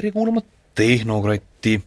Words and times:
tere 0.00 0.16
kuulama 0.16 0.40
Tehnokratti. 0.74 1.82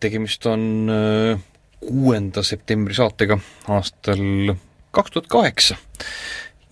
tegemist 0.00 0.46
on 0.46 0.90
äh, 0.90 1.40
kuuenda 1.80 2.42
septembri 2.42 2.94
saatega 2.94 3.38
aastal 3.68 4.54
kaks 4.90 5.10
tuhat 5.10 5.26
kaheksa. 5.30 5.76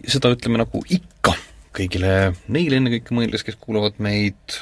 seda 0.09 0.29
ütleme 0.35 0.59
nagu 0.59 0.85
ikka 0.91 1.35
kõigile 1.77 2.35
neile 2.51 2.77
ennekõike 2.81 3.15
mõeldes, 3.15 3.45
kes 3.47 3.57
kuulavad 3.63 3.95
meid 4.03 4.59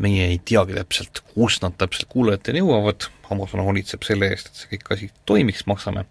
meie 0.00 0.28
ei 0.32 0.38
teagi 0.44 0.76
täpselt, 0.76 1.22
kus 1.34 1.60
nad 1.64 1.76
täpselt 1.80 2.08
kuulajateni 2.12 2.62
jõuavad, 2.62 3.08
Amazon 3.30 3.62
hoolitseb 3.66 4.04
selle 4.06 4.30
eest, 4.32 4.50
et 4.50 4.60
see 4.60 4.70
kõik 4.74 4.94
asi 4.94 5.10
toimiks, 5.28 5.66
maksame 5.70 6.06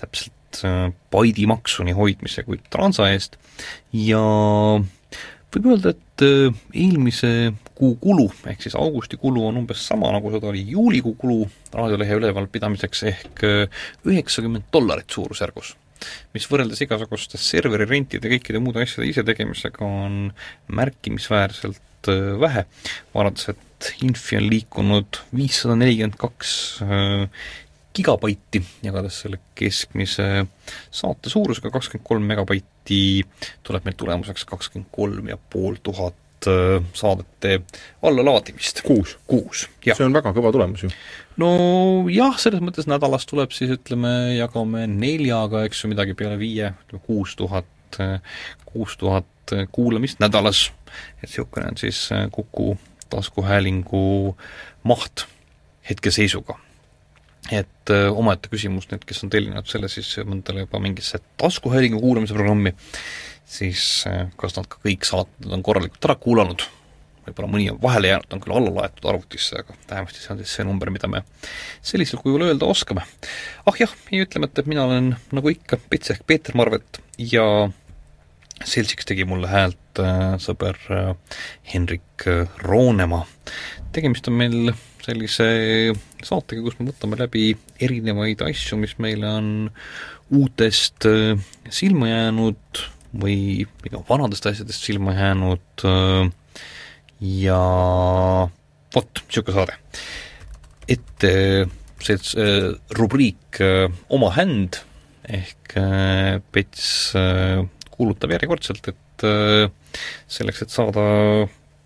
täpselt 0.00 0.60
äh, 0.66 0.90
baidi 1.12 1.48
maksu 1.50 1.86
nii 1.86 1.96
hoidmise 1.96 2.44
kui 2.46 2.60
transa 2.70 3.08
eest. 3.12 3.38
Ja 3.96 4.22
võib 5.54 5.70
öelda, 5.72 5.94
et 5.94 6.26
äh, 6.26 6.64
eelmise 6.74 7.54
kuu 7.74 7.96
kulu, 8.02 8.28
ehk 8.50 8.62
siis 8.62 8.76
augusti 8.78 9.18
kulu 9.20 9.48
on 9.48 9.62
umbes 9.64 9.82
sama, 9.88 10.12
nagu 10.14 10.30
seda 10.34 10.52
oli 10.52 10.66
juulikuu 10.70 11.16
kulu 11.18 11.40
raadiolehe 11.74 12.20
ülevalpidamiseks, 12.20 13.06
ehk 13.10 13.46
äh, 13.48 13.88
üheksakümmend 14.06 14.70
dollarit 14.74 15.10
suurusjärgus 15.10 15.74
mis 16.36 16.46
võrreldes 16.50 16.84
igasuguste 16.84 17.40
serveri 17.40 17.88
rentide 17.88 18.30
kõikide 18.32 18.62
muude 18.62 18.84
asjade 18.84 19.08
isetegemisega 19.10 19.84
on 19.84 20.32
märkimisväärselt 20.72 22.10
äh, 22.12 22.32
vähe, 22.40 22.66
vaadates, 23.14 23.54
et 23.54 23.92
Infi 24.00 24.38
on 24.38 24.46
liikunud 24.48 25.20
viissada 25.36 25.76
nelikümmend 25.76 26.16
kaks 26.20 26.54
äh, 26.84 27.28
gigabaiti, 27.94 28.62
jagades 28.82 29.20
selle 29.22 29.38
keskmise 29.58 30.26
saate 30.90 31.30
suurusega 31.30 31.70
kakskümmend 31.74 32.06
kolm 32.08 32.26
megabaiti, 32.26 33.02
tuleb 33.66 33.86
meil 33.86 33.96
tulemuseks 34.00 34.46
kakskümmend 34.50 34.90
kolm 34.94 35.30
ja 35.30 35.38
pool 35.50 35.78
tuhat 35.82 36.16
saadete 36.94 37.60
allalaadimist. 38.02 38.82
kuus? 38.86 39.18
kuus, 39.26 39.68
jah. 39.86 39.96
see 39.96 40.06
on 40.06 40.16
väga 40.16 40.34
kõva 40.36 40.52
tulemus 40.54 40.86
ju 40.86 40.92
nojah, 41.40 42.38
selles 42.38 42.62
mõttes 42.62 42.88
nädalas 42.90 43.26
tuleb 43.30 43.54
siis 43.54 43.74
ütleme, 43.74 44.34
jagame 44.38 44.86
neljaga, 44.90 45.64
eks 45.66 45.84
ju, 45.84 45.90
midagi 45.92 46.16
peale 46.18 46.38
viie, 46.40 46.72
ütleme 46.86 47.02
kuus 47.06 47.34
tuhat, 47.38 47.98
kuus 48.68 48.96
tuhat 49.00 49.54
kuulamist 49.74 50.20
nädalas. 50.22 50.70
et 51.22 51.28
niisugune 51.28 51.66
on 51.72 51.76
siis 51.76 52.08
Kuku 52.32 52.78
taskuhäälingu 53.10 54.36
maht 54.82 55.26
hetkeseisuga. 55.90 56.58
Et 57.52 57.92
öö, 57.92 58.12
omaette 58.16 58.48
küsimus, 58.52 58.88
need, 58.90 59.02
kes 59.04 59.24
on 59.26 59.32
tellinud 59.32 59.68
selle 59.68 59.90
siis 59.92 60.14
mõndale 60.24 60.64
juba 60.64 60.80
mingisse 60.80 61.20
taskuhäälingu 61.40 62.00
kuulamise 62.00 62.36
programmi, 62.36 62.72
siis 63.44 64.04
kas 64.40 64.56
nad 64.56 64.70
ka 64.70 64.80
kõik 64.86 65.04
saated 65.04 65.52
on 65.52 65.62
korralikult 65.66 66.08
ära 66.08 66.16
kuulanud 66.20 66.64
võib-olla 67.24 67.50
mõni 67.50 67.68
on 67.72 67.78
vahele 67.82 68.10
jäänud, 68.10 68.32
on 68.36 68.42
küll 68.44 68.56
alla 68.58 68.72
laetud 68.80 69.08
arvutisse, 69.08 69.62
aga 69.62 69.76
vähemasti 69.90 70.20
see 70.20 70.32
on 70.34 70.40
siis 70.42 70.56
see 70.58 70.66
number, 70.66 70.90
mida 70.92 71.08
me 71.10 71.22
sellisel 71.84 72.20
kujul 72.22 72.44
öelda 72.48 72.68
oskame. 72.68 73.04
ah 73.66 73.80
jah, 73.80 73.92
ja 74.12 74.26
ütlemata, 74.26 74.60
et 74.60 74.70
mina 74.70 74.84
olen 74.84 75.14
nagu 75.32 75.52
ikka 75.52 75.80
Pets 75.90 76.14
ehk 76.14 76.26
Peeter 76.26 76.56
Marvet 76.56 77.00
ja 77.18 77.46
seltsiks 78.64 79.08
tegi 79.08 79.26
mulle 79.28 79.50
häält 79.50 80.02
äh, 80.02 80.36
sõber 80.42 80.78
äh, 80.92 81.38
Henrik 81.72 82.26
äh, 82.28 82.48
Roonemaa. 82.62 83.24
tegemist 83.92 84.28
on 84.28 84.38
meil 84.40 84.74
sellise 85.04 85.46
saatega, 86.24 86.64
kus 86.64 86.78
me 86.80 86.88
võtame 86.90 87.20
läbi 87.20 87.52
erinevaid 87.82 88.42
asju, 88.46 88.80
mis 88.80 88.96
meile 89.02 89.30
on 89.38 89.48
uutest 90.34 91.06
äh, 91.10 91.36
silma 91.68 92.08
jäänud 92.08 92.84
või 93.20 93.66
vanadest 94.08 94.46
asjadest 94.50 94.86
silma 94.86 95.14
jäänud 95.14 95.84
äh, 95.86 96.30
ja 97.20 97.60
vot, 98.94 99.22
niisugune 99.26 99.56
saade. 99.58 99.76
see 102.04 102.16
äh, 102.36 102.74
rubriik 102.98 103.60
äh, 103.60 103.88
Oma 104.08 104.32
händ 104.34 104.82
ehk 105.24 105.74
Pets 106.52 107.14
kuulutab 107.90 108.30
järjekordselt, 108.34 108.90
et 108.92 109.24
selleks, 110.28 110.60
et 110.62 110.70
saada 110.70 111.06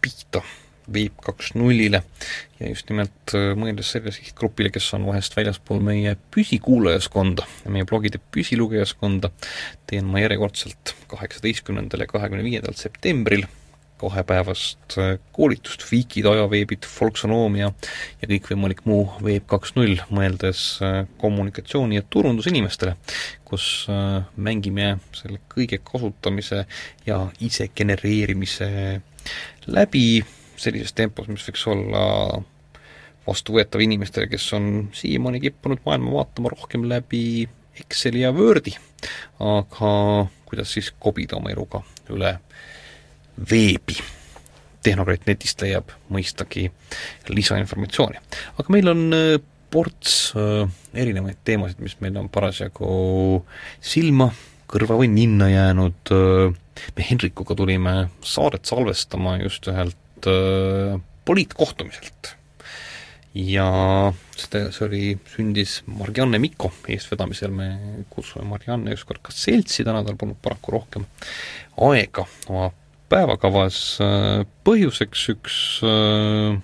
pihta 0.03 0.43
Veeb 0.93 1.19
kaks 1.25 1.53
nullile. 1.59 2.03
Ja 2.59 2.71
just 2.73 2.89
nimelt 2.91 3.35
mõeldes 3.61 3.93
selle 3.95 4.13
sihtgrupile, 4.15 4.73
kes 4.75 4.89
on 4.97 5.05
vahest 5.07 5.37
väljaspool 5.37 5.83
meie 5.85 6.17
püsikuulajaskonda 6.35 7.47
ja 7.65 7.75
meie 7.75 7.87
blogide 7.89 8.21
püsilugejaskonda, 8.35 9.31
teen 9.87 10.09
ma 10.11 10.25
järjekordselt 10.25 10.97
kaheksateistkümnendal 11.13 12.03
ja 12.03 12.11
kahekümne 12.11 12.47
viiendal 12.47 12.77
septembril 12.79 13.47
kahepäevast 13.99 14.99
äh, 14.99 15.19
koolitust, 15.33 15.85
Wikid, 15.93 16.27
ajaveebid, 16.31 16.87
folksonoomia 16.87 17.71
ja 18.23 18.31
kõikvõimalik 18.31 18.85
muu 18.89 19.07
Veeb 19.25 19.47
kaks 19.51 19.75
null, 19.79 19.99
mõeldes 20.15 20.63
äh, 20.85 21.01
kommunikatsiooni- 21.21 21.99
ja 21.99 22.07
turundusinimestele, 22.11 22.95
kus 23.49 23.87
äh, 23.91 24.23
mängime 24.37 24.97
selle 25.17 25.43
kõige 25.51 25.81
kasutamise 25.85 26.65
ja 27.07 27.25
ise 27.45 27.71
genereerimise 27.75 28.71
läbi 29.67 30.23
sellises 30.59 30.93
tempos, 30.97 31.29
mis 31.31 31.45
võiks 31.49 31.65
olla 31.71 32.03
vastuvõetav 33.29 33.83
inimestele, 33.85 34.29
kes 34.31 34.47
on 34.57 34.89
siiamaani 34.97 35.41
kippunud 35.43 35.83
maailma 35.87 36.15
vaatama 36.21 36.53
rohkem 36.55 36.89
läbi 36.89 37.49
Exceli 37.79 38.25
ja 38.25 38.33
Wordi, 38.35 38.73
aga 39.45 39.91
kuidas 40.49 40.73
siis 40.75 40.91
kobida 40.99 41.37
oma 41.39 41.53
eluga 41.55 41.83
üle 42.11 42.39
veebi. 43.51 43.99
tehnokraat 44.83 45.27
netist 45.27 45.61
leiab 45.63 45.91
mõistagi 46.11 46.69
lisainformatsiooni. 47.29 48.19
aga 48.59 48.73
meil 48.73 48.89
on 48.89 49.03
äh, 49.13 49.41
ports 49.71 50.33
äh, 50.37 50.69
erinevaid 50.95 51.43
teemasid, 51.45 51.81
mis 51.85 51.99
meil 52.01 52.17
on 52.17 52.29
parasjagu 52.33 53.45
silma, 53.81 54.31
kõrva 54.69 54.97
või 55.01 55.11
ninna 55.13 55.51
jäänud, 55.51 56.15
äh, 56.15 56.55
me 56.97 57.07
Henrikuga 57.11 57.55
tulime 57.59 57.95
saadet 58.23 58.65
salvestama 58.65 59.37
just 59.43 59.67
ühelt 59.69 59.97
poliitkohtumiselt 61.29 62.35
ja 63.39 63.69
seda, 64.39 64.69
see 64.75 64.85
oli, 64.87 65.03
sündis 65.35 65.79
Marianne 65.91 66.41
Mikko 66.43 66.71
eestvedamisel, 66.91 67.53
me 67.55 67.69
kutsume 68.11 68.47
Marianne 68.49 68.95
ükskord 68.97 69.23
ka 69.25 69.35
seltsi, 69.35 69.85
täna 69.87 70.03
tal 70.07 70.19
polnud 70.19 70.39
paraku 70.43 70.75
rohkem 70.75 71.07
aega 71.89 72.25
oma 72.49 72.71
päevakavas 73.13 73.79
äh, 74.05 74.43
põhjuseks 74.67 75.29
üks, 75.35 75.61
äh, 75.87 76.59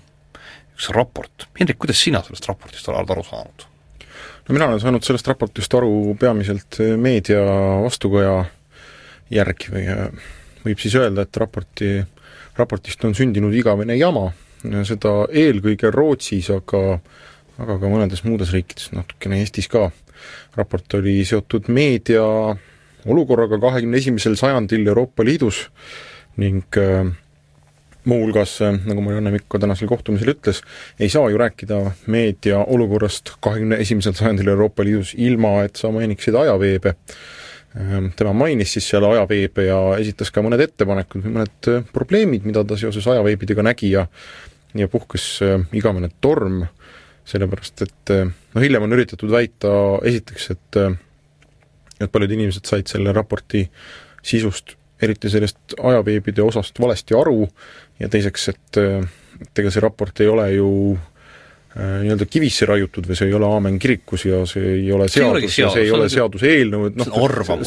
üks 0.75 0.89
raport. 0.95 1.47
Hendrik, 1.57 1.79
kuidas 1.81 2.01
sina 2.01 2.21
sellest 2.25 2.49
raportist 2.49 2.91
oled 2.91 3.15
aru 3.15 3.25
saanud? 3.25 3.69
no 4.45 4.53
mina 4.53 4.67
olen 4.69 4.81
saanud 4.81 5.05
sellest 5.05 5.27
raportist 5.31 5.73
aru 5.73 6.13
peamiselt 6.21 6.77
meedia 7.01 7.41
vastukoja 7.81 8.43
järgi 9.33 9.71
või 9.73 9.85
äh, 9.89 10.33
võib 10.65 10.81
siis 10.81 10.95
öelda, 10.97 11.25
et 11.25 11.37
raporti, 11.37 11.91
raportist 12.57 13.05
on 13.05 13.15
sündinud 13.17 13.53
igavene 13.53 13.97
jama, 13.97 14.31
seda 14.87 15.27
eelkõige 15.29 15.91
Rootsis, 15.93 16.49
aga 16.53 16.99
aga 17.61 17.77
ka 17.79 17.91
mõnedes 17.91 18.23
muudes 18.25 18.51
riikides, 18.55 18.91
natukene 18.95 19.39
Eestis 19.43 19.69
ka. 19.71 19.89
raport 20.55 20.93
oli 20.95 21.19
seotud 21.27 21.67
meedia 21.69 22.23
olukorraga 23.05 23.59
kahekümne 23.61 23.99
esimesel 23.99 24.37
sajandil 24.39 24.87
Euroopa 24.87 25.23
Liidus, 25.23 25.67
ning 26.41 26.77
äh, 26.79 27.05
muuhulgas, 28.05 28.57
äh, 28.61 28.79
nagu 28.87 29.03
Marianne 29.03 29.31
Mikko 29.35 29.59
tänasel 29.59 29.87
kohtumisel 29.87 30.33
ütles, 30.33 30.63
ei 30.99 31.09
saa 31.09 31.29
ju 31.29 31.39
rääkida 31.39 31.79
meedia 32.07 32.63
olukorrast 32.63 33.35
kahekümne 33.39 33.79
esimesel 33.83 34.15
sajandil 34.17 34.51
Euroopa 34.55 34.83
Liidus 34.83 35.13
ilma, 35.17 35.59
et 35.67 35.75
sa 35.75 35.91
mainiksid 35.91 36.35
ajaveebe. 36.35 36.95
Ähm, 36.95 37.44
tema 38.15 38.31
mainis 38.33 38.71
siis 38.75 38.87
seal 38.89 39.03
ajaveebe 39.03 39.65
ja 39.67 39.79
esitas 39.99 40.31
ka 40.31 40.43
mõned 40.45 40.61
ettepanekud 40.63 41.25
või 41.25 41.33
mõned 41.39 41.69
äh, 41.71 41.81
probleemid, 41.95 42.45
mida 42.47 42.63
ta 42.67 42.77
seoses 42.79 43.07
ajaveebidega 43.11 43.65
nägi 43.65 43.91
ja 43.95 44.05
ja 44.75 44.89
puhkes 44.91 45.39
igavene 45.71 46.09
torm, 46.19 46.65
sellepärast 47.23 47.85
et 47.85 48.11
noh, 48.11 48.59
hiljem 48.59 48.83
on 48.83 48.95
üritatud 48.97 49.31
väita 49.31 49.69
esiteks, 50.03 50.49
et 50.51 50.79
et 52.03 52.11
paljud 52.11 52.33
inimesed 52.35 52.67
said 52.67 52.91
selle 52.91 53.13
raporti 53.15 53.61
sisust, 54.19 54.73
eriti 54.99 55.31
sellest 55.31 55.77
ajaveebide 55.79 56.43
osast 56.43 56.81
valesti 56.83 57.15
aru 57.15 57.47
ja 58.03 58.11
teiseks, 58.11 58.49
et 58.51 58.81
et 58.83 59.63
ega 59.63 59.71
see 59.71 59.83
raport 59.83 60.19
ei 60.19 60.27
ole 60.27 60.49
ju 60.57 60.67
Äh, 60.95 61.14
nii-öelda 61.75 62.25
kivisse 62.31 62.67
raiutud 62.69 63.07
või 63.09 63.17
see 63.19 63.27
ei 63.27 63.33
ole 63.35 63.47
aamen 63.51 63.77
kirikus 63.83 64.23
ja 64.29 64.37
see 64.47 64.77
ei 64.77 64.91
ole 64.95 65.09
seadus 65.11 65.57
ja 65.59 65.67
see 65.73 65.83
ei 65.83 65.91
ole 65.91 66.07
seaduseelnõu, 66.11 66.85
et 66.87 67.01
noh, 67.01 67.09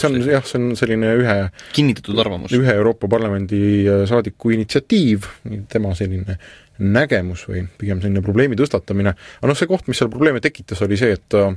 see 0.01 0.09
on 0.09 0.17
jah, 0.25 0.47
see 0.49 0.61
on 0.61 0.71
selline 0.81 1.11
ühe 1.21 1.35
kinnitatud 1.77 2.23
arvamus. 2.25 2.55
ühe 2.57 2.77
Euroopa 2.81 3.11
Parlamendi 3.13 3.61
äh, 3.85 4.07
saadiku 4.09 4.55
initsiatiiv, 4.57 5.29
tema 5.69 5.93
selline 5.99 6.39
nägemus 6.79 7.45
või 7.51 7.67
pigem 7.77 8.01
selline 8.01 8.25
probleemi 8.25 8.57
tõstatamine, 8.57 9.13
aga 9.13 9.53
noh, 9.53 9.59
see 9.59 9.69
koht, 9.69 9.85
mis 9.91 10.01
seal 10.01 10.13
probleeme 10.13 10.41
tekitas, 10.41 10.81
oli 10.87 10.97
see, 11.01 11.13
et 11.19 11.37
äh, 11.37 11.53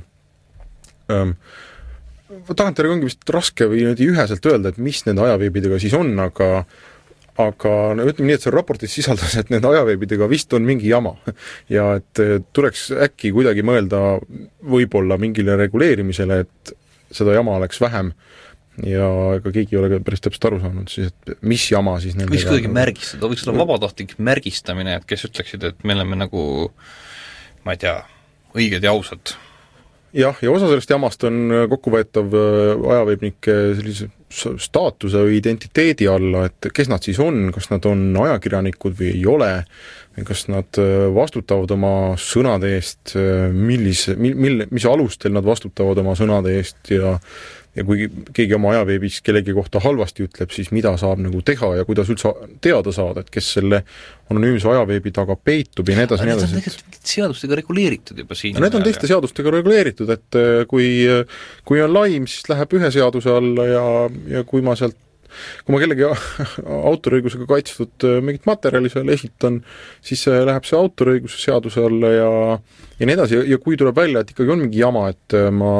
ähm, 1.14 1.36
tagantjärgi 2.52 2.98
ongi 2.98 3.08
vist 3.08 3.32
raske 3.32 3.70
või 3.70 3.80
niimoodi 3.86 4.12
üheselt 4.12 4.52
öelda, 4.52 4.72
et 4.72 4.82
mis 4.82 5.00
nende 5.08 5.24
ajaveebidega 5.24 5.80
siis 5.80 5.96
on, 5.96 6.12
aga 6.20 6.66
aga 7.40 7.72
no 7.96 8.04
ütleme 8.08 8.28
nii, 8.28 8.36
et 8.36 8.44
seal 8.44 8.54
raportis 8.54 8.92
sisaldas, 8.92 9.38
et 9.40 9.50
nende 9.52 9.70
ajaveebidega 9.70 10.28
vist 10.30 10.52
on 10.56 10.66
mingi 10.68 10.90
jama. 10.90 11.14
ja 11.76 11.94
et 12.00 12.22
tuleks 12.52 12.90
äkki 13.08 13.32
kuidagi 13.34 13.64
mõelda 13.66 14.20
võib-olla 14.74 15.18
mingile 15.20 15.56
reguleerimisele, 15.60 16.42
et 16.44 16.74
seda 17.12 17.36
jama 17.36 17.56
oleks 17.60 17.80
vähem. 17.82 18.12
Ja 18.88 19.06
ega 19.36 19.50
keegi 19.52 19.76
ei 19.76 19.78
ole 19.82 19.90
ka 19.92 19.98
päris 20.00 20.22
täpselt 20.24 20.46
aru 20.48 20.58
saanud 20.62 20.88
siis, 20.88 21.10
et 21.12 21.34
mis 21.44 21.64
jama 21.68 21.98
siis 22.00 22.14
nendega 22.16 22.32
võiks 22.32 22.46
kuidagi 22.48 22.70
märgistada, 22.72 23.28
võiks 23.28 23.44
olla 23.44 23.66
vabatahtlik 23.66 24.14
märgistamine, 24.16 24.94
et 24.96 25.04
kes 25.08 25.26
ütleksid, 25.28 25.66
et 25.68 25.84
me 25.84 25.92
oleme 25.92 26.16
nagu 26.16 26.44
ma 27.66 27.76
ei 27.76 27.82
tea, 27.82 27.98
õiged 28.56 28.84
ja 28.84 28.94
ausad. 28.96 29.34
Jah, 30.16 30.40
ja 30.44 30.52
osa 30.52 30.70
sellest 30.70 30.90
jamast 30.92 31.24
on 31.28 31.52
kokkuvõetav 31.72 32.34
äh, 32.36 32.88
ajaveebnike 32.96 33.58
sellise 33.76 34.08
staatuse 34.32 35.22
või 35.26 35.38
identiteedi 35.40 36.08
alla, 36.10 36.46
et 36.48 36.70
kes 36.74 36.90
nad 36.92 37.04
siis 37.04 37.20
on, 37.22 37.50
kas 37.54 37.70
nad 37.72 37.86
on 37.88 38.10
ajakirjanikud 38.24 38.98
või 38.98 39.10
ei 39.14 39.24
ole, 39.28 39.52
kas 40.28 40.46
nad 40.52 40.82
äh, 40.82 41.08
vastutavad 41.14 41.72
oma 41.76 41.94
sõnade 42.20 42.74
eest, 42.76 43.16
millise, 43.52 44.16
mil-, 44.20 44.38
mil-, 44.38 44.68
mis 44.70 44.86
alustel 44.88 45.34
nad 45.36 45.46
vastutavad 45.46 46.02
oma 46.04 46.16
sõnade 46.18 46.56
eest 46.58 46.94
ja 46.94 47.16
ja 47.72 47.84
kui 47.88 48.04
keegi 48.36 48.56
oma 48.56 48.74
ajaveebis 48.74 49.20
kellegi 49.24 49.54
kohta 49.56 49.80
halvasti 49.80 50.26
ütleb, 50.26 50.50
siis 50.52 50.68
mida 50.76 50.92
saab 51.00 51.22
nagu 51.24 51.40
teha 51.44 51.70
ja 51.78 51.86
kuidas 51.88 52.10
üldse 52.12 52.32
teada 52.64 52.92
saada, 52.92 53.22
et 53.24 53.30
kes 53.32 53.48
selle 53.56 53.80
anonüümse 54.32 54.68
ajaveebi 54.68 55.12
taga 55.16 55.36
peitub 55.40 55.88
ja 55.88 55.96
nii 55.96 56.04
edasi, 56.04 56.26
nii 56.28 56.34
edasi. 56.36 56.58
tegelikult 56.58 57.08
seadustega 57.12 57.58
reguleeritud 57.62 58.20
juba 58.22 58.36
siin. 58.36 58.60
Need 58.60 58.76
on 58.76 58.84
teiste 58.84 59.08
seadustega 59.08 59.54
reguleeritud, 59.56 60.12
et 60.12 60.38
äh, 60.38 60.50
kui, 60.68 60.88
kui 61.68 61.80
on 61.84 61.96
laim, 61.96 62.28
siis 62.28 62.44
läheb 62.52 62.76
ühe 62.76 62.92
seaduse 62.92 63.32
alla 63.32 63.66
ja, 63.70 63.86
ja 64.30 64.44
kui 64.48 64.62
ma 64.64 64.76
sealt 64.78 64.98
kui 65.64 65.72
ma 65.72 65.80
kellegi 65.80 66.04
autoriõigusega 66.92 67.46
kaitstud 67.48 68.04
äh, 68.04 68.18
mingit 68.24 68.44
materjali 68.48 68.90
seal 68.92 69.08
esitan, 69.14 69.62
siis 70.04 70.26
läheb 70.28 70.66
see 70.68 70.76
autoriõiguse 70.76 71.40
seaduse 71.40 71.84
alla 71.88 72.10
ja 72.12 72.30
ja 73.02 73.08
nii 73.08 73.16
edasi, 73.16 73.40
ja 73.50 73.58
kui 73.58 73.78
tuleb 73.78 73.96
välja, 73.98 74.22
et 74.22 74.30
ikkagi 74.30 74.52
on 74.54 74.62
mingi 74.62 74.78
jama, 74.82 75.08
et 75.10 75.36
äh, 75.36 75.48
ma 75.54 75.72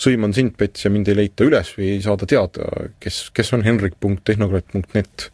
sõiman 0.00 0.34
sind, 0.36 0.54
Pets, 0.60 0.84
ja 0.86 0.92
mind 0.92 1.10
ei 1.10 1.18
leita 1.18 1.46
üles 1.46 1.72
või 1.76 1.94
ei 1.96 2.04
saada 2.04 2.28
teada, 2.30 2.68
kes, 3.02 3.22
kes 3.34 3.50
on 3.56 3.64
henrik.tehnokraat.net, 3.66 5.26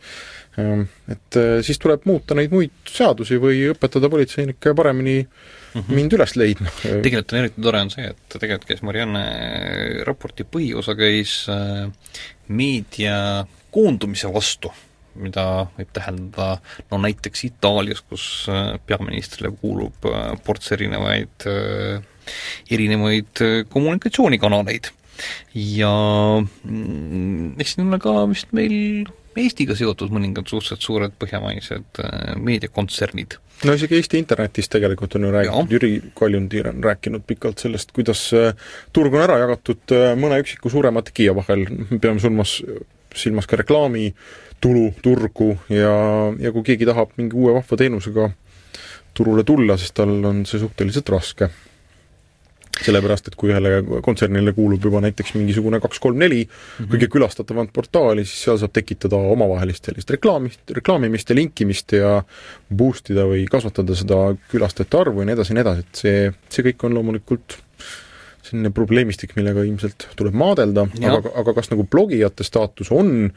ähm, 0.62 0.87
et 1.12 1.41
äh, 1.41 1.59
siis 1.67 1.81
tuleb 1.82 2.06
muuta 2.09 2.38
neid 2.38 2.55
muid 2.55 2.73
seadusi 2.88 3.41
või 3.43 3.67
õpetada 3.75 4.11
politseinikke 4.12 4.73
paremini 4.79 5.19
mm 5.75 5.81
-hmm. 5.81 5.95
mind 5.95 6.13
üles 6.13 6.37
leidma. 6.37 6.71
tegelikult 6.83 7.33
on 7.33 7.39
eriti 7.39 7.63
tore 7.63 7.81
on 7.81 7.91
see, 7.91 8.07
et 8.11 8.39
tegelikult 8.39 8.69
käis 8.69 8.83
Marianne 8.83 9.25
raporti 10.05 10.45
põhiosa 10.45 10.97
käis 10.99 11.47
meedia 12.49 13.47
koondumise 13.77 14.31
vastu, 14.33 14.71
mida 15.21 15.67
võib 15.77 15.93
tähendada 15.97 16.61
no 16.91 17.01
näiteks 17.03 17.47
Itaalias, 17.49 18.03
kus 18.09 18.47
äh, 18.53 18.77
peaministrile 18.89 19.53
kuulub 19.61 20.09
äh, 20.11 20.33
ports 20.45 20.73
erinevaid, 20.77 21.49
äh, 21.49 22.05
erinevaid 22.71 23.43
kommunikatsioonikanaleid. 23.73 24.93
ja 25.55 25.93
mm, 26.43 27.55
eks 27.61 27.77
siin 27.77 27.89
ole 27.89 27.99
ka 28.03 28.19
vist 28.29 28.53
meil 28.57 29.07
Eestiga 29.37 29.77
seotud 29.77 30.12
mõningad 30.15 30.49
suhteliselt 30.49 30.85
suured 30.85 31.17
põhjamaised 31.21 32.00
meediakontsernid. 32.41 33.37
no 33.65 33.75
isegi 33.77 33.99
Eesti 33.99 34.19
internetis 34.19 34.69
tegelikult 34.73 35.17
on 35.17 35.29
ju 35.29 35.33
räägitud, 35.35 35.73
Jüri 35.77 35.93
Kaljundi 36.17 36.62
on 36.65 36.85
rääkinud 36.85 37.25
pikalt 37.27 37.59
sellest, 37.59 37.93
kuidas 37.93 38.31
turg 38.93 39.15
on 39.15 39.25
ära 39.25 39.38
jagatud 39.44 39.97
mõne 40.17 40.41
üksiku 40.41 40.73
suurema 40.73 41.03
tegija 41.05 41.37
vahel, 41.37 41.67
me 41.91 41.99
peame 42.00 42.21
silmas 42.21 42.59
silmas 43.17 43.47
ka 43.47 43.56
reklaamitulu, 43.61 44.91
turgu 45.03 45.53
ja, 45.73 45.94
ja 46.41 46.53
kui 46.53 46.65
keegi 46.67 46.88
tahab 46.88 47.15
mingi 47.21 47.37
uue 47.37 47.55
vahva 47.56 47.79
teenusega 47.81 48.31
turule 49.17 49.44
tulla, 49.49 49.79
siis 49.81 49.94
tal 49.97 50.12
on 50.29 50.44
see 50.49 50.61
suhteliselt 50.61 51.09
raske. 51.15 51.49
Sellepärast, 52.84 53.31
et 53.31 53.37
kui 53.38 53.52
ühele 53.52 54.00
kontsernile 54.05 54.52
kuulub 54.56 54.84
juba 54.84 55.00
näiteks 55.05 55.34
mingisugune 55.37 55.81
kaks-kolm-neli 55.81 56.43
mm 56.44 56.49
-hmm. 56.50 56.90
kõige 56.93 57.08
külastatavat 57.12 57.73
portaali, 57.73 58.25
siis 58.25 58.46
seal 58.46 58.58
saab 58.61 58.75
tekitada 58.76 59.17
omavahelist 59.17 59.90
sellist 59.90 60.11
reklaamist, 60.11 60.61
reklaamimist 60.81 61.31
ja 61.31 61.37
linkimist 61.37 61.93
ja 61.93 62.17
boost 62.69 63.11
ida 63.11 63.26
või 63.28 63.46
kasvatada 63.50 63.94
seda 63.94 64.34
külastajate 64.50 65.00
arvu 65.00 65.23
ja 65.23 65.31
nii 65.31 65.38
edasi 65.38 65.52
ja 65.52 65.58
nii 65.58 65.67
edasi, 65.67 65.87
et 65.87 66.02
see, 66.02 66.32
see 66.49 66.67
kõik 66.70 66.88
on 66.88 66.99
loomulikult 66.99 67.61
selline 68.46 68.70
probleemistik, 68.70 69.34
millega 69.37 69.64
ilmselt 69.67 70.08
tuleb 70.19 70.37
maadelda, 70.38 70.87
aga, 71.02 71.32
aga 71.43 71.55
kas 71.56 71.73
nagu 71.73 71.87
blogijate 71.90 72.46
staatus 72.46 72.93
on 72.94 73.32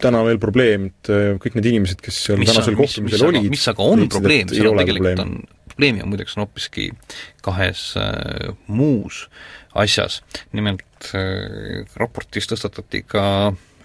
täna 0.00 0.22
veel 0.24 0.40
probleem, 0.40 0.88
et 0.90 1.10
kõik 1.42 1.56
need 1.58 1.70
inimesed, 1.74 2.00
kes 2.02 2.24
seal 2.26 2.40
mis 2.40 2.50
tänasel 2.50 2.76
kohtumisel 2.78 3.26
olid 3.28 3.50
mis 3.52 3.66
aga 3.68 3.84
on 3.84 4.06
probleem, 4.08 4.48
seal 4.48 4.70
on 4.72 4.80
tegelikult 4.80 5.24
on, 5.26 5.34
probleemi 5.80 6.02
on 6.04 6.10
muideks 6.12 6.36
on 6.36 6.44
hoopiski 6.44 6.90
kahes 7.42 7.94
äh, 7.96 8.52
muus 8.68 9.30
asjas, 9.72 10.20
nimelt 10.52 11.08
äh, 11.16 11.86
raportis 11.96 12.50
tõstatati 12.50 13.00
ka 13.08 13.22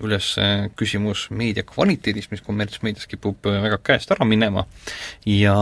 üles 0.03 0.33
äh, 0.41 0.67
küsimus 0.75 1.29
meedia 1.31 1.63
kvaliteedist, 1.63 2.33
mis 2.33 2.43
kommertsmeedias 2.43 3.07
kipub 3.07 3.47
äh, 3.47 3.61
väga 3.63 3.79
käest 3.79 4.11
ära 4.11 4.27
minema 4.27 4.65
ja 5.23 5.55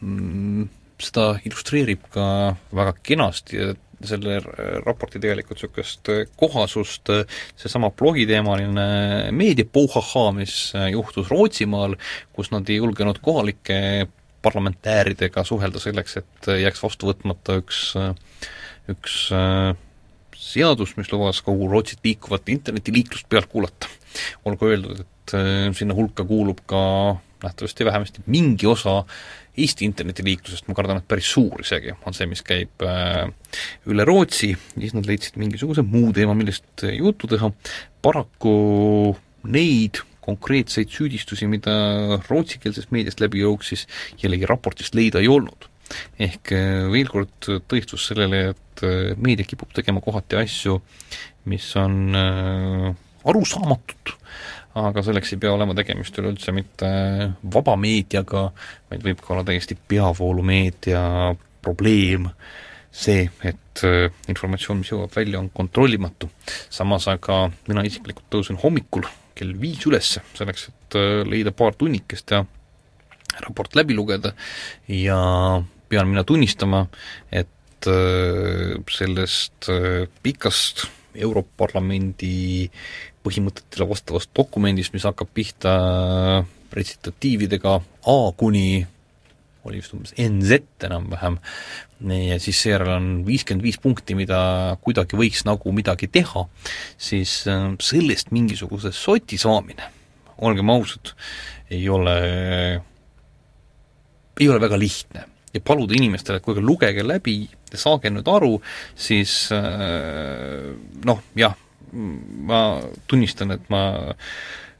mm, 0.00 0.66
seda 0.98 1.36
illustreerib 1.46 2.10
ka 2.10 2.26
väga 2.74 2.98
kenasti 3.06 3.70
selle 4.06 4.40
raporti 4.84 5.22
tegelikult 5.22 5.62
niisugust 5.62 6.10
kohasust, 6.36 7.08
seesama 7.56 7.88
blogiteemaline 7.96 8.90
meediapouhahaa, 9.32 10.34
mis 10.36 10.74
juhtus 10.92 11.30
Rootsimaal, 11.32 11.94
kus 12.36 12.50
nad 12.52 12.68
ei 12.68 12.76
julgenud 12.76 13.22
kohalike 13.24 13.78
parlamentääridega 14.46 15.44
suhelda 15.44 15.82
selleks, 15.82 16.16
et 16.22 16.50
jääks 16.62 16.82
vastu 16.84 17.10
võtmata 17.10 17.58
üks, 17.60 17.82
üks 18.92 19.18
seadus, 20.36 20.94
mis 20.96 21.10
lubas 21.12 21.42
kogu 21.44 21.68
Rootsit 21.70 22.04
liikuvat 22.06 22.48
internetiliiklust 22.54 23.28
pealt 23.28 23.50
kuulata. 23.50 23.90
olgu 24.48 24.70
öeldud, 24.70 25.02
et 25.02 25.34
sinna 25.76 25.94
hulka 25.94 26.24
kuulub 26.24 26.62
ka 26.70 26.80
nähtavasti 27.42 27.84
vähemasti 27.84 28.22
mingi 28.26 28.66
osa 28.66 29.04
Eesti 29.56 29.86
internetiliiklusest, 29.88 30.66
ma 30.68 30.74
kardan, 30.76 30.98
et 31.00 31.08
päris 31.08 31.30
suur 31.32 31.62
isegi, 31.62 31.94
on 32.04 32.12
see, 32.12 32.26
mis 32.28 32.42
käib 32.44 32.82
äh, 32.84 33.22
üle 33.88 34.04
Rootsi, 34.04 34.50
siis 34.74 34.92
nad 34.92 35.08
leidsid 35.08 35.38
mingisuguse 35.40 35.80
muu 35.86 36.10
teema, 36.16 36.34
millest 36.36 36.84
juttu 36.92 37.30
teha, 37.30 37.48
paraku 38.04 38.52
neid 39.48 40.02
konkreetseid 40.26 40.92
süüdistusi, 40.92 41.48
mida 41.50 42.20
rootsikeelsest 42.26 42.92
meediast 42.94 43.22
läbi 43.22 43.44
jooksis, 43.44 43.86
jällegi 44.22 44.48
raportist 44.50 44.98
leida 44.98 45.22
ei 45.22 45.30
olnud. 45.32 45.70
ehk 46.18 46.50
äh, 46.50 46.88
veel 46.90 47.06
kord 47.06 47.46
tõestus 47.70 48.08
sellele, 48.10 48.50
et 48.50 48.82
äh, 48.82 49.14
meedia 49.16 49.46
kipub 49.46 49.70
tegema 49.74 50.02
kohati 50.02 50.40
asju, 50.40 50.80
mis 51.46 51.68
on 51.78 52.16
arusaamatud, 53.26 54.14
aga 54.76 55.02
selleks 55.06 55.32
ei 55.32 55.40
pea 55.42 55.52
olema 55.54 55.76
tegemist 55.78 56.18
üleüldse 56.20 56.52
mitte 56.54 56.88
vaba 57.54 57.76
meediaga, 57.80 58.48
vaid 58.90 59.04
võib 59.06 59.22
ka 59.22 59.34
olla 59.34 59.46
täiesti 59.46 59.78
peavoolumeedia 59.88 61.02
probleem, 61.64 62.28
see, 62.96 63.26
et 63.44 63.84
äh, 63.84 64.08
informatsioon, 64.30 64.80
mis 64.82 64.92
jõuab 64.92 65.14
välja, 65.16 65.40
on 65.40 65.50
kontrollimatu. 65.54 66.30
samas 66.70 67.08
aga 67.12 67.46
mina 67.68 67.84
isiklikult 67.86 68.28
tõusen 68.32 68.60
hommikul 68.62 69.06
kell 69.36 69.54
viis 69.60 69.84
üles, 69.88 70.16
selleks 70.38 70.68
et 70.70 70.98
äh, 70.98 71.22
leida 71.28 71.52
paar 71.56 71.76
tunnikest 71.78 72.34
ja 72.34 72.42
raport 73.44 73.76
läbi 73.76 73.96
lugeda. 73.96 74.32
Ja 74.88 75.18
pean 75.90 76.10
mina 76.10 76.24
tunnistama, 76.26 76.86
et 77.30 77.90
äh, 77.90 78.76
sellest 78.90 79.70
pikast 80.24 80.86
Europarlamendi 81.16 82.68
põhimõtetele 83.26 83.88
vastavast 83.90 84.30
dokumendist, 84.36 84.92
mis 84.94 85.06
hakkab 85.08 85.30
pihta 85.34 85.72
retsitatiividega 86.76 87.78
A 88.06 88.18
kuni 88.38 88.84
oli 89.66 89.80
vist 89.80 89.94
umbes 89.96 90.14
NZ 90.20 90.60
enam-vähem, 90.86 91.38
ja 92.00 92.38
siis 92.42 92.58
seejärel 92.60 92.92
on 92.92 93.06
viiskümmend 93.26 93.64
viis 93.64 93.78
punkti, 93.80 94.16
mida 94.18 94.38
kuidagi 94.84 95.16
võiks 95.16 95.46
nagu 95.48 95.72
midagi 95.72 96.08
teha, 96.12 96.44
siis 96.98 97.38
äh, 97.50 97.70
sellest 97.80 98.32
mingisuguse 98.36 98.92
soti 98.92 99.38
saamine, 99.40 99.88
olgem 100.44 100.70
ausad, 100.74 101.14
ei 101.72 101.88
ole, 101.88 102.18
ei 104.36 104.50
ole 104.50 104.60
väga 104.60 104.78
lihtne. 104.78 105.24
ja 105.56 105.60
paluda 105.64 105.94
inimestele, 105.96 106.36
et 106.36 106.44
kuulge, 106.44 106.60
lugege 106.60 107.00
läbi 107.00 107.46
saage 107.72 108.10
nüüd 108.12 108.28
aru, 108.28 108.58
siis 108.92 109.48
äh, 109.56 110.74
noh, 111.04 111.22
jah, 111.36 111.56
ma 111.96 112.60
tunnistan, 113.08 113.54
et 113.56 113.70
ma 113.72 114.12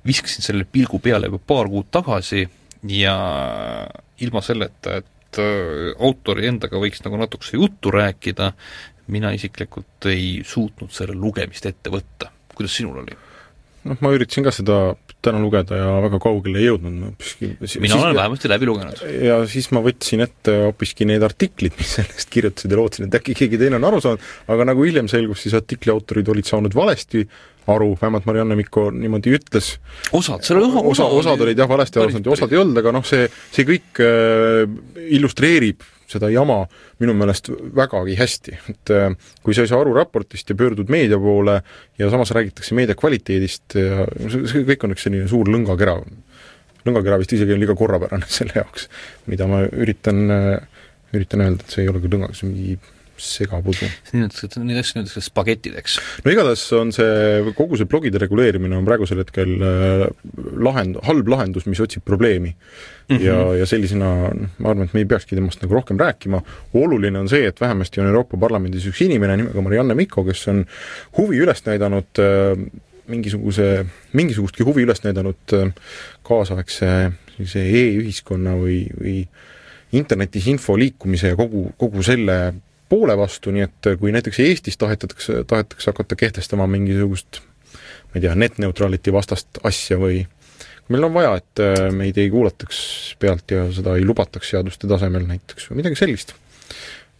viskasin 0.06 0.44
sellele 0.44 0.68
pilgu 0.68 1.00
peale 1.02 1.30
juba 1.30 1.40
paar 1.40 1.70
kuud 1.73 1.88
tagasi 1.90 2.44
ja 2.92 3.16
ilma 4.23 4.42
selleta, 4.44 5.00
et 5.00 5.15
äh, 5.43 5.93
autori 5.99 6.49
endaga 6.50 6.81
võiks 6.83 7.02
nagu 7.05 7.21
natukese 7.21 7.57
juttu 7.61 7.93
rääkida, 7.95 8.52
mina 9.12 9.31
isiklikult 9.37 10.09
ei 10.11 10.43
suutnud 10.47 10.90
selle 10.95 11.14
lugemist 11.14 11.66
ette 11.66 11.93
võtta. 11.93 12.33
kuidas 12.57 12.76
sinul 12.76 13.02
oli? 13.05 13.16
noh, 13.87 14.00
ma 14.00 14.12
üritasin 14.16 14.47
ka 14.47 14.55
seda 14.55 14.78
täna 15.26 15.40
lugeda 15.42 15.78
ja 15.80 15.88
väga 16.06 16.21
kaugele 16.23 16.62
ei 16.62 16.68
jõudnud, 16.68 16.95
ma 17.00 17.11
hoopiski 17.11 17.83
mina 17.83 17.99
olen 18.00 18.16
vähemasti 18.18 18.50
läbi 18.50 18.68
lugenud. 18.71 19.02
ja 19.26 19.40
siis 19.50 19.68
ma 19.75 19.83
võtsin 19.85 20.25
ette 20.26 20.54
hoopiski 20.66 21.09
need 21.09 21.25
artiklid, 21.26 21.76
mis 21.80 21.92
sellest 21.99 22.30
kirjutasid 22.33 22.73
ja 22.73 22.80
lootsin, 22.80 23.09
et 23.09 23.18
äkki 23.21 23.37
keegi 23.42 23.61
teine 23.61 23.80
on 23.80 23.90
aru 23.90 24.00
saanud, 24.04 24.30
aga 24.54 24.71
nagu 24.73 24.87
hiljem 24.87 25.11
selgus, 25.12 25.45
siis 25.45 25.56
artikli 25.59 25.95
autorid 25.95 26.33
olid 26.33 26.49
saanud 26.49 26.76
valesti 26.76 27.26
aru, 27.66 27.90
vähemalt 27.99 28.26
Marianne 28.28 28.54
Mikko 28.59 28.88
niimoodi 28.95 29.35
ütles. 29.35 29.73
osad, 30.14 30.45
seal 30.47 30.61
oli 30.61 30.71
osa, 30.71 30.87
osa, 30.87 31.11
osad 31.21 31.42
olid 31.42 31.59
jah, 31.59 31.68
valesti 31.71 32.00
aru 32.02 32.14
saanud 32.14 32.30
ja 32.30 32.37
osad 32.38 32.54
ei 32.54 32.62
olnud, 32.62 32.80
aga 32.83 32.95
noh, 32.95 33.06
see, 33.06 33.26
see 33.54 33.66
kõik 33.66 34.02
äh, 34.06 34.64
illustreerib 35.18 35.83
seda 36.10 36.30
jama 36.32 36.62
minu 37.02 37.14
meelest 37.18 37.50
vägagi 37.76 38.16
hästi, 38.18 38.56
et 38.72 38.94
äh, 38.94 39.10
kui 39.42 39.56
sa 39.56 39.64
ei 39.64 39.70
saa 39.70 39.80
aru 39.82 39.94
raportist 39.96 40.50
ja 40.50 40.58
pöördud 40.58 40.90
meedia 40.92 41.18
poole 41.22 41.60
ja 41.98 42.10
samas 42.12 42.32
räägitakse 42.36 42.78
meedia 42.78 42.98
kvaliteedist 42.98 43.78
ja 43.80 44.06
see, 44.30 44.64
kõik 44.68 44.86
on 44.86 44.96
üks 44.96 45.06
selline 45.06 45.28
suur 45.30 45.50
lõngakera. 45.52 45.98
lõngakera 46.86 47.20
vist 47.22 47.34
isegi 47.36 47.54
on 47.54 47.62
liiga 47.62 47.78
korrapärane 47.78 48.28
selle 48.38 48.56
jaoks, 48.60 48.90
mida 49.30 49.48
ma 49.50 49.64
üritan, 49.66 50.26
äh, 50.30 50.84
üritan 51.14 51.46
öelda, 51.46 51.64
et 51.64 51.75
see 51.76 51.86
ei 51.86 51.92
ole 51.92 52.02
küll 52.04 52.16
lõnga, 52.16 52.32
see 52.34 52.48
on 52.48 52.54
mingi 52.54 52.78
segapudu. 53.20 53.88
nimetatakse, 54.12 54.61
neid 54.62 54.80
asju 54.80 54.99
nimetatakse 54.99 55.23
spagettideks. 55.28 55.99
no 56.25 56.32
igatahes 56.32 56.64
on 56.76 56.92
see, 56.94 57.52
kogu 57.58 57.78
see 57.80 57.88
blogide 57.90 58.20
reguleerimine 58.23 58.76
on 58.78 58.87
praegusel 58.88 59.23
hetkel 59.23 59.54
äh, 59.56 60.06
lahend-, 60.68 61.00
halb 61.06 61.28
lahendus, 61.32 61.66
mis 61.70 61.80
otsib 61.82 62.04
probleemi 62.06 62.52
mm. 62.52 63.16
-hmm. 63.16 63.25
ja, 63.25 63.38
ja 63.62 63.66
sellisena 63.66 64.12
ma 64.58 64.70
arvan, 64.70 64.87
et 64.87 64.94
me 64.94 65.04
ei 65.04 65.11
peakski 65.11 65.37
temast 65.38 65.62
nagu 65.62 65.75
rohkem 65.75 66.00
rääkima, 66.00 66.42
oluline 66.75 67.18
on 67.18 67.28
see, 67.28 67.46
et 67.46 67.61
vähemasti 67.61 68.00
on 68.00 68.11
Euroopa 68.12 68.37
Parlamendis 68.37 68.87
üks 68.87 69.04
inimene 69.04 69.37
nimega 69.37 69.62
Marianne 69.62 69.94
Mikko, 69.94 70.25
kes 70.25 70.49
on 70.52 70.64
huvi 71.18 71.40
üles 71.44 71.64
näidanud 71.66 72.23
äh, 72.23 72.66
mingisuguse, 73.08 73.87
mingisugustki 74.12 74.66
huvi 74.66 74.85
üles 74.87 75.02
näidanud 75.04 75.54
äh, 75.54 75.70
kaasaegse 76.26 77.12
sellise 77.37 77.62
e-ühiskonna 77.68 78.56
või, 78.58 78.87
või 78.96 79.18
internetis 79.96 80.46
info 80.50 80.76
liikumise 80.78 81.32
ja 81.32 81.38
kogu, 81.38 81.68
kogu 81.78 82.02
selle 82.06 82.54
poole 82.88 83.16
vastu, 83.19 83.50
nii 83.55 83.64
et 83.66 83.90
kui 84.00 84.12
näiteks 84.14 84.40
Eestis 84.45 84.78
tahetatakse, 84.78 85.45
tahetakse 85.49 85.90
hakata 85.90 86.16
kehtestama 86.16 86.66
mingisugust 86.71 87.40
ma 88.16 88.19
ei 88.19 88.25
tea, 88.25 88.35
net-neutrality 88.38 89.12
vastast 89.14 89.61
asja 89.66 89.99
või 90.00 90.23
kui 90.87 90.95
meil 90.95 91.09
on 91.09 91.14
vaja, 91.16 91.35
et 91.40 91.62
äh, 91.62 91.87
meid 91.95 92.19
ei 92.21 92.31
kuulataks 92.33 92.78
pealt 93.21 93.50
ja 93.52 93.66
seda 93.75 93.97
ei 93.99 94.07
lubataks 94.07 94.55
seaduste 94.55 94.88
tasemel 94.90 95.26
näiteks 95.28 95.71
või 95.71 95.83
midagi 95.83 95.99
sellist, 95.99 96.33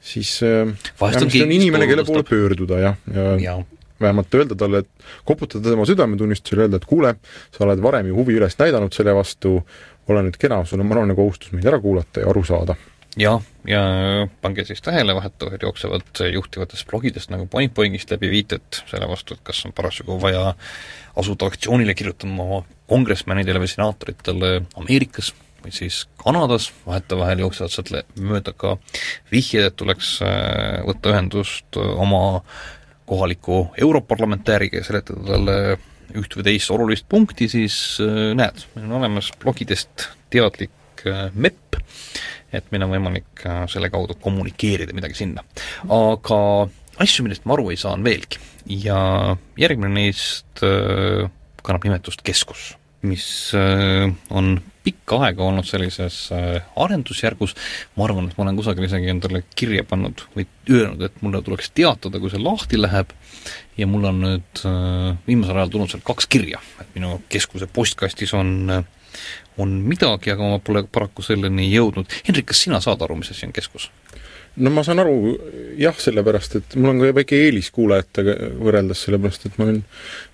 siis 0.01 0.39
äh, 0.47 0.71
vähemasti 1.01 1.43
on 1.45 1.57
inimene, 1.59 1.89
kelle 1.91 2.07
poole 2.07 2.25
pöörduda 2.27 2.81
jah, 2.83 3.01
ja, 3.13 3.27
ja 3.43 3.59
vähemalt 4.01 4.35
öelda 4.37 4.57
talle, 4.59 4.85
et 4.85 5.07
koputada 5.29 5.73
tema 5.73 5.87
südametunnistusele, 5.89 6.67
öelda, 6.67 6.81
et 6.81 6.89
kuule, 6.89 7.15
sa 7.53 7.65
oled 7.65 7.81
varem 7.83 8.11
ju 8.11 8.19
huvi 8.19 8.37
üles 8.37 8.59
näidanud 8.61 8.93
selle 8.95 9.15
vastu, 9.17 9.59
ole 10.07 10.23
nüüd 10.23 10.37
kena, 10.39 10.61
sul 10.69 10.81
on 10.85 10.89
moraalne 10.89 11.17
kohustus 11.19 11.55
meid 11.57 11.67
ära 11.67 11.81
kuulata 11.83 12.23
ja 12.23 12.29
aru 12.31 12.45
saada 12.47 12.77
jah, 13.17 13.41
ja 13.69 13.81
pange 14.43 14.65
siis 14.69 14.83
tähele, 14.85 15.15
vahetevahel 15.17 15.65
jooksevad 15.69 16.23
juhtivatest 16.33 16.87
blogidest 16.91 17.33
nagu 17.33 17.49
Point-Pointist 17.53 18.13
läbi 18.13 18.31
viited 18.33 18.83
selle 18.91 19.09
vastu, 19.09 19.35
et 19.35 19.45
kas 19.47 19.65
on 19.67 19.75
parasjagu 19.77 20.19
vaja 20.23 20.53
asuda 21.17 21.49
aktsioonile 21.51 21.95
kirjutama 21.97 22.63
kongressmenidele 22.91 23.63
või 23.63 23.73
senaatoritele 23.73 24.53
Ameerikas 24.77 25.33
või 25.65 25.75
siis 25.75 26.05
Kanadas, 26.21 26.71
vahetevahel 26.87 27.43
jooksevad 27.43 27.73
sealt 27.75 27.93
mööda 28.21 28.53
ka 28.57 28.77
vihjed, 29.33 29.71
et 29.71 29.77
tuleks 29.81 30.17
äh, 30.23 30.83
võtta 30.87 31.15
ühendust 31.15 31.81
oma 31.81 32.43
kohaliku 33.07 33.67
europarlamentääriga 33.81 34.81
ja 34.81 34.87
seletada 34.87 35.23
talle 35.27 35.59
üht 36.17 36.37
või 36.39 36.47
teist 36.47 36.71
olulist 36.71 37.09
punkti, 37.11 37.49
siis 37.51 37.99
äh, 38.05 38.33
näed, 38.39 38.67
meil 38.77 38.87
on 38.91 39.01
olemas 39.01 39.33
blogidest 39.43 40.09
teadlik 40.31 41.07
äh, 41.07 41.29
MEP, 41.35 41.81
et 42.55 42.73
meil 42.73 42.87
on 42.87 42.93
võimalik 42.95 43.45
äh, 43.47 43.65
selle 43.71 43.91
kaudu 43.93 44.17
kommunikeerida 44.23 44.95
midagi 44.97 45.19
sinna. 45.19 45.45
aga 45.93 46.38
asju, 47.03 47.26
millest 47.26 47.47
ma 47.47 47.57
aru 47.57 47.71
ei 47.73 47.81
saa, 47.81 47.97
on 47.97 48.07
veelgi 48.07 48.41
ja 48.83 48.99
järgmine 49.59 49.93
neist 49.95 50.65
äh, 50.67 51.26
kannab 51.67 51.87
nimetust 51.87 52.23
Keskus, 52.26 52.75
mis 53.07 53.26
äh, 53.59 54.09
on 54.31 54.57
pikka 54.87 55.19
aega 55.26 55.43
olnud 55.43 55.67
sellises 55.67 56.29
arendusjärgus, 56.31 57.57
ma 57.99 58.05
arvan, 58.07 58.29
et 58.31 58.37
ma 58.38 58.45
olen 58.45 58.59
kusagil 58.61 58.87
isegi 58.87 59.11
endale 59.11 59.41
kirja 59.59 59.83
pannud 59.83 60.23
või 60.37 60.45
öelnud, 60.71 61.03
et 61.03 61.17
mulle 61.26 61.41
tuleks 61.43 61.73
teatada, 61.75 62.21
kui 62.23 62.31
see 62.31 62.38
lahti 62.38 62.79
läheb, 62.79 63.11
ja 63.75 63.88
mul 63.91 64.07
on 64.07 64.21
nüüd 64.23 64.62
viimasel 65.26 65.59
ajal 65.59 65.73
tulnud 65.75 65.91
sealt 65.91 66.07
kaks 66.07 66.31
kirja, 66.31 66.62
et 66.79 66.95
minu 66.95 67.17
keskuse 67.35 67.67
postkastis 67.67 68.31
on 68.38 68.71
on 69.63 69.79
midagi, 69.89 70.33
aga 70.33 70.51
ma 70.55 70.59
pole 70.63 70.85
paraku 70.93 71.25
selleni 71.25 71.71
jõudnud. 71.73 72.11
Hendrik, 72.27 72.51
kas 72.53 72.67
sina 72.67 72.81
saad 72.85 73.05
aru, 73.05 73.19
mis 73.21 73.33
asi 73.35 73.49
on 73.49 73.55
keskus? 73.57 73.91
no 74.57 74.71
ma 74.73 74.83
saan 74.87 75.01
aru 75.03 75.35
jah, 75.77 75.97
sellepärast 76.01 76.55
et 76.59 76.77
mul 76.81 76.95
on 76.95 77.01
ka 77.03 77.11
väike 77.19 77.39
eelis 77.45 77.69
kuulajatega 77.77 78.37
võrreldes, 78.57 79.03
sellepärast 79.05 79.49
et 79.49 79.59
ma 79.61 79.67
olen 79.67 79.83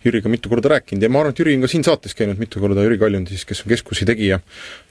Jüriga 0.05 0.31
mitu 0.31 0.51
korda 0.53 0.71
rääkinud 0.77 1.03
ja 1.03 1.11
ma 1.11 1.23
arvan, 1.23 1.35
et 1.35 1.43
Jüri 1.43 1.57
on 1.59 1.65
ka 1.65 1.71
siin 1.73 1.87
saates 1.87 2.15
käinud 2.19 2.39
mitu 2.39 2.63
korda, 2.63 2.85
Jüri 2.87 3.01
Kaljund 3.01 3.33
siis, 3.33 3.45
kes 3.49 3.65
on 3.65 3.73
Keskuse 3.73 4.07
tegija. 4.07 4.39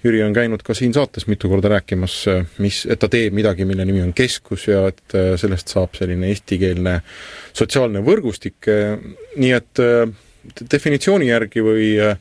Jüri 0.04 0.20
on 0.26 0.36
käinud 0.36 0.66
ka 0.68 0.76
siin 0.78 0.96
saates 0.96 1.30
mitu 1.32 1.52
korda 1.52 1.72
rääkimas, 1.78 2.18
mis, 2.64 2.84
et 2.92 3.00
ta 3.00 3.08
teeb 3.12 3.36
midagi, 3.38 3.68
mille 3.70 3.88
nimi 3.88 4.04
on 4.04 4.12
Keskus 4.18 4.68
ja 4.68 4.84
et 4.92 5.16
äh, 5.16 5.34
sellest 5.40 5.72
saab 5.72 5.96
selline 6.00 6.32
eestikeelne 6.32 7.00
sotsiaalne 7.56 8.04
võrgustik, 8.04 8.68
nii 9.40 9.56
et 9.56 9.84
äh, 9.84 10.04
definitsiooni 10.72 11.32
järgi 11.32 11.64
või 11.64 11.92
äh, 12.02 12.18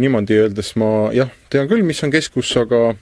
niimoodi 0.00 0.40
öeldes 0.44 0.74
ma 0.80 1.10
jah, 1.16 1.30
tean 1.52 1.68
küll, 1.70 1.84
mis 1.86 2.02
on 2.06 2.14
keskus, 2.14 2.52
aga 2.60 2.94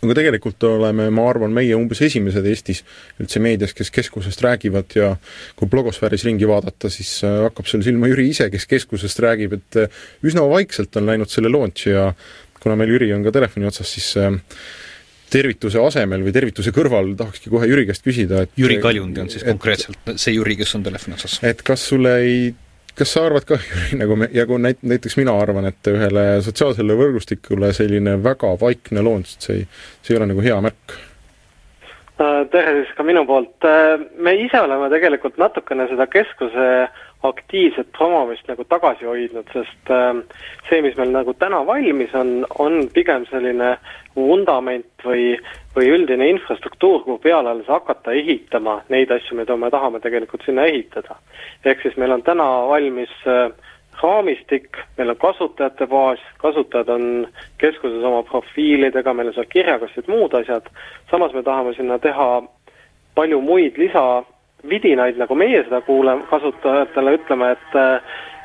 aga 0.00 0.16
tegelikult 0.16 0.64
oleme, 0.64 1.08
ma 1.12 1.26
arvan, 1.28 1.52
meie 1.54 1.76
umbes 1.76 2.00
esimesed 2.06 2.46
Eestis 2.48 2.82
üldse 3.20 3.40
meedias, 3.42 3.74
kes 3.76 3.92
keskusest 3.92 4.40
räägivad 4.44 4.96
ja 4.96 5.10
kui 5.58 5.68
blogosfääris 5.70 6.24
ringi 6.28 6.48
vaadata, 6.48 6.90
siis 6.92 7.18
äh, 7.26 7.42
hakkab 7.46 7.68
seal 7.68 7.84
silma 7.84 8.08
Jüri 8.08 8.30
ise, 8.32 8.48
kes 8.52 8.64
keskusest 8.70 9.20
räägib, 9.24 9.58
et 9.58 9.80
äh, 9.82 9.98
üsna 10.26 10.46
vaikselt 10.48 10.96
on 10.96 11.10
läinud 11.10 11.32
selle 11.32 11.52
launch 11.52 11.90
ja 11.90 12.10
kuna 12.60 12.78
meil 12.80 12.94
Jüri 12.94 13.10
on 13.16 13.26
ka 13.26 13.34
telefoni 13.36 13.68
otsas, 13.68 13.92
siis 13.92 14.08
äh, 14.20 14.32
tervituse 15.30 15.82
asemel 15.84 16.24
või 16.24 16.34
tervituse 16.34 16.72
kõrval 16.74 17.12
tahakski 17.18 17.52
kohe 17.52 17.68
Jüri 17.68 17.86
käest 17.90 18.06
küsida, 18.06 18.46
et 18.46 18.56
Jüri 18.58 18.80
Kaljundi 18.82 19.22
on 19.22 19.30
siis 19.32 19.44
et, 19.44 19.52
konkreetselt 19.52 20.16
see 20.16 20.34
Jüri, 20.38 20.56
kes 20.60 20.74
on 20.80 20.88
telefoni 20.88 21.18
otsas. 21.18 21.38
et 21.46 21.60
kas 21.66 21.84
sulle 21.92 22.16
ei 22.24 22.42
kas 23.00 23.14
sa 23.16 23.24
arvad 23.24 23.46
ka, 23.48 23.58
nagu 24.00 24.16
me, 24.20 24.28
ja 24.36 24.46
kui 24.48 24.60
näit-, 24.60 24.82
näiteks 24.86 25.16
mina 25.20 25.34
arvan, 25.40 25.68
et 25.70 25.92
ühele 25.92 26.24
sotsiaalsele 26.44 26.96
võrgustikule 26.98 27.72
selline 27.76 28.18
väga 28.24 28.52
vaikne 28.60 29.04
loond, 29.06 29.30
see 29.40 29.62
ei, 29.62 29.68
see 30.02 30.14
ei 30.14 30.20
ole 30.20 30.32
nagu 30.34 30.44
hea 30.44 30.58
märk? 30.64 30.98
Äh, 32.20 32.42
tere 32.52 32.74
siis 32.82 32.90
ka 32.98 33.06
minu 33.06 33.24
poolt, 33.28 33.64
äh, 33.64 33.94
me 34.20 34.34
ise 34.42 34.60
oleme 34.60 34.90
tegelikult 34.92 35.38
natukene 35.40 35.86
seda 35.88 36.04
keskuse 36.10 36.66
aktiivset 37.24 37.88
promomist 37.96 38.48
nagu 38.48 38.64
tagasi 38.68 39.08
hoidnud, 39.08 39.48
sest 39.54 39.92
äh, 39.94 40.20
see, 40.68 40.82
mis 40.84 40.98
meil 41.00 41.14
nagu 41.14 41.32
täna 41.40 41.62
valmis 41.68 42.12
on, 42.20 42.42
on 42.60 42.82
pigem 42.92 43.24
selline 43.32 43.72
vundament 44.16 45.04
või, 45.04 45.36
või 45.76 45.90
üldine 45.94 46.28
infrastruktuur, 46.34 47.04
kuhu 47.04 47.18
peale 47.22 47.50
alles 47.50 47.68
hakata 47.70 48.12
ehitama 48.12 48.80
neid 48.88 49.10
asju, 49.14 49.36
mida 49.38 49.56
me 49.56 49.70
tahame 49.70 50.00
tegelikult 50.00 50.44
sinna 50.44 50.66
ehitada. 50.66 51.16
ehk 51.64 51.82
siis 51.82 51.96
meil 51.96 52.12
on 52.12 52.22
täna 52.22 52.46
valmis 52.68 53.12
äh, 53.26 53.52
raamistik, 54.02 54.76
meil 54.98 55.10
on 55.10 55.16
kasutajate 55.16 55.86
baas, 55.86 56.20
kasutajad 56.38 56.88
on 56.88 57.28
keskuses 57.58 58.04
oma 58.04 58.22
profiilidega, 58.22 59.14
meil 59.14 59.30
on 59.30 59.34
seal 59.34 59.48
kirjakastid, 59.52 60.08
muud 60.08 60.34
asjad, 60.34 60.66
samas 61.10 61.32
me 61.36 61.42
tahame 61.42 61.74
sinna 61.76 61.98
teha 61.98 62.42
palju 63.14 63.40
muid 63.40 63.78
lisa 63.78 64.22
vidinaid, 64.68 65.18
nagu 65.20 65.34
meie 65.34 65.62
seda 65.64 65.80
kuuleme, 65.84 66.26
kasutajatele 66.30 67.16
ütleme, 67.20 67.54
et 67.56 67.78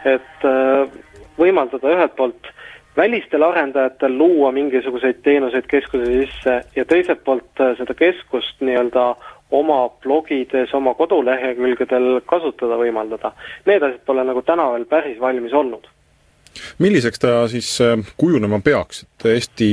et 0.06 0.46
äh, 0.46 1.00
võimaldada 1.40 1.90
ühelt 1.90 2.14
poolt 2.16 2.52
välistel 2.98 3.44
arendajatel 3.44 4.18
luua 4.18 4.52
mingisuguseid 4.52 5.22
teenuseid 5.24 5.68
keskuse 5.68 6.06
sisse 6.06 6.62
ja 6.75 6.86
teiselt 6.86 7.24
poolt 7.24 7.60
äh, 7.60 7.75
seda 7.78 7.94
keskust 7.94 8.62
nii-öelda 8.62 9.16
oma 9.52 9.90
blogides, 9.90 10.74
oma 10.74 10.94
kodulehekülgedel 10.94 12.22
kasutada 12.25 12.80
võimaldada. 12.80 13.32
Need 13.66 13.84
asjad 13.84 14.02
pole 14.08 14.25
nagu 14.25 14.42
täna 14.42 14.72
veel 14.74 14.88
päris 14.90 15.20
valmis 15.20 15.54
olnud 15.54 15.92
milliseks 16.80 17.20
ta 17.20 17.48
siis 17.52 17.68
äh, 17.84 18.00
kujunema 18.18 18.62
peaks, 18.64 19.02
et 19.04 19.25
Eesti, 19.28 19.70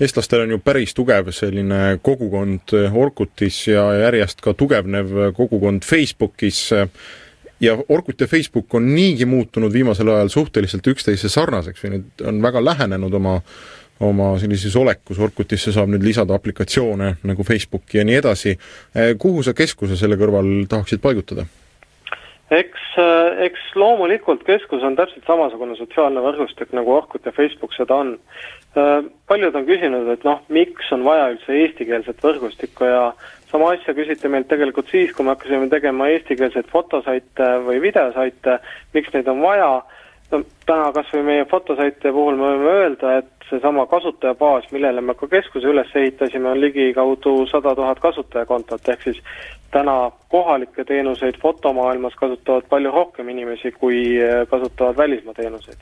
eestlastel 0.00 0.42
on 0.44 0.50
ju 0.52 0.58
päris 0.60 0.92
tugev 0.94 1.30
selline 1.32 1.98
kogukond 2.04 2.74
Orkutis 2.92 3.62
ja 3.68 3.86
järjest 4.02 4.44
ka 4.44 4.52
tugevnev 4.52 5.32
kogukond 5.36 5.88
Facebookis, 5.88 6.66
ja 7.60 7.76
Orkut 7.88 8.20
ja 8.20 8.26
Facebook 8.26 8.74
on 8.74 8.94
niigi 8.94 9.26
muutunud 9.26 9.72
viimasel 9.72 10.08
ajal 10.08 10.28
suhteliselt 10.28 10.86
üksteise 10.86 11.28
sarnaseks 11.28 11.84
või 11.84 11.96
nüüd 11.96 12.26
on 12.28 12.42
väga 12.42 12.64
lähenenud 12.64 13.14
oma 13.14 13.40
oma 14.00 14.36
sellises 14.38 14.76
olekus, 14.78 15.18
Orkutisse 15.18 15.72
saab 15.74 15.90
nüüd 15.90 16.04
lisada 16.06 16.36
aplikatsioone 16.38 17.16
nagu 17.26 17.46
Facebooki 17.46 17.98
ja 17.98 18.04
nii 18.06 18.18
edasi, 18.20 18.54
eh, 18.94 19.14
kuhu 19.18 19.42
sa 19.42 19.54
keskuse 19.58 19.96
selle 19.98 20.18
kõrval 20.20 20.68
tahaksid 20.70 21.02
paigutada? 21.02 21.46
eks, 22.50 22.84
eh, 22.96 23.42
eks 23.44 23.64
loomulikult 23.74 24.44
keskus 24.46 24.82
on 24.82 24.96
täpselt 24.96 25.26
samasugune 25.26 25.76
sotsiaalne 25.76 26.22
võrgustik, 26.24 26.70
nagu 26.72 26.94
Orkut 26.94 27.26
ja 27.26 27.32
Facebook 27.32 27.74
seda 27.76 27.94
on. 27.94 28.14
Eh, 28.76 29.02
paljud 29.28 29.54
on 29.54 29.66
küsinud, 29.66 30.08
et 30.12 30.24
noh, 30.24 30.40
miks 30.48 30.92
on 30.92 31.04
vaja 31.04 31.32
üldse 31.34 31.52
eestikeelset 31.52 32.22
võrgustikku 32.24 32.88
ja 32.88 33.02
sama 33.50 33.72
asja 33.74 33.94
küsiti 33.96 34.28
meilt 34.28 34.48
tegelikult 34.50 34.90
siis, 34.92 35.12
kui 35.16 35.24
me 35.24 35.34
hakkasime 35.34 35.70
tegema 35.72 36.08
eestikeelseid 36.12 36.68
fotosaite 36.72 37.48
või 37.64 37.80
videosaite, 37.82 38.58
miks 38.94 39.14
neid 39.14 39.28
on 39.32 39.40
vaja, 39.42 39.70
no 40.32 40.42
täna 40.68 40.92
kas 40.96 41.10
või 41.14 41.24
meie 41.30 41.48
fotosaite 41.48 42.12
puhul 42.12 42.36
me 42.36 42.52
võime 42.52 42.74
öelda, 42.82 43.18
et 43.22 43.48
seesama 43.48 43.86
kasutajabaas, 43.88 44.66
millele 44.72 45.00
me 45.00 45.14
ka 45.16 45.28
keskuse 45.28 45.70
üles 45.70 45.94
ehitasime, 45.96 46.50
on 46.50 46.60
ligikaudu 46.60 47.46
sada 47.48 47.72
tuhat 47.76 48.00
kasutajakontot, 48.04 48.88
ehk 48.92 49.06
siis 49.06 49.22
täna 49.72 50.10
kohalikke 50.32 50.84
teenuseid 50.84 51.40
fotomaailmas 51.40 52.16
kasutavad 52.20 52.68
palju 52.68 52.92
rohkem 52.92 53.28
inimesi, 53.28 53.72
kui 53.72 54.02
kasutavad 54.50 54.96
välismaa 54.96 55.34
teenuseid. 55.34 55.80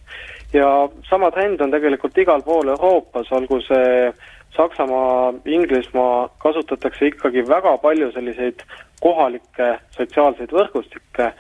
ja 0.53 0.89
sama 1.11 1.31
trend 1.31 1.61
on 1.61 1.71
tegelikult 1.71 2.19
igal 2.19 2.43
pool 2.43 2.69
Euroopas, 2.69 3.33
olgu 3.33 3.61
see 3.67 4.13
Saksamaa, 4.57 5.35
Inglismaa 5.45 6.29
kasutatakse 6.39 7.07
ikkagi 7.07 7.49
väga 7.49 7.77
palju 7.79 8.13
selliseid 8.13 8.63
kohalikke 9.01 9.77
sotsiaalseid 9.97 10.53
võrgustikke, 10.53 11.33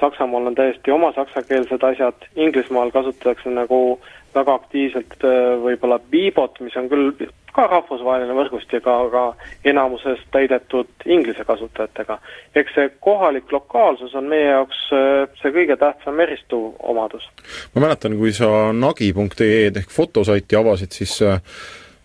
Saksamaal 0.00 0.46
on 0.46 0.54
täiesti 0.54 0.90
oma 0.90 1.12
saksakeelsed 1.12 1.82
asjad, 1.86 2.24
Inglismaal 2.36 2.90
kasutatakse 2.90 3.50
nagu 3.50 4.00
väga 4.34 4.54
aktiivselt 4.54 5.20
äh, 5.24 5.36
võib-olla 5.62 6.00
Bibot, 6.10 6.58
mis 6.64 6.76
on 6.80 6.88
küll 6.90 7.12
ka 7.52 7.66
rahvusvaheline 7.68 8.34
võrgustik, 8.36 8.86
aga 8.88 9.24
enamuses 9.68 10.20
täidetud 10.32 10.88
inglise 11.04 11.44
kasutajatega. 11.44 12.18
eks 12.56 12.74
see 12.74 12.88
kohalik 13.04 13.52
lokaalsus 13.52 14.14
on 14.14 14.30
meie 14.32 14.48
jaoks 14.48 14.80
äh, 14.96 15.28
see 15.42 15.52
kõige 15.52 15.76
tähtsam 15.76 16.20
eristuv 16.24 16.72
omadus. 16.78 17.28
ma 17.74 17.86
mäletan, 17.86 18.16
kui 18.18 18.32
sa 18.32 18.72
nagi.ee-d 18.72 19.84
ehk 19.84 19.92
fotosaiti 19.92 20.56
avasid, 20.56 20.96
siis 20.96 21.20
äh, 21.22 21.40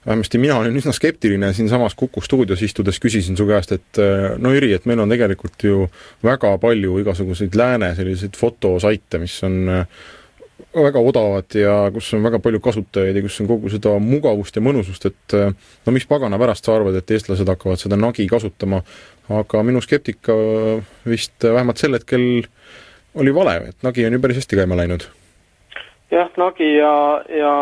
vähemasti 0.07 0.37
mina 0.37 0.57
olin 0.57 0.77
üsna 0.79 0.93
skeptiline 0.95 1.51
siinsamas 1.53 1.95
Kuku 1.95 2.21
stuudios 2.21 2.61
istudes, 2.63 2.99
küsisin 3.03 3.37
su 3.37 3.47
käest, 3.47 3.73
et 3.75 3.99
äh, 4.01 4.35
no 4.39 4.53
Jüri, 4.55 4.71
et 4.75 4.85
meil 4.87 5.01
on 5.03 5.11
tegelikult 5.11 5.63
ju 5.63 5.87
väga 6.23 6.53
palju 6.63 6.99
igasuguseid 7.03 7.55
lääne 7.55 7.93
selliseid 7.95 8.39
fotosaite, 8.39 9.19
mis 9.19 9.35
on 9.43 9.57
äh, 9.73 10.05
väga 10.77 11.01
odavad 11.03 11.57
ja 11.59 11.75
kus 11.93 12.13
on 12.15 12.23
väga 12.23 12.39
palju 12.43 12.61
kasutajaid 12.63 13.19
ja 13.19 13.25
kus 13.25 13.41
on 13.43 13.51
kogu 13.51 13.71
seda 13.73 13.97
mugavust 14.03 14.55
ja 14.55 14.63
mõnusust, 14.63 15.09
et 15.11 15.37
äh, 15.37 15.51
no 15.85 15.95
mis 15.95 16.07
pagana 16.07 16.39
pärast 16.39 16.65
sa 16.65 16.77
arvad, 16.77 16.95
et 16.95 17.11
eestlased 17.11 17.49
hakkavad 17.49 17.81
seda 17.81 17.99
nagi 17.99 18.27
kasutama, 18.31 18.81
aga 19.29 19.63
minu 19.67 19.83
skeptika 19.83 20.35
vist 21.07 21.43
vähemalt 21.43 21.83
sel 21.83 21.99
hetkel 21.99 22.27
oli 23.17 23.33
vale, 23.33 23.59
et 23.73 23.83
nagi 23.83 24.05
on 24.07 24.15
ju 24.15 24.23
päris 24.23 24.39
hästi 24.39 24.59
käima 24.61 24.77
läinud. 24.79 25.07
jah, 26.11 26.29
nagi 26.39 26.75
ja, 26.77 26.93
ja 27.27 27.53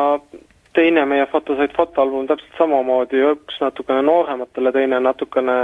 teine 0.76 1.06
meie 1.10 1.26
fotosait 1.32 1.74
fotoalbum 1.76 2.28
täpselt 2.30 2.58
samamoodi, 2.60 3.22
üks 3.34 3.60
natukene 3.64 4.04
noorematele, 4.06 4.72
teine 4.76 5.00
natukene 5.04 5.58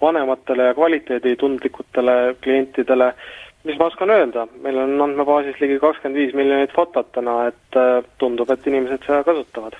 vanematele 0.00 0.70
ja 0.70 0.74
kvaliteeditundlikutele 0.78 2.16
klientidele. 2.42 3.12
mis 3.64 3.76
ma 3.76 3.90
oskan 3.90 4.10
öelda, 4.10 4.46
meil 4.64 4.78
on 4.80 4.94
andmebaasis 5.04 5.58
ligi 5.60 5.76
kakskümmend 5.82 6.16
viis 6.16 6.30
miljonit 6.32 6.72
fotot 6.72 7.10
täna, 7.12 7.50
et 7.50 7.76
äh, 7.76 7.98
tundub, 8.18 8.48
et 8.50 8.66
inimesed 8.66 9.04
seda 9.04 9.20
kasutavad 9.24 9.76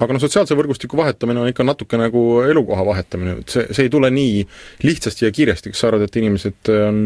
aga 0.00 0.14
noh, 0.14 0.22
sotsiaalse 0.22 0.56
võrgustiku 0.56 0.98
vahetamine 1.00 1.42
on 1.42 1.50
ikka 1.50 1.66
natuke 1.66 1.98
nagu 2.00 2.22
elukoha 2.46 2.84
vahetamine, 2.86 3.40
et 3.42 3.52
see, 3.52 3.66
see 3.74 3.88
ei 3.88 3.92
tule 3.92 4.10
nii 4.14 4.44
lihtsasti 4.86 5.26
ja 5.26 5.32
kiiresti, 5.34 5.72
kas 5.72 5.82
sa 5.82 5.90
arvad, 5.90 6.06
et 6.06 6.20
inimesed 6.20 6.70
on 6.76 7.02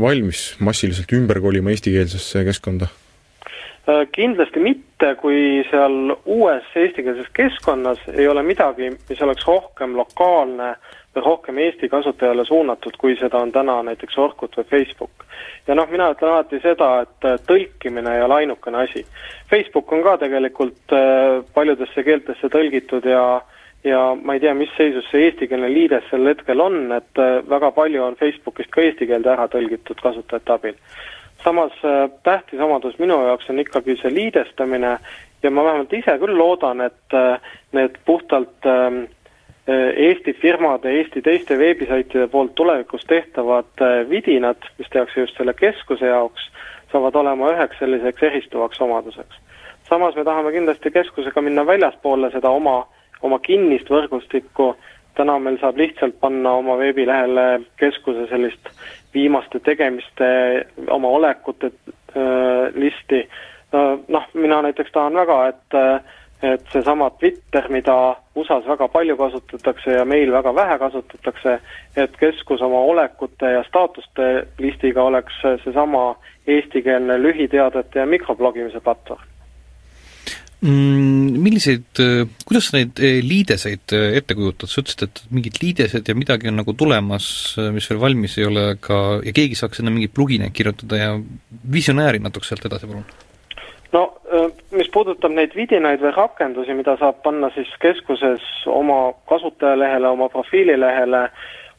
valmis 0.00 0.48
massiliselt 0.64 1.12
ümber 1.16 1.42
kolima 1.44 1.74
eestikeelsesse 1.74 2.44
keskkonda? 2.48 2.88
Äh, 3.88 4.04
kindlasti 4.12 4.60
mitte, 4.60 5.14
kui 5.16 5.62
seal 5.70 6.10
uues 6.28 6.66
eestikeelses 6.76 7.30
keskkonnas 7.32 8.02
ei 8.12 8.26
ole 8.28 8.42
midagi, 8.44 8.90
mis 9.08 9.22
oleks 9.24 9.46
rohkem 9.48 9.94
lokaalne 9.96 10.74
või 11.16 11.24
rohkem 11.24 11.60
Eesti 11.64 11.88
kasutajale 11.88 12.44
suunatud, 12.44 12.98
kui 13.00 13.16
seda 13.16 13.40
on 13.40 13.54
täna 13.54 13.78
näiteks 13.88 14.18
Orkut 14.20 14.60
või 14.60 14.68
Facebook. 14.74 15.24
ja 15.66 15.74
noh, 15.74 15.88
mina 15.88 16.10
ütlen 16.12 16.34
alati 16.34 16.60
seda, 16.60 16.90
et 17.06 17.30
äh, 17.30 17.40
tõlkimine 17.48 18.12
ei 18.18 18.26
ole 18.26 18.42
ainukene 18.42 18.84
asi. 18.84 19.06
Facebook 19.48 19.92
on 19.92 20.04
ka 20.04 20.18
tegelikult 20.20 20.92
äh, 20.92 21.40
paljudesse 21.54 22.04
keeltesse 22.04 22.52
tõlgitud 22.52 23.08
ja 23.08 23.40
ja 23.86 24.00
ma 24.20 24.34
ei 24.34 24.40
tea, 24.42 24.52
mis 24.58 24.72
seisus 24.76 25.06
see 25.08 25.30
eestikeelne 25.30 25.68
liides 25.72 26.04
sel 26.10 26.26
hetkel 26.28 26.60
on, 26.60 26.90
et 26.92 27.20
väga 27.48 27.70
palju 27.72 28.02
on 28.04 28.16
Facebookist 28.20 28.72
ka 28.74 28.82
eesti 28.82 29.06
keelde 29.06 29.30
ära 29.32 29.46
tõlgitud 29.48 30.02
kasutajate 30.02 30.52
abil 30.52 30.74
samas 31.44 31.72
äh, 31.84 32.10
tähtis 32.22 32.60
omadus 32.60 32.98
minu 32.98 33.22
jaoks 33.26 33.50
on 33.50 33.58
ikkagi 33.58 33.96
see 34.02 34.14
liidestamine 34.14 34.98
ja 35.42 35.50
ma 35.50 35.64
vähemalt 35.64 35.92
ise 35.92 36.18
küll 36.18 36.38
loodan, 36.38 36.80
et 36.80 37.14
äh, 37.14 37.40
need 37.72 37.98
puhtalt 38.04 38.66
ähm, 38.66 39.04
äh, 39.68 39.94
Eesti 40.08 40.32
firmade, 40.32 40.90
Eesti 40.90 41.22
teiste 41.22 41.58
veebisaitide 41.58 42.26
poolt 42.28 42.54
tulevikus 42.54 43.04
tehtavad 43.06 43.84
vidinad, 44.10 44.70
mis 44.78 44.90
tehakse 44.90 45.20
just 45.20 45.36
selle 45.36 45.54
keskuse 45.54 46.06
jaoks, 46.06 46.50
saavad 46.92 47.14
olema 47.14 47.52
üheks 47.54 47.78
selliseks 47.78 48.22
eristuvaks 48.22 48.80
omaduseks. 48.80 49.36
samas 49.88 50.16
me 50.16 50.24
tahame 50.24 50.52
kindlasti 50.52 50.90
keskusega 50.90 51.42
minna 51.42 51.66
väljaspoole 51.66 52.30
seda 52.30 52.50
oma, 52.50 52.86
oma 53.22 53.38
kinnist 53.38 53.90
võrgustikku, 53.90 54.74
täna 55.16 55.38
meil 55.38 55.58
saab 55.60 55.76
lihtsalt 55.76 56.20
panna 56.20 56.52
oma 56.60 56.78
veebilehele 56.78 57.60
keskuse 57.80 58.26
sellist 58.30 58.70
viimaste 59.14 59.60
tegemiste, 59.64 60.28
oma 60.90 61.08
olekute 61.08 61.72
äh, 61.72 62.68
listi. 62.74 63.28
Noh, 64.08 64.24
mina 64.32 64.62
näiteks 64.64 64.92
tahan 64.94 65.14
väga, 65.14 65.42
et 65.48 65.76
et 66.42 66.62
seesama 66.72 67.10
Twitter, 67.10 67.64
mida 67.68 68.16
USA-s 68.38 68.66
väga 68.68 68.86
palju 68.88 69.16
kasutatakse 69.18 69.96
ja 69.96 70.04
meil 70.04 70.30
väga 70.32 70.52
vähe 70.54 70.76
kasutatakse, 70.78 71.56
et 71.96 72.16
keskus 72.20 72.62
oma 72.62 72.78
olekute 72.92 73.50
ja 73.56 73.64
staatuste 73.66 74.46
listiga 74.58 75.02
oleks 75.02 75.40
seesama 75.64 76.04
eestikeelne 76.46 77.18
lühiteadete 77.22 77.98
ja 77.98 78.06
mikroblogimise 78.06 78.80
platvorm 78.80 79.37
mm,. 80.60 81.38
Milliseid, 81.38 82.00
kuidas 82.46 82.68
sa 82.68 82.78
neid 82.78 82.98
eh, 83.04 83.20
liideseid 83.24 83.94
eh, 83.96 84.16
ette 84.18 84.36
kujutad, 84.38 84.70
sa 84.70 84.82
ütlesid, 84.82 85.04
et 85.06 85.22
mingid 85.34 85.60
liidesed 85.62 86.08
ja 86.08 86.16
midagi 86.18 86.50
on 86.50 86.58
nagu 86.60 86.74
tulemas, 86.78 87.30
mis 87.74 87.88
veel 87.90 88.02
valmis 88.02 88.38
ei 88.40 88.48
ole, 88.48 88.64
aga 88.74 88.98
ja 89.26 89.34
keegi 89.36 89.58
saaks 89.58 89.80
sinna 89.80 89.94
mingeid 89.94 90.14
plugineid 90.16 90.54
kirjutada 90.56 91.00
ja 91.00 91.14
visionääri 91.72 92.22
natuke 92.24 92.48
sealt 92.48 92.66
edasi, 92.68 92.90
palun 92.90 93.06
no 93.94 94.02
mis 94.76 94.90
puudutab 94.92 95.32
neid 95.32 95.54
vidinaid 95.56 96.02
või 96.02 96.12
rakendusi, 96.12 96.74
mida 96.76 96.98
saab 97.00 97.22
panna 97.24 97.48
siis 97.54 97.70
keskuses 97.80 98.44
oma 98.68 99.14
kasutajalehele, 99.30 100.10
oma 100.10 100.28
profiililehele, 100.28 101.22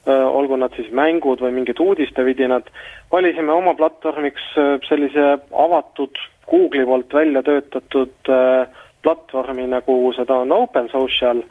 olgu 0.09 0.57
nad 0.57 0.73
siis 0.73 0.89
mängud 0.95 1.43
või 1.43 1.53
mingid 1.59 1.77
uudistevidinad, 1.83 2.71
valisime 3.11 3.53
oma 3.53 3.75
platvormiks 3.77 4.47
sellise 4.87 5.35
avatud 5.53 6.17
Google'i 6.49 6.85
poolt 6.85 7.13
välja 7.13 7.43
töötatud 7.43 8.29
äh, 8.29 8.67
platvormi, 9.03 9.67
nagu 9.67 9.97
seda 10.15 10.41
on 10.43 10.51
Open 10.51 10.89
Social, 10.91 11.43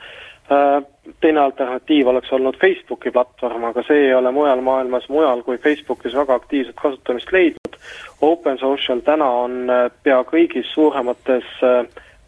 äh, 0.53 0.83
teine 1.21 1.41
alternatiiv 1.41 2.11
oleks 2.13 2.33
olnud 2.33 2.59
Facebooki 2.61 3.11
platvorm, 3.11 3.65
aga 3.71 3.85
see 3.87 4.09
ei 4.09 4.15
ole 4.15 4.33
mujal 4.35 4.61
maailmas 4.65 5.09
mujal 5.09 5.43
kui 5.47 5.59
Facebookis 5.59 6.17
väga 6.19 6.35
aktiivset 6.35 6.77
kasutamist 6.83 7.33
leidnud. 7.33 7.81
Open 8.21 8.59
Social 8.59 9.01
täna 9.07 9.31
on 9.45 9.65
äh, 9.71 9.89
pea 10.03 10.21
kõigis 10.29 10.71
suuremates 10.75 11.49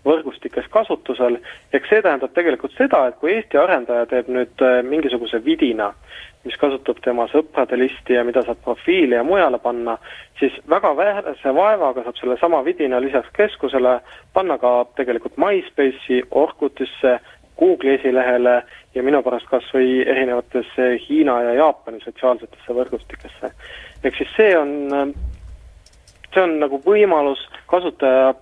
võrgustikes 0.06 0.68
kasutusel, 0.72 1.38
ehk 1.72 1.88
see 1.88 2.02
tähendab 2.02 2.32
tegelikult 2.36 2.72
seda, 2.78 3.06
et 3.08 3.18
kui 3.20 3.34
Eesti 3.34 3.58
arendaja 3.60 4.06
teeb 4.10 4.30
nüüd 4.32 4.64
äh, 4.64 4.80
mingisuguse 4.86 5.42
vidina, 5.44 5.90
mis 6.44 6.56
kasutab 6.56 7.02
tema 7.04 7.26
sõprade 7.28 7.76
listi 7.76 8.16
ja 8.16 8.24
mida 8.24 8.42
saab 8.46 8.62
profiili 8.64 9.18
ja 9.18 9.24
mujale 9.26 9.58
panna, 9.60 9.98
siis 10.38 10.54
väga 10.68 10.94
vähese 10.96 11.52
vaevaga 11.54 12.04
saab 12.06 12.16
sellesama 12.16 12.62
vidina 12.64 13.00
lisaks 13.00 13.28
keskusele 13.36 13.98
panna 14.32 14.56
ka 14.58 14.72
tegelikult 14.96 15.36
MySpace'i, 15.36 16.22
Orkutisse, 16.30 17.18
Google'i 17.60 17.98
esilehele 17.98 18.62
ja 18.94 19.02
minu 19.04 19.20
pärast 19.22 19.50
kas 19.50 19.66
või 19.74 20.00
erinevatesse 20.00 20.94
Hiina 21.04 21.42
ja 21.44 21.58
Jaapani 21.58 22.00
sotsiaalsetesse 22.00 22.76
võrgustikesse. 22.76 23.52
ehk 24.04 24.16
siis 24.16 24.30
see 24.36 24.54
on, 24.56 25.12
see 26.32 26.42
on 26.42 26.56
nagu 26.62 26.80
võimalus 26.86 27.42
kasutaja 27.68 28.32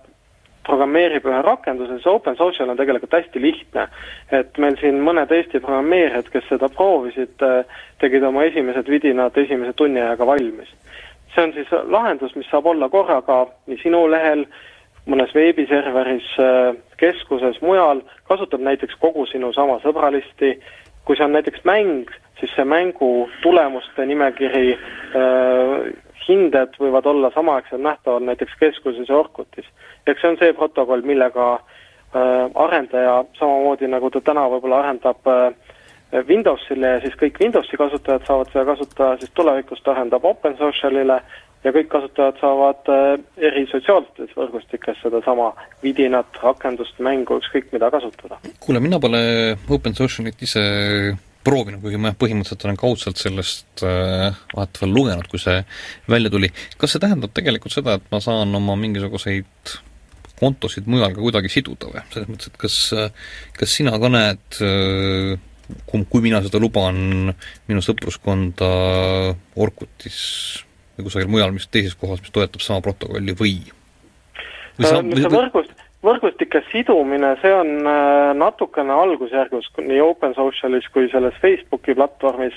programmeerib 0.69 1.25
ühe 1.27 1.41
rakenduse, 1.45 1.99
see 2.03 2.11
Open 2.11 2.37
Social 2.37 2.69
on 2.69 2.77
tegelikult 2.77 3.15
hästi 3.17 3.41
lihtne. 3.41 3.87
et 4.31 4.57
meil 4.57 4.77
siin 4.81 5.01
mõned 5.03 5.31
Eesti 5.33 5.59
programmeerijad, 5.59 6.29
kes 6.29 6.47
seda 6.49 6.69
proovisid, 6.69 7.41
tegid 7.99 8.23
oma 8.23 8.45
esimesed 8.47 8.89
vidinad 8.89 9.37
esimese 9.37 9.73
tunni 9.73 10.01
ajaga 10.01 10.27
valmis. 10.29 10.73
see 11.35 11.43
on 11.43 11.53
siis 11.53 11.71
lahendus, 11.87 12.35
mis 12.35 12.49
saab 12.51 12.65
olla 12.65 12.89
korraga 12.89 13.45
nii 13.67 13.81
sinu 13.83 14.05
lehel, 14.11 14.45
mõnes 15.09 15.33
veebiserveris, 15.33 16.27
keskuses, 16.97 17.61
mujal, 17.61 18.01
kasutab 18.27 18.61
näiteks 18.61 18.97
kogu 19.01 19.25
sinu 19.25 19.53
sama 19.53 19.79
sõbralisti, 19.83 20.57
kui 21.05 21.17
see 21.17 21.25
on 21.25 21.33
näiteks 21.33 21.63
mäng, 21.65 22.11
siis 22.39 22.51
see 22.55 22.65
mängu 22.65 23.29
tulemuste 23.41 24.05
nimekiri 24.05 24.75
äh, 24.75 25.89
hinded 26.29 26.77
võivad 26.79 27.07
olla 27.09 27.31
samaaegselt 27.33 27.81
nähtavad 27.81 28.25
näiteks 28.27 28.55
keskuses 28.59 29.09
ja 29.09 29.17
Orkutis. 29.17 29.65
eks 30.07 30.21
see 30.21 30.31
on 30.31 30.37
see 30.39 30.53
protokoll, 30.53 31.01
millega 31.05 31.49
äh, 31.55 32.45
arendaja 32.55 33.23
samamoodi, 33.39 33.89
nagu 33.91 34.09
ta 34.13 34.21
täna 34.21 34.47
võib-olla 34.53 34.83
arendab 34.83 35.27
äh, 35.27 35.51
Windowsile 36.27 36.95
ja 36.95 37.01
siis 37.03 37.13
kõik 37.19 37.37
Windowsi 37.41 37.77
kasutajad 37.77 38.25
saavad 38.25 38.49
seda 38.49 38.65
kasutada, 38.71 39.11
siis 39.21 39.31
tulevikus 39.37 39.83
ta 39.85 39.93
arendab 39.93 40.25
OpenSocialile 40.25 41.19
ja 41.63 41.73
kõik 41.75 41.89
kasutajad 41.91 42.39
saavad 42.41 42.91
äh, 42.93 43.07
eri 43.49 43.65
sotsiaalsetes 43.71 44.35
võrgustikes 44.37 45.01
sedasama 45.03 45.51
vidinat, 45.83 46.39
rakendust, 46.43 46.97
mängu, 47.03 47.39
ükskõik 47.43 47.73
mida 47.75 47.91
kasutada. 47.93 48.39
kuule, 48.59 48.79
mina 48.83 48.99
pole 48.99 49.21
OpenSocialit 49.69 50.47
ise 50.47 50.63
proovinud, 51.49 51.81
kuigi 51.83 51.99
ma 52.01 52.13
põhimõtteliselt 52.13 52.65
olen 52.67 52.79
kaudselt 52.79 53.21
sellest 53.21 53.83
äh, 53.85 54.39
vahet 54.53 54.81
veel 54.83 54.95
lugenud, 54.95 55.27
kui 55.31 55.41
see 55.41 55.59
välja 56.09 56.31
tuli. 56.33 56.51
kas 56.77 56.95
see 56.95 57.03
tähendab 57.03 57.35
tegelikult 57.35 57.75
seda, 57.75 57.97
et 57.99 58.09
ma 58.13 58.21
saan 58.23 58.55
oma 58.61 58.77
mingisuguseid 58.79 59.77
kontosid 60.39 60.87
mujal 60.87 61.11
ka 61.11 61.23
kuidagi 61.25 61.51
siduda 61.51 61.91
või? 61.91 62.07
selles 62.13 62.31
mõttes, 62.31 62.53
et 62.53 62.59
kas, 62.61 62.79
kas 63.59 63.77
sina 63.81 63.97
ka 63.99 64.11
näed 64.13 64.61
äh, 64.63 65.37
kui, 65.89 66.05
kui 66.09 66.23
mina 66.23 66.41
seda 66.45 66.61
luban, 66.61 67.33
minu 67.69 67.83
sõpruskonda 67.85 68.69
Orkutis 69.59 70.21
või 70.97 71.07
kusagil 71.07 71.31
mujal, 71.31 71.53
mis 71.55 71.69
teises 71.71 71.95
kohas, 71.99 72.21
mis 72.23 72.33
toetab 72.35 72.63
sama 72.63 72.83
protokolli 72.85 73.35
või? 73.39 73.59
või 74.79 74.89
sa, 74.89 75.01
või, 75.03 75.25
võrgust, 75.31 75.85
võrgustike 76.05 76.61
sidumine, 76.71 77.33
see 77.41 77.51
on 77.53 77.73
äh, 77.87 78.31
natukene 78.37 78.95
algusjärgus 78.95 79.67
nii 79.79 79.99
Open 80.03 80.35
Socialis 80.37 80.87
kui 80.93 81.09
selles 81.11 81.35
Facebooki 81.41 81.95
platvormis 81.97 82.55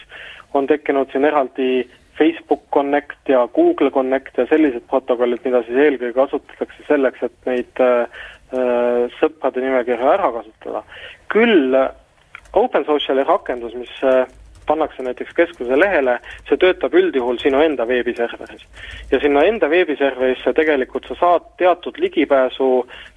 on 0.54 0.68
tekkinud 0.70 1.10
siin 1.10 1.26
eraldi 1.26 1.86
Facebook 2.18 2.68
Connect 2.74 3.28
ja 3.28 3.46
Google 3.54 3.90
Connect 3.90 4.38
ja 4.38 4.46
sellised 4.50 4.84
protokollid, 4.90 5.40
mida 5.44 5.62
siis 5.66 5.80
eelkõige 5.86 6.14
kasutatakse 6.18 6.86
selleks, 6.86 7.24
et 7.26 7.50
neid 7.50 7.82
äh, 7.82 8.20
äh 8.52 9.18
sõprade 9.18 9.64
nimekirja 9.64 10.14
ära 10.14 10.30
kasutada. 10.36 10.84
küll 11.32 11.74
Open 12.52 12.84
Sociali 12.84 13.24
rakendus, 13.24 13.74
mis 13.74 13.92
äh, 14.04 14.26
pannakse 14.66 15.02
näiteks 15.02 15.34
keskuse 15.36 15.78
lehele, 15.78 16.18
see 16.48 16.58
töötab 16.60 16.94
üldjuhul 16.94 17.38
sinu 17.42 17.60
enda 17.62 17.86
veebiserveris. 17.88 18.64
ja 19.10 19.20
sinna 19.20 19.44
enda 19.48 19.70
veebiserverisse 19.70 20.52
tegelikult 20.52 21.06
sa 21.08 21.14
saad 21.20 21.48
teatud 21.58 21.98
ligipääsu 21.98 22.70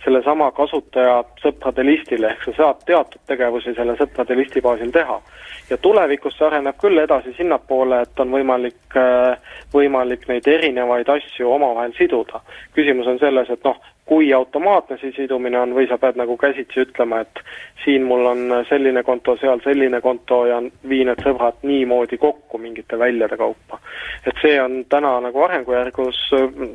sellesama 0.03 0.51
kasutaja 0.51 1.23
sõprade 1.43 1.86
listile, 1.86 2.34
ehk 2.34 2.43
sa 2.49 2.55
saad 2.58 2.86
teatud 2.86 3.21
tegevusi 3.27 3.73
selle 3.73 3.97
sõprade 3.99 4.38
listi 4.38 4.62
baasil 4.62 4.91
teha. 4.91 5.21
ja 5.69 5.77
tulevikus 5.77 6.38
see 6.38 6.47
areneb 6.47 6.77
küll 6.81 6.99
edasi 7.01 7.34
sinnapoole, 7.38 8.01
et 8.01 8.19
on 8.19 8.31
võimalik, 8.31 8.97
äh, 8.97 9.38
võimalik 9.73 10.27
neid 10.27 10.47
erinevaid 10.47 11.10
asju 11.10 11.51
omavahel 11.51 11.93
siduda. 11.97 12.41
küsimus 12.73 13.08
on 13.08 13.19
selles, 13.19 13.49
et 13.49 13.63
noh, 13.63 13.81
kui 14.06 14.34
automaatne 14.34 14.98
see 15.02 15.13
sidumine 15.15 15.60
on 15.60 15.74
või 15.74 15.88
sa 15.89 15.98
pead 15.98 16.20
nagu 16.20 16.38
käsitsi 16.38 16.84
ütlema, 16.86 17.24
et 17.26 17.41
siin 17.84 18.06
mul 18.06 18.26
on 18.30 18.54
selline 18.70 19.04
konto, 19.04 19.38
seal 19.41 19.63
selline 19.63 20.02
konto 20.02 20.44
ja 20.46 20.62
vii 20.89 21.08
need 21.10 21.24
sõbrad 21.26 21.65
niimoodi 21.65 22.18
kokku 22.22 22.62
mingite 22.62 23.00
väljade 23.00 23.38
kaupa. 23.38 23.80
et 24.26 24.38
see 24.41 24.62
on 24.62 24.86
täna 24.89 25.20
nagu 25.22 25.44
arengujärgus 25.44 26.22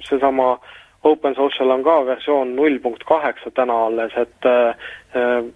seesama 0.08 0.56
Open 1.04 1.34
Social 1.34 1.70
on 1.70 1.82
ka 1.84 2.06
versioon 2.06 2.56
null 2.56 2.78
punkt 2.78 3.04
kaheksa 3.08 3.50
täna 3.56 3.86
alles, 3.86 4.12
et 4.16 4.44
äh, 4.44 4.76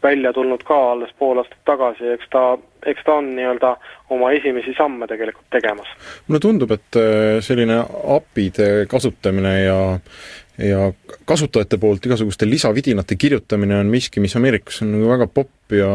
välja 0.03 0.33
tulnud 0.33 0.63
ka 0.65 0.79
alles 0.93 1.11
pool 1.19 1.39
aastat 1.39 1.59
tagasi, 1.69 2.07
eks 2.15 2.31
ta, 2.33 2.45
eks 2.87 3.05
ta 3.05 3.19
on 3.21 3.29
nii-öelda 3.37 3.75
oma 4.17 4.31
esimesi 4.33 4.73
samme 4.79 5.07
tegelikult 5.07 5.51
tegemas. 5.53 5.91
mulle 6.29 6.41
tundub, 6.41 6.73
et 6.73 6.97
äh, 6.97 7.43
selline 7.45 7.77
API-de 8.17 8.87
kasutamine 8.89 9.55
ja 9.65 9.79
ja 10.59 10.93
kasutajate 11.27 11.79
poolt 11.83 12.07
igasuguste 12.07 12.47
lisavidinate 12.47 13.17
kirjutamine 13.19 13.79
on 13.81 13.90
miski, 13.90 14.23
mis 14.23 14.37
Ameerikas 14.38 14.83
on 14.85 14.93
nagu 14.95 15.09
väga 15.11 15.27
popp 15.27 15.75
ja, 15.75 15.90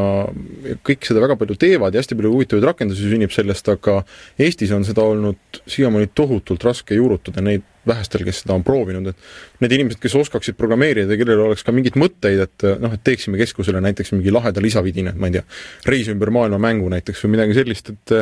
ja 0.67 0.75
kõik 0.85 1.07
seda 1.07 1.23
väga 1.23 1.37
palju 1.39 1.55
teevad 1.59 1.95
ja 1.95 2.03
hästi 2.03 2.17
palju 2.19 2.33
huvitavaid 2.33 2.67
rakendusi 2.67 3.07
sünnib 3.07 3.31
sellest, 3.35 3.71
aga 3.71 4.01
Eestis 4.41 4.73
on 4.75 4.83
seda 4.87 5.05
olnud 5.07 5.61
siiamaani 5.69 6.11
tohutult 6.15 6.65
raske 6.67 6.97
juurutada, 6.97 7.43
neid 7.45 7.63
vähestel, 7.89 8.23
kes 8.27 8.43
seda 8.43 8.55
on 8.55 8.63
proovinud, 8.65 9.09
et 9.11 9.63
need 9.63 9.75
inimesed, 9.77 9.99
kes 10.01 10.15
oskaksid 10.19 10.57
programmeerida 10.59 11.13
ja 11.13 11.19
kellel 11.19 11.43
oleks 11.47 11.65
ka 11.65 11.73
mingeid 11.75 11.97
mõtteid, 11.99 12.43
et 12.45 12.65
noh, 12.81 12.93
et 12.95 13.03
teeksime 13.05 13.39
keskusele 13.41 13.81
näiteks 13.83 14.13
mingi 14.15 14.33
laheda 14.33 14.63
lisavidina, 14.63 15.13
ma 15.19 15.29
ei 15.29 15.37
tea, 15.37 15.45
reis 15.89 16.09
ümber 16.13 16.31
maailma 16.35 16.61
mängu 16.69 16.89
näiteks 16.93 17.25
või 17.25 17.35
midagi 17.37 17.57
sellist, 17.57 17.93
et 17.93 18.15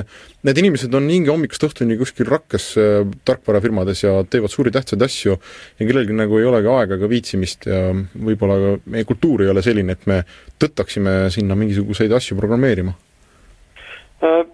need 0.47 0.61
inimesed 0.63 0.93
on 0.97 1.09
hinge 1.11 1.33
hommikust 1.33 1.67
õhtuni 1.69 1.99
kuskil 1.99 2.29
rakkes 2.31 2.69
äh, 2.81 2.99
tarkvarafirmades 3.27 4.03
ja 4.05 4.17
teevad 4.29 4.53
suuri 4.53 4.73
tähtsaid 4.75 5.03
asju 5.07 5.35
ja 5.37 5.87
kellelgi 5.87 6.15
nagu 6.17 6.39
ei 6.39 6.47
olegi 6.49 6.71
aega 6.73 6.99
ega 6.99 7.11
viitsimist 7.11 7.67
ja 7.69 7.81
võib-olla 7.93 8.77
meie 8.85 9.07
kultuur 9.07 9.45
ei 9.45 9.51
ole 9.53 9.65
selline, 9.65 9.97
et 9.97 10.07
me 10.09 10.23
tõttaksime 10.61 11.27
sinna 11.33 11.57
mingisuguseid 11.59 12.13
asju 12.17 12.37
programmeerima 12.39 12.95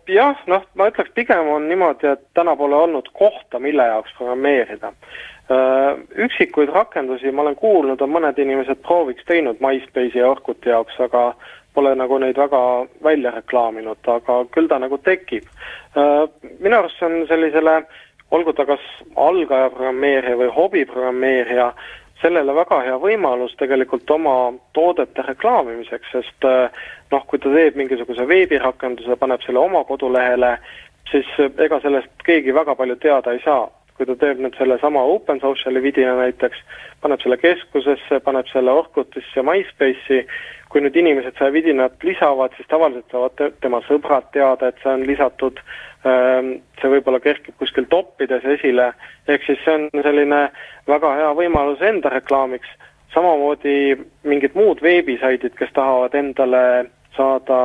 jah, 0.07 0.39
noh, 0.47 0.65
ma 0.75 0.89
ütleks 0.91 1.13
pigem 1.15 1.47
on 1.47 1.67
niimoodi, 1.69 2.09
et 2.11 2.25
täna 2.35 2.55
pole 2.59 2.75
olnud 2.75 3.07
kohta, 3.15 3.59
mille 3.63 3.85
jaoks 3.87 4.11
programmeerida. 4.17 4.91
Äh, 5.51 5.97
üksikuid 6.25 6.71
rakendusi 6.71 7.31
ma 7.31 7.41
olen 7.41 7.55
kuulnud, 7.59 8.01
on 8.01 8.11
mõned 8.11 8.37
inimesed 8.39 8.79
prooviks 8.83 9.25
teinud 9.27 9.59
MySpace'i 9.63 10.21
ja 10.21 10.29
Orkuti 10.31 10.71
jaoks, 10.71 10.95
aga 11.03 11.33
pole 11.73 11.91
nagu 11.99 12.19
neid 12.21 12.37
väga 12.37 12.61
välja 13.03 13.33
reklaaminud, 13.35 13.99
aga 14.07 14.43
küll 14.53 14.69
ta 14.71 14.79
nagu 14.79 14.99
tekib. 15.03 15.49
Äh, 15.97 16.23
minu 16.59 16.79
arust 16.79 16.99
see 16.99 17.09
on 17.09 17.27
sellisele, 17.27 17.81
olgu 18.31 18.53
ta 18.55 18.65
kas 18.69 18.85
algaja 19.19 19.71
programmeerija 19.73 20.39
või 20.39 20.53
hobiprogrammeerija, 20.55 21.73
sellele 22.23 22.55
väga 22.55 22.79
hea 22.85 22.95
võimalus 23.03 23.55
tegelikult 23.59 24.09
oma 24.15 24.35
toodete 24.77 25.25
reklaamimiseks, 25.27 26.11
sest 26.15 26.47
äh, 26.47 26.85
noh, 27.13 27.27
kui 27.29 27.39
ta 27.41 27.51
teeb 27.53 27.77
mingisuguse 27.79 28.25
veebirakenduse, 28.29 29.17
paneb 29.21 29.45
selle 29.45 29.61
oma 29.61 29.83
kodulehele, 29.89 30.55
siis 31.11 31.29
äh, 31.39 31.53
ega 31.65 31.79
sellest 31.83 32.25
keegi 32.25 32.55
väga 32.55 32.75
palju 32.79 32.99
teada 33.05 33.35
ei 33.35 33.41
saa. 33.45 33.69
kui 33.93 34.07
ta 34.09 34.15
teeb 34.17 34.39
nüüd 34.41 34.55
sellesama 34.57 35.03
Open 35.05 35.37
Sociali 35.37 35.77
vidina 35.83 36.15
näiteks, 36.17 36.57
paneb 37.01 37.21
selle 37.21 37.37
keskusesse, 37.37 38.17
paneb 38.25 38.47
selle 38.49 38.73
Orkutisse 38.73 39.43
MySpace'i, 39.45 40.23
kui 40.73 40.81
nüüd 40.81 40.95
inimesed 40.97 41.37
seda 41.37 41.51
vidinat 41.53 42.01
lisavad, 42.01 42.55
siis 42.57 42.65
tavaliselt 42.71 43.13
saavad 43.13 43.59
tema 43.61 43.83
sõbrad 43.85 44.31
teada, 44.33 44.71
et 44.71 44.81
see 44.81 44.95
on 44.95 45.05
lisatud 45.05 45.61
Ehm, 46.03 46.57
see 46.81 46.89
võib-olla 46.91 47.21
kerkib 47.23 47.55
kuskil 47.61 47.85
toppides 47.91 48.43
esile, 48.57 48.89
ehk 49.31 49.45
siis 49.47 49.61
see 49.63 49.75
on 49.77 50.03
selline 50.03 50.39
väga 50.89 51.13
hea 51.15 51.29
võimalus 51.37 51.83
enda 51.85 52.11
reklaamiks, 52.11 52.67
samamoodi 53.13 53.95
mingid 54.27 54.57
muud 54.59 54.83
veebisaidid, 54.83 55.55
kes 55.55 55.71
tahavad 55.77 56.17
endale 56.19 56.63
saada 57.17 57.59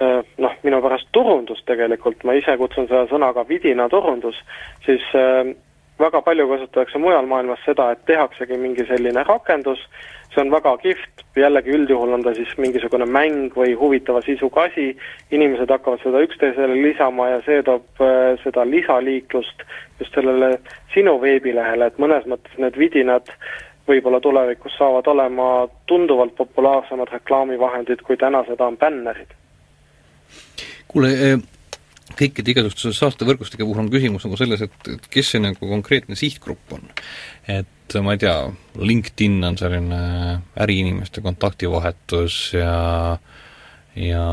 ehm, 0.00 0.26
noh, 0.44 0.58
minu 0.62 0.82
pärast 0.84 1.08
turundust 1.12 1.66
tegelikult, 1.66 2.24
ma 2.24 2.36
ise 2.38 2.56
kutsun 2.60 2.88
seda 2.90 3.06
sõna 3.10 3.32
ka 3.36 3.46
vidinaturundus, 3.48 4.38
siis 4.86 5.04
ehm, 5.14 5.56
väga 5.98 6.20
palju 6.22 6.46
kasutatakse 6.48 6.98
mujal 7.02 7.26
maailmas 7.26 7.62
seda, 7.66 7.90
et 7.92 8.04
tehaksegi 8.06 8.58
mingi 8.60 8.86
selline 8.86 9.24
rakendus, 9.26 9.80
see 10.32 10.42
on 10.44 10.52
väga 10.52 10.74
kihvt, 10.82 11.24
jällegi 11.38 11.74
üldjuhul 11.74 12.12
on 12.14 12.24
ta 12.26 12.34
siis 12.36 12.50
mingisugune 12.60 13.06
mäng 13.10 13.54
või 13.56 13.74
huvitava 13.78 14.22
sisuga 14.26 14.68
asi, 14.68 14.90
inimesed 15.34 15.70
hakkavad 15.72 16.02
seda 16.04 16.22
üksteisele 16.26 16.76
lisama 16.82 17.30
ja 17.32 17.40
see 17.46 17.62
toob 17.66 18.02
äh, 18.04 18.34
seda 18.44 18.66
lisaliiklust 18.68 19.64
just 20.00 20.14
sellele 20.14 20.58
sinu 20.94 21.16
veebilehele, 21.22 21.90
et 21.90 21.98
mõnes 22.02 22.28
mõttes 22.30 22.60
need 22.62 22.78
vidinad 22.78 23.32
võib-olla 23.88 24.20
tulevikus 24.20 24.76
saavad 24.78 25.06
olema 25.10 25.68
tunduvalt 25.86 26.34
populaarsemad 26.36 27.12
reklaamivahendid, 27.12 28.02
kui 28.06 28.16
täna 28.16 28.44
seda 28.48 28.68
on 28.68 28.76
bännerid. 28.78 29.32
kuule, 30.88 31.12
eh, 31.12 31.38
kõikide 32.16 32.54
igasuguste 32.54 32.92
saastevõrgustike 32.96 33.64
puhul 33.64 33.84
on 33.84 33.90
küsimus 33.92 34.24
nagu 34.24 34.36
selles, 34.40 34.62
et, 34.64 34.78
et 34.94 35.08
kes 35.12 35.34
see 35.34 35.42
nagu 35.42 35.68
konkreetne 35.68 36.16
sihtgrupp 36.16 36.72
on. 36.72 36.88
et 37.48 37.96
ma 38.04 38.12
ei 38.12 38.20
tea, 38.20 38.36
LinkedIn 38.76 39.44
on 39.44 39.56
selline 39.56 40.00
äriinimeste 40.60 41.24
kontaktivahetus 41.24 42.52
ja 42.54 43.18
ja 43.96 44.24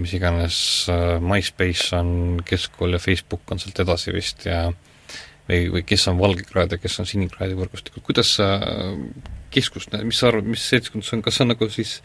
mis 0.00 0.14
iganes 0.16 0.56
äh, 0.90 1.18
MySpace 1.20 1.96
on 1.96 2.40
keskkool 2.44 2.96
ja 2.96 3.02
Facebook 3.02 3.50
on 3.50 3.60
sealt 3.60 3.80
edasi 3.84 4.14
vist 4.14 4.46
ja 4.48 4.70
või, 5.50 5.66
või 5.74 5.84
kes 5.86 6.06
on 6.10 6.18
valgekraed 6.20 6.76
ja 6.76 6.80
kes 6.80 6.98
on 7.02 7.08
sinikraedi 7.08 7.58
võrgustikud, 7.58 8.04
kuidas 8.06 8.36
sa 8.38 8.50
keskust 9.50 9.92
näed, 9.94 10.06
mis 10.08 10.20
sa 10.20 10.30
arvad, 10.30 10.48
mis 10.50 10.64
seltskond 10.70 11.06
see 11.06 11.16
on, 11.18 11.24
kas 11.26 11.38
see 11.38 11.46
on 11.46 11.52
nagu 11.52 11.70
siis 11.72 11.96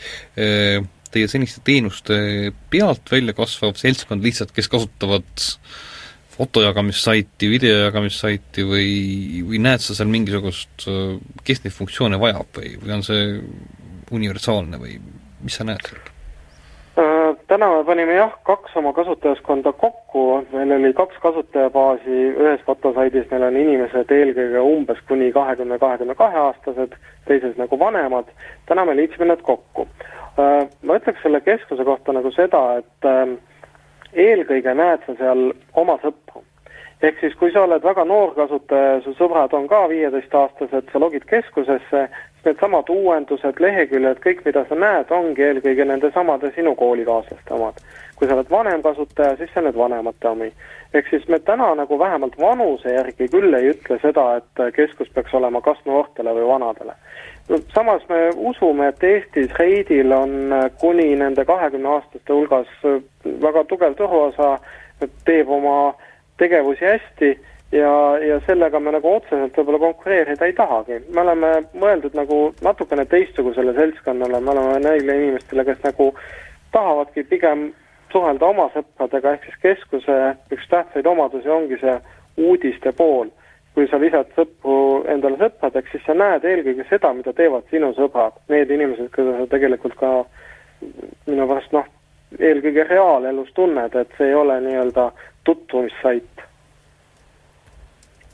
äh, 0.41 0.79
teie 1.13 1.27
seniste 1.31 1.61
teenuste 1.65 2.17
pealt 2.73 3.11
välja 3.11 3.35
kasvav 3.37 3.77
seltskond 3.79 4.25
lihtsalt, 4.25 4.53
kes 4.55 4.69
kasutavad 4.71 5.45
fotojagamissaiti, 6.35 7.47
videojagamissaiti 7.53 8.65
või, 8.67 8.89
või 9.47 9.61
näed 9.63 9.83
sa 9.83 9.95
seal 9.95 10.09
mingisugust, 10.11 10.89
äh, 10.89 11.15
kes 11.45 11.63
neid 11.63 11.77
funktsioone 11.77 12.19
vajab 12.21 12.59
või, 12.59 12.75
või 12.81 12.97
on 12.97 13.05
see 13.05 13.29
universaalne 14.15 14.81
või 14.81 14.99
mis 15.45 15.61
sa 15.61 15.67
näed 15.67 15.85
seal? 15.85 16.14
Täna 17.47 17.69
me 17.69 17.83
panime 17.85 18.15
jah, 18.15 18.33
kaks 18.43 18.75
oma 18.79 18.93
kasutajaskonda 18.93 19.73
kokku, 19.73 20.45
meil 20.53 20.71
oli 20.71 20.93
kaks 20.93 21.17
kasutajabaasi, 21.23 22.21
ühes 22.33 22.63
fotosaidis 22.65 23.27
meil 23.31 23.45
on 23.49 23.57
inimesed 23.61 24.11
eelkõige 24.11 24.61
umbes 24.61 25.01
kuni 25.07 25.31
kahekümne, 25.35 25.77
kahekümne 25.79 26.15
kahe 26.17 26.41
aastased, 26.47 26.95
teises 27.29 27.57
nagu 27.61 27.79
vanemad, 27.79 28.31
täna 28.69 28.85
me 28.85 28.95
liitsime 28.97 29.29
need 29.29 29.43
kokku. 29.45 29.87
Äh, 30.39 30.65
ma 30.83 30.97
ütleks 30.99 31.21
selle 31.23 31.41
keskuse 31.45 31.85
kohta 31.87 32.15
nagu 32.15 32.31
seda, 32.35 32.63
et 32.81 33.09
äh, 33.09 33.35
eelkõige 34.27 34.73
näed 34.75 35.05
sa 35.05 35.17
seal 35.19 35.49
oma 35.73 35.99
sõpru. 36.03 36.43
ehk 37.05 37.19
siis, 37.19 37.33
kui 37.37 37.51
sa 37.53 37.65
oled 37.67 37.83
väga 37.83 38.05
noor 38.07 38.31
kasutaja 38.33 38.93
ja 38.95 39.01
su 39.03 39.11
sõbrad 39.13 39.53
on 39.53 39.67
ka 39.67 39.83
viieteistaastased, 39.91 40.87
sa 40.91 40.99
logid 40.99 41.25
keskusesse, 41.29 42.07
needsamad 42.45 42.89
uuendused, 42.89 43.59
leheküljed, 43.59 44.19
kõik, 44.23 44.43
mida 44.45 44.65
sa 44.69 44.77
näed, 44.77 45.11
ongi 45.11 45.43
eelkõige 45.43 45.85
nende 45.85 46.11
samade 46.13 46.51
sinu 46.55 46.75
koolikaaslaste 46.75 47.53
omad. 47.53 47.81
kui 48.15 48.27
sa 48.27 48.33
oled 48.33 48.49
vanem 48.49 48.81
kasutaja, 48.81 49.35
siis 49.35 49.49
see 49.51 49.59
on 49.59 49.65
need 49.67 49.75
vanemate 49.75 50.27
omi. 50.27 50.51
ehk 50.93 51.09
siis 51.09 51.27
me 51.27 51.39
täna 51.39 51.75
nagu 51.75 51.99
vähemalt 51.99 52.37
vanuse 52.39 52.93
järgi 52.93 53.27
küll 53.27 53.53
ei 53.53 53.69
ütle 53.73 53.99
seda, 54.01 54.35
et 54.35 54.75
keskus 54.75 55.09
peaks 55.09 55.33
olema 55.33 55.61
kas 55.61 55.77
noortele 55.85 56.33
või 56.37 56.47
vanadele. 56.47 56.93
samas 57.73 58.07
me 58.09 58.29
usume, 58.35 58.87
et 58.87 59.03
Eestis 59.03 59.53
Reidil 59.59 60.11
on 60.11 60.53
kuni 60.79 61.15
nende 61.15 61.45
kahekümne 61.45 61.89
aastaste 61.89 62.33
hulgas 62.33 62.67
väga 63.25 63.63
tugev 63.63 63.95
turuosa, 63.95 64.59
teeb 65.25 65.49
oma 65.49 65.93
tegevusi 66.37 66.85
hästi 66.85 67.39
ja, 67.71 68.17
ja 68.19 68.39
sellega 68.45 68.79
me 68.79 68.93
nagu 68.95 69.15
otseselt 69.15 69.57
võib-olla 69.57 69.79
konkureerida 69.79 70.45
ei 70.45 70.53
tahagi. 70.53 70.99
me 71.13 71.21
oleme 71.21 71.51
mõeldud 71.73 72.17
nagu 72.17 72.39
natukene 72.63 73.05
teistsugusele 73.05 73.73
seltskonnale, 73.73 74.41
me 74.41 74.51
oleme 74.51 74.79
neile 74.83 75.17
inimestele, 75.21 75.65
kes 75.65 75.81
nagu 75.83 76.11
tahavadki 76.71 77.23
pigem 77.23 77.71
suhelda 78.11 78.45
oma 78.45 78.69
sõpradega, 78.75 79.33
ehk 79.33 79.47
siis 79.47 79.57
keskuse 79.63 80.19
üks 80.53 80.69
tähtsaid 80.69 81.07
omadusi 81.07 81.49
ongi 81.49 81.79
see 81.81 81.97
uudiste 82.37 82.91
pool. 82.91 83.31
kui 83.75 83.89
sa 83.91 83.97
lisad 83.99 84.29
sõpru 84.37 85.03
endale 85.11 85.35
sõpradeks, 85.35 85.91
siis 85.91 86.03
sa 86.07 86.13
näed 86.15 86.45
eelkõige 86.47 86.85
seda, 86.87 87.09
mida 87.13 87.33
teevad 87.35 87.65
sinu 87.67 87.89
sõbrad, 87.97 88.37
need 88.47 88.69
inimesed, 88.71 89.09
keda 89.11 89.33
sa 89.35 89.47
tegelikult 89.51 89.97
ka 89.99 90.11
minu 91.27 91.47
pärast 91.49 91.75
noh, 91.75 91.89
eelkõige 92.39 92.85
reaalelus 92.87 93.51
tunned, 93.57 93.97
et 93.99 94.15
see 94.15 94.29
ei 94.31 94.37
ole 94.39 94.61
nii-öelda 94.63 95.09
tutvumissait 95.43 96.44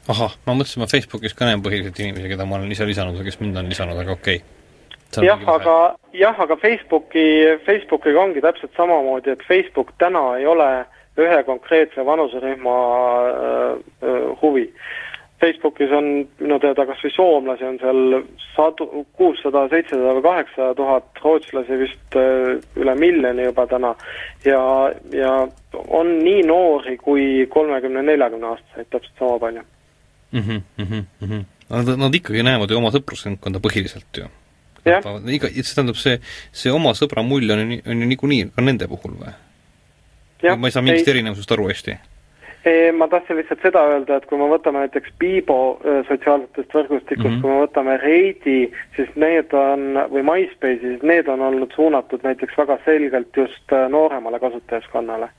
ahah, 0.09 0.33
ma 0.47 0.55
mõtlesin, 0.57 0.81
ma 0.81 0.89
Facebookis 0.89 1.35
ka 1.37 1.47
näen 1.49 1.61
põhiliselt 1.63 1.99
inimesi, 2.01 2.31
keda 2.31 2.47
ma 2.47 2.57
olen 2.57 2.73
ise 2.73 2.87
lisanud 2.89 3.19
või 3.19 3.27
kes 3.27 3.39
mind 3.41 3.59
on 3.61 3.69
lisanud, 3.69 3.99
aga 4.01 4.15
okei. 4.17 4.41
Okay.. 4.41 5.27
jah, 5.27 5.43
aga, 5.53 5.75
jah, 6.15 6.39
aga 6.39 6.57
Facebooki, 6.61 7.27
Facebookiga 7.67 8.23
ongi 8.23 8.41
täpselt 8.41 8.73
samamoodi, 8.77 9.35
et 9.35 9.45
Facebook 9.47 9.93
täna 10.01 10.31
ei 10.39 10.47
ole 10.49 10.71
ühe 11.19 11.43
konkreetse 11.43 12.05
vanuserühma 12.07 12.75
äh, 13.29 13.71
äh, 14.07 14.19
huvi. 14.41 14.71
Facebookis 15.41 15.89
on 15.97 16.07
minu 16.37 16.59
teada 16.61 16.83
kas 16.85 16.99
või 17.01 17.11
soomlasi 17.15 17.65
on 17.65 17.77
seal 17.81 18.01
sadu, 18.51 18.85
kuussada, 19.17 19.63
seitsesada 19.71 20.13
või 20.19 20.25
kaheksasada 20.27 20.75
tuhat, 20.77 21.21
rootslasi 21.23 21.79
vist 21.81 22.17
äh, 22.17 22.53
üle 22.77 22.95
miljoni 22.95 23.49
juba 23.49 23.65
täna. 23.67 23.95
Ja, 24.45 24.61
ja 25.13 25.33
on 25.89 26.15
nii 26.21 26.45
noori 26.45 26.95
kui 27.01 27.47
kolmekümne, 27.49 28.05
neljakümne 28.05 28.53
aastaseid 28.53 28.91
täpselt 28.93 29.17
sama 29.19 29.39
palju 29.41 29.65
mm. 30.31 30.39
-hmm, 30.39 30.61
mm 30.77 31.03
-hmm. 31.29 31.43
Nad, 31.71 31.97
nad 31.97 32.15
ikkagi 32.15 32.43
näevad 32.43 32.71
ju 32.71 32.77
oma 32.77 32.91
sõprusringkonda 32.91 33.59
põhiliselt 33.63 34.17
ju. 34.17 34.27
iga, 34.85 35.47
see 35.47 35.75
tähendab, 35.75 35.95
see, 35.95 36.19
see 36.51 36.71
oma 36.71 36.91
sõbra 36.97 37.23
mulje 37.23 37.53
on 37.53 37.71
ju, 37.71 37.81
on 37.85 38.01
ju 38.01 38.07
niikuinii 38.07 38.51
ka 38.55 38.61
nende 38.61 38.87
puhul 38.87 39.13
või? 39.19 39.33
ma 40.57 40.67
ei 40.67 40.71
saa 40.71 40.81
mingist 40.81 41.07
ei. 41.07 41.13
erinevusest 41.13 41.51
aru 41.51 41.67
hästi 41.69 41.97
ma 42.93 43.07
tahtsin 43.07 43.37
lihtsalt 43.37 43.61
seda 43.65 43.81
öelda, 43.89 44.17
et 44.17 44.25
kui 44.29 44.37
me 44.37 44.45
võtame 44.51 44.83
näiteks 44.83 45.13
Biibo 45.19 45.79
sotsiaalsetest 46.07 46.73
võrgustikust 46.75 47.25
mm, 47.25 47.35
-hmm. 47.35 47.41
kui 47.41 47.49
me 47.49 47.61
võtame 47.63 47.97
Reidi, 48.01 48.71
siis 48.95 49.09
need 49.15 49.53
on, 49.57 49.97
või 50.13 50.21
MySpace'i, 50.27 50.81
siis 50.81 51.01
need 51.01 51.27
on 51.27 51.41
olnud 51.41 51.73
suunatud 51.75 52.21
näiteks 52.23 52.57
väga 52.57 52.77
selgelt 52.85 53.37
just 53.37 53.73
nooremale 53.89 54.39
kasutajaskonnale. 54.39 55.29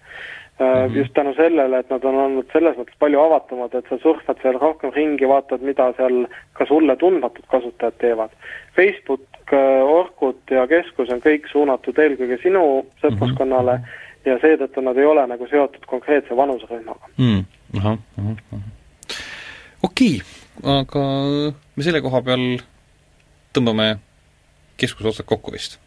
Mm 0.61 0.67
-hmm. 0.67 0.97
just 0.97 1.15
tänu 1.15 1.35
sellele, 1.35 1.79
et 1.79 1.91
nad 1.91 2.05
on 2.05 2.15
olnud 2.15 2.47
selles 2.53 2.77
mõttes 2.77 2.99
palju 2.99 3.21
avatumad, 3.21 3.75
et 3.75 3.85
sa 3.89 3.99
surfad 3.99 4.39
seal 4.43 4.59
rohkem 4.61 4.93
ringi, 4.95 5.29
vaatad, 5.29 5.61
mida 5.61 5.93
seal 5.97 6.27
ka 6.53 6.67
sulle 6.67 6.97
tundmatud 6.97 7.45
kasutajad 7.49 7.95
teevad. 7.99 8.31
Facebook, 8.77 9.27
äh, 9.53 9.83
Orkut 9.83 10.51
ja 10.51 10.67
Keskus 10.67 11.11
on 11.11 11.21
kõik 11.21 11.49
suunatud 11.53 11.99
eelkõige 11.99 12.39
sinu 12.43 12.87
sõpruskonnale 13.03 13.77
mm 13.79 13.85
-hmm. 13.85 14.31
ja 14.31 14.39
seetõttu 14.39 14.81
nad 14.81 14.97
ei 14.97 15.05
ole 15.05 15.27
nagu 15.27 15.47
seotud 15.47 15.87
konkreetse 15.87 16.37
vanuserühmaga 16.37 17.07
mm.. 17.19 17.45
ahah, 17.79 17.99
ahah, 18.19 18.37
ahah. 18.53 18.65
okei 19.83 20.21
okay., 20.21 20.81
aga 20.81 21.03
me 21.77 21.83
selle 21.83 22.01
koha 22.01 22.23
peal 22.23 22.61
tõmbame 23.55 23.97
keskuse 24.77 25.09
otsad 25.09 25.27
kokku 25.27 25.53
vist 25.53 25.81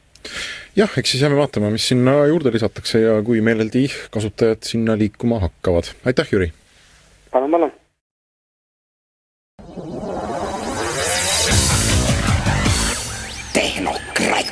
jah, 0.76 0.92
eks 0.98 1.16
siis 1.16 1.24
jääme 1.24 1.38
vaatama, 1.40 1.72
mis 1.74 1.88
sinna 1.88 2.18
juurde 2.30 2.54
lisatakse 2.54 3.02
ja 3.02 3.18
kui 3.26 3.42
meeleldi 3.46 3.88
kasutajad 4.12 4.64
sinna 4.68 4.98
liikuma 5.00 5.40
hakkavad. 5.44 5.92
aitäh, 6.06 6.32
Jüri! 6.32 6.52
palun, 7.32 7.52
palun! 7.52 7.72
tehnokratt. 13.54 14.52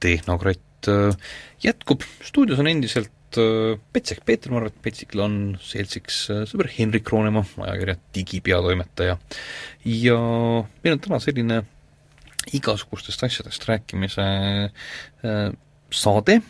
tehnokratt 0.00 0.88
äh, 0.88 1.16
jätkub, 1.62 2.02
stuudios 2.22 2.58
on 2.58 2.66
endiselt 2.66 3.12
Petsek 3.36 4.22
Peeter 4.26 4.52
Marvet, 4.52 4.74
Petsikil 4.82 5.22
on 5.24 5.36
seltsiks 5.62 6.24
äh, 6.32 6.42
sõber 6.48 6.70
Henrik 6.72 7.10
Roonemaa, 7.12 7.44
ajakirja 7.66 7.96
digipeatoimetaja. 8.16 9.18
ja 9.88 10.18
meil 10.82 10.96
on 10.96 11.02
täna 11.02 11.20
selline 11.22 11.62
igasugustest 12.52 13.22
asjadest 13.22 13.66
rääkimise 13.68 14.26
äh, 14.68 15.44
saade 15.90 16.40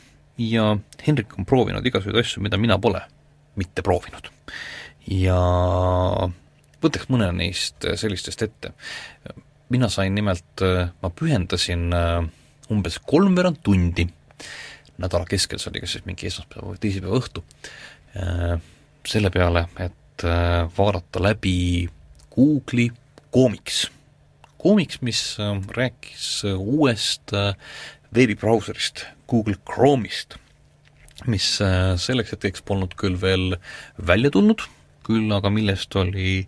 ja 0.41 0.69
Henrik 1.07 1.37
on 1.39 1.47
proovinud 1.49 1.87
igasuguseid 1.87 2.25
asju, 2.25 2.45
mida 2.45 2.61
mina 2.61 2.79
pole 2.79 3.03
mitte 3.61 3.85
proovinud. 3.85 4.31
ja 5.09 5.39
võtaks 6.83 7.11
mõne 7.13 7.29
neist 7.37 7.85
sellistest 8.01 8.43
ette. 8.43 8.73
mina 9.69 9.89
sain 9.89 10.15
nimelt, 10.15 10.65
ma 11.03 11.11
pühendasin 11.11 11.93
umbes 12.73 12.99
kolmveerand 13.05 13.61
tundi 13.63 14.07
nädala 15.03 15.29
keskel, 15.29 15.61
see 15.61 15.73
oli 15.73 15.83
kas 15.83 15.97
siis 15.97 16.07
mingi 16.09 16.29
esmaspäeva 16.29 16.73
või 16.73 16.81
teisipäeva 16.83 17.19
õhtu, 17.19 17.45
äh, 18.19 18.55
selle 19.09 19.33
peale, 19.35 19.67
et 19.83 20.27
äh, 20.27 20.69
vaadata 20.77 21.23
läbi 21.23 21.57
Google'i 22.35 22.91
Comics. 23.35 23.87
Comics, 24.63 25.01
mis 25.03 25.25
äh, 25.43 25.57
rääkis 25.79 26.29
uuest 26.53 27.35
veebibrauserist, 28.15 29.07
Google 29.31 29.57
Chrome'ist, 29.69 30.37
mis 31.31 31.45
selleks 32.03 32.35
hetkeks 32.35 32.65
polnud 32.67 32.97
küll 32.99 33.15
veel 33.23 33.55
välja 33.97 34.29
tulnud, 34.35 34.65
küll 35.07 35.31
aga 35.33 35.49
millest 35.55 35.95
oli 35.97 36.43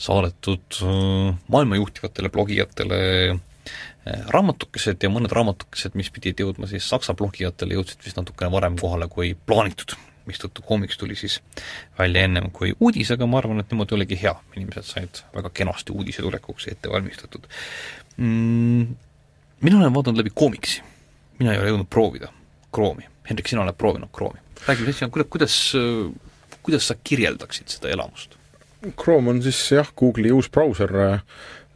saadetud 0.00 0.78
maailma 1.50 1.76
juhtivatele 1.76 2.30
blogijatele 2.32 3.00
Eh, 3.34 3.40
raamatukesed 4.34 5.02
ja 5.02 5.10
mõned 5.12 5.32
raamatukesed, 5.32 5.94
mis 5.98 6.10
pidid 6.12 6.40
jõudma 6.40 6.68
siis 6.70 6.88
saksa 6.88 7.14
blogijatele, 7.16 7.78
jõudsid 7.78 8.04
vist 8.04 8.18
natukene 8.20 8.50
varem 8.52 8.76
kohale 8.80 9.08
kui 9.08 9.34
plaanitud. 9.46 9.96
mistõttu 10.24 10.62
koomiks 10.64 10.96
tuli 10.96 11.12
siis 11.14 11.42
välja 11.98 12.22
ennem 12.24 12.46
kui 12.50 12.72
uudis, 12.80 13.10
aga 13.12 13.26
ma 13.26 13.38
arvan, 13.38 13.60
et 13.60 13.68
niimoodi 13.70 13.94
oligi 13.94 14.16
hea, 14.22 14.32
inimesed 14.56 14.86
said 14.88 15.20
väga 15.34 15.50
kenasti 15.50 15.92
uudise 15.92 16.22
tulekuks 16.22 16.68
ette 16.68 16.88
valmistatud 16.88 17.44
mm,. 18.16 18.96
mina 19.60 19.78
olen 19.78 19.94
vaadanud 19.94 20.22
läbi 20.22 20.32
koomiksi, 20.34 20.80
mina 21.38 21.52
ei 21.52 21.60
ole 21.60 21.74
jõudnud 21.74 21.90
proovida 21.90 22.32
Chrome'i. 22.74 23.04
Hendrik, 23.28 23.48
sina 23.48 23.62
oled 23.62 23.76
proovinud 23.76 24.08
Chrome'i. 24.16 24.40
räägi, 24.66 24.84
kuidas, 24.84 25.00
kuidas, 25.10 25.28
kuidas, 25.30 25.60
kuidas 26.62 26.88
sa 26.88 26.96
kirjeldaksid 27.04 27.68
seda 27.68 27.92
elamust? 27.92 28.38
Chrome 28.92 29.30
on 29.32 29.42
siis 29.44 29.60
jah, 29.72 29.88
Google'i 29.96 30.32
uus 30.34 30.50
brauser, 30.52 30.92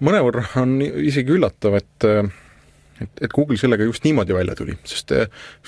mõnevõrra 0.05 0.45
on 0.63 0.79
isegi 0.83 1.35
üllatav, 1.37 1.79
et 1.81 2.11
et, 2.99 3.21
et 3.23 3.31
Google 3.31 3.55
sellega 3.59 3.87
just 3.87 4.03
niimoodi 4.03 4.35
välja 4.35 4.57
tuli, 4.59 4.75
sest 4.89 5.13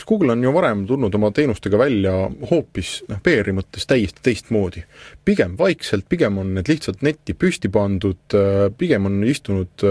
Google 0.08 0.34
on 0.34 0.42
ju 0.42 0.52
varem 0.54 0.82
tulnud 0.88 1.14
oma 1.14 1.30
teenustega 1.34 1.78
välja 1.78 2.14
hoopis 2.50 2.96
noh, 3.10 3.20
PR-i 3.22 3.54
mõttes 3.54 3.86
täiesti 3.86 4.24
teistmoodi. 4.26 4.82
pigem 5.24 5.54
vaikselt, 5.58 6.08
pigem 6.08 6.40
on 6.42 6.54
need 6.56 6.70
lihtsalt 6.72 7.04
netti 7.06 7.36
püsti 7.38 7.70
pandud, 7.70 8.38
pigem 8.78 9.06
on 9.06 9.22
istunud 9.24 9.86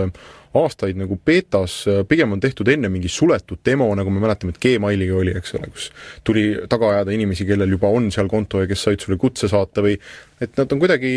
aastaid 0.58 0.98
nagu 0.98 1.20
betas, 1.26 1.84
pigem 2.10 2.34
on 2.34 2.42
tehtud 2.42 2.70
enne 2.74 2.90
mingi 2.90 3.12
suletud 3.12 3.62
demo, 3.66 3.90
nagu 3.98 4.10
me 4.14 4.22
mäletame, 4.24 4.56
et 4.56 4.62
Gmailiga 4.64 5.20
oli, 5.20 5.36
eks 5.38 5.54
ole, 5.60 5.70
kus 5.74 5.90
tuli 6.26 6.46
taga 6.72 6.96
ajada 6.96 7.14
inimesi, 7.14 7.46
kellel 7.50 7.76
juba 7.76 7.92
on 7.94 8.10
seal 8.14 8.30
konto 8.32 8.64
ja 8.64 8.70
kes 8.70 8.88
said 8.88 9.06
sulle 9.06 9.20
kutse 9.22 9.50
saata 9.52 9.86
või 9.86 9.96
et 10.42 10.58
nad 10.58 10.74
on 10.74 10.82
kuidagi 10.82 11.14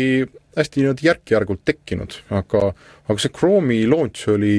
hästi 0.57 0.83
niimoodi 0.83 1.09
järk-järgult 1.09 1.63
tekkinud, 1.65 2.19
aga 2.29 2.73
aga 3.09 3.19
see 3.19 3.33
Chrome'i 3.33 3.87
launch 3.89 4.29
oli 4.31 4.57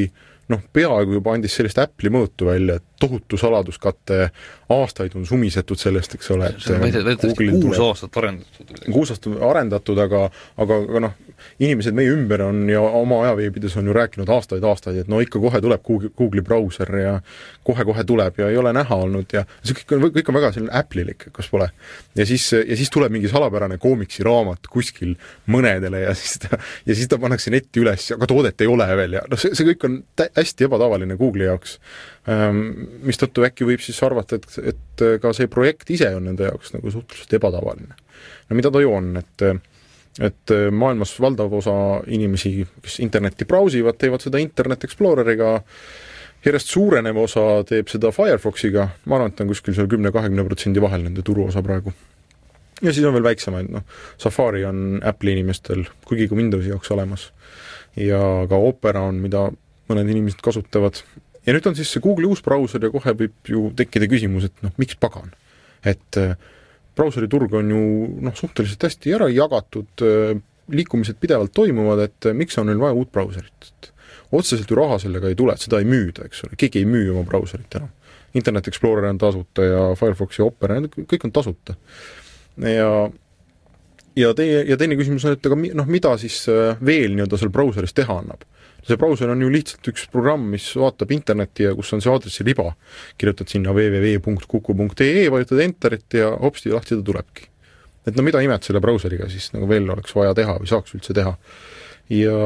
noh, 0.52 0.60
peaaegu 0.74 1.18
juba 1.18 1.34
andis 1.36 1.54
sellist 1.56 1.78
Apple'i 1.80 2.12
mõõtu 2.12 2.50
välja, 2.50 2.80
et 2.80 2.93
tohutu 3.00 3.36
saladuskate, 3.36 4.30
aastaid 4.68 5.12
on 5.14 5.26
sumisetud 5.26 5.78
sellest, 5.78 6.14
eks 6.14 6.30
ole, 6.30 6.48
et 6.52 6.68
väidetavasti 6.80 7.48
kuus 7.50 7.80
aastat 7.82 8.16
arendatud. 8.16 8.74
kuus 8.92 9.10
aastat 9.10 9.42
arendatud, 9.50 9.98
aga, 9.98 10.28
aga, 10.56 10.78
aga 10.88 11.02
noh, 11.08 11.16
inimesed 11.58 11.96
meie 11.96 12.12
ümber 12.14 12.44
on 12.46 12.62
ja 12.70 12.80
oma 12.80 13.20
ajaveebides 13.24 13.76
on 13.80 13.90
ju 13.90 13.96
rääkinud 13.96 14.30
aastaid-aastaid, 14.30 15.02
et 15.02 15.10
no 15.10 15.20
ikka 15.20 15.42
kohe 15.42 15.60
tuleb 15.60 15.82
Google'i, 15.86 16.12
Google'i 16.16 16.46
brauser 16.46 16.94
ja 17.00 17.14
kohe-kohe 17.66 18.04
tuleb 18.06 18.38
ja 18.38 18.48
ei 18.52 18.56
ole 18.60 18.72
näha 18.76 19.00
olnud 19.06 19.34
ja 19.34 19.44
see 19.62 19.76
kõik 19.80 19.96
on, 19.96 20.08
kõik 20.14 20.30
on 20.30 20.38
väga 20.38 20.52
selline 20.54 20.74
Apple'ilik, 20.78 21.28
kas 21.34 21.50
pole. 21.50 21.68
ja 22.16 22.26
siis, 22.26 22.46
ja 22.54 22.78
siis 22.78 22.90
tuleb 22.94 23.12
mingi 23.12 23.28
salapärane 23.32 23.78
koomiksiraamat 23.82 24.70
kuskil 24.70 25.16
mõnedele 25.50 26.06
ja 26.06 26.14
siis 26.18 26.38
ta, 26.46 26.58
ja 26.86 26.94
siis 26.94 27.10
ta 27.10 27.18
pannakse 27.18 27.52
netti 27.54 27.82
üles, 27.82 28.10
aga 28.14 28.30
toodet 28.30 28.64
ei 28.64 28.70
ole 28.70 28.88
veel 28.96 29.18
ja 29.18 29.26
noh, 29.28 29.40
see, 29.40 29.54
see 29.58 29.72
kõik 29.72 29.88
on 29.90 30.02
hästi 30.38 30.70
ebatavaline 30.70 31.18
Google'i 31.20 31.50
jaoks 31.50 31.78
Ehm, 32.24 32.83
mistõttu 33.04 33.44
äkki 33.46 33.66
võib 33.68 33.82
siis 33.84 34.00
arvata, 34.06 34.38
et, 34.40 34.58
et 34.72 35.04
ka 35.22 35.32
see 35.36 35.50
projekt 35.50 35.90
ise 35.94 36.10
on 36.16 36.28
nende 36.30 36.48
jaoks 36.48 36.74
nagu 36.76 36.92
suhteliselt 36.92 37.38
ebatavaline. 37.40 37.94
no 38.48 38.56
mida 38.56 38.70
ta 38.70 38.82
ju 38.82 38.92
on, 38.94 39.16
et 39.20 39.46
et 40.22 40.52
maailmas 40.70 41.16
valdav 41.18 41.52
osa 41.58 41.74
inimesi, 42.06 42.60
kes 42.82 43.00
internetti 43.02 43.46
brausivad, 43.50 43.96
teevad 43.98 44.22
seda 44.22 44.38
Internet 44.38 44.84
Exploreriga, 44.86 45.56
järjest 46.44 46.70
suurenev 46.74 47.18
osa 47.24 47.44
teeb 47.68 47.88
seda 47.90 48.12
Firefoxiga, 48.14 48.88
ma 49.08 49.18
arvan, 49.18 49.32
et 49.32 49.42
on 49.42 49.50
kuskil 49.50 49.76
seal 49.76 49.88
kümne-kahekümne 49.90 50.44
protsendi 50.46 50.82
vahel, 50.84 51.06
nende 51.06 51.24
turuosa 51.26 51.62
praegu. 51.66 51.92
ja 52.82 52.92
siis 52.92 53.06
on 53.06 53.14
veel 53.14 53.24
väiksemaid, 53.24 53.70
noh, 53.72 53.84
Safari 54.18 54.64
on 54.68 55.00
Apple'i 55.02 55.38
inimestel, 55.38 55.84
kuigi 56.04 56.28
ka 56.28 56.36
Windowsi 56.38 56.70
jaoks 56.70 56.90
olemas. 56.90 57.32
ja 57.96 58.20
ka 58.48 58.56
Opera 58.56 59.06
on, 59.08 59.22
mida 59.24 59.48
mõned 59.88 60.10
inimesed 60.10 60.42
kasutavad, 60.44 61.02
ja 61.46 61.54
nüüd 61.54 61.68
on 61.68 61.76
siis 61.76 61.92
see 61.92 62.02
Google'i 62.04 62.28
uus 62.30 62.42
brauser 62.44 62.84
ja 62.84 62.90
kohe 62.92 63.14
võib 63.18 63.50
ju 63.50 63.68
tekkida 63.76 64.08
küsimus, 64.10 64.48
et 64.48 64.64
noh, 64.64 64.74
miks 64.80 64.98
pagan. 65.00 65.32
et 65.84 66.16
äh, 66.16 66.36
brauseri 66.96 67.28
turg 67.28 67.52
on 67.58 67.70
ju 67.70 67.80
noh, 68.24 68.36
suhteliselt 68.36 68.86
hästi 68.86 69.12
ära 69.18 69.28
jagatud, 69.28 70.04
äh, 70.04 70.38
liikumised 70.72 71.18
pidevalt 71.20 71.52
toimuvad, 71.52 72.06
et 72.06 72.30
äh, 72.30 72.36
miks 72.36 72.56
on 72.58 72.70
neil 72.70 72.80
vaja 72.80 72.96
uut 72.96 73.10
brauserit, 73.12 73.68
et 73.68 73.90
otseselt 74.32 74.70
ju 74.70 74.78
raha 74.78 74.96
sellega 75.02 75.28
ei 75.28 75.36
tule, 75.36 75.52
et 75.52 75.64
seda 75.66 75.82
ei 75.82 75.88
müüda, 75.88 76.24
eks 76.24 76.46
ole, 76.46 76.56
keegi 76.56 76.80
ei 76.80 76.88
müü 76.88 77.10
oma 77.12 77.26
brauserit 77.28 77.76
enam. 77.76 77.92
Internet 78.34 78.66
Explorer 78.66 79.04
on 79.06 79.18
tasuta 79.20 79.62
ja 79.62 79.82
Firefox 79.94 80.40
ja 80.40 80.48
Opera, 80.48 80.80
kõik 80.80 81.28
on 81.28 81.34
tasuta. 81.34 81.76
ja 82.58 82.88
ja 84.16 84.32
teie, 84.34 84.64
ja 84.70 84.78
teine 84.78 84.96
küsimus 84.96 85.26
on, 85.26 85.36
et 85.36 85.46
aga 85.46 85.58
noh, 85.58 85.86
mida 85.90 86.16
siis 86.18 86.40
veel 86.86 87.14
nii-öelda 87.14 87.38
seal 87.38 87.52
brauseris 87.54 87.94
teha 87.94 88.16
annab 88.22 88.42
see 88.84 88.98
brauser 89.00 89.30
on 89.32 89.42
ju 89.42 89.50
lihtsalt 89.52 89.88
üks 89.92 90.06
programm, 90.12 90.46
mis 90.54 90.66
vaatab 90.78 91.12
internetti 91.16 91.66
ja 91.66 91.74
kus 91.76 91.92
on 91.96 92.02
see 92.04 92.12
aadressiriba. 92.12 92.72
kirjutad 93.18 93.50
sinna 93.52 93.72
www.kuku.ee, 93.72 95.28
vajutad 95.30 95.62
enterit 95.64 96.18
ja 96.18 96.34
hopsti, 96.40 96.72
lahti 96.74 96.98
ta 96.98 97.02
tulebki. 97.02 97.48
et 98.06 98.16
no 98.16 98.22
mida 98.22 98.42
imet 98.44 98.66
selle 98.66 98.82
brauseriga 98.84 99.30
siis 99.32 99.52
nagu 99.54 99.68
veel 99.68 99.88
oleks 99.90 100.12
vaja 100.16 100.34
teha 100.36 100.58
või 100.60 100.68
saaks 100.68 100.94
üldse 100.98 101.16
teha. 101.16 101.36
ja 102.12 102.36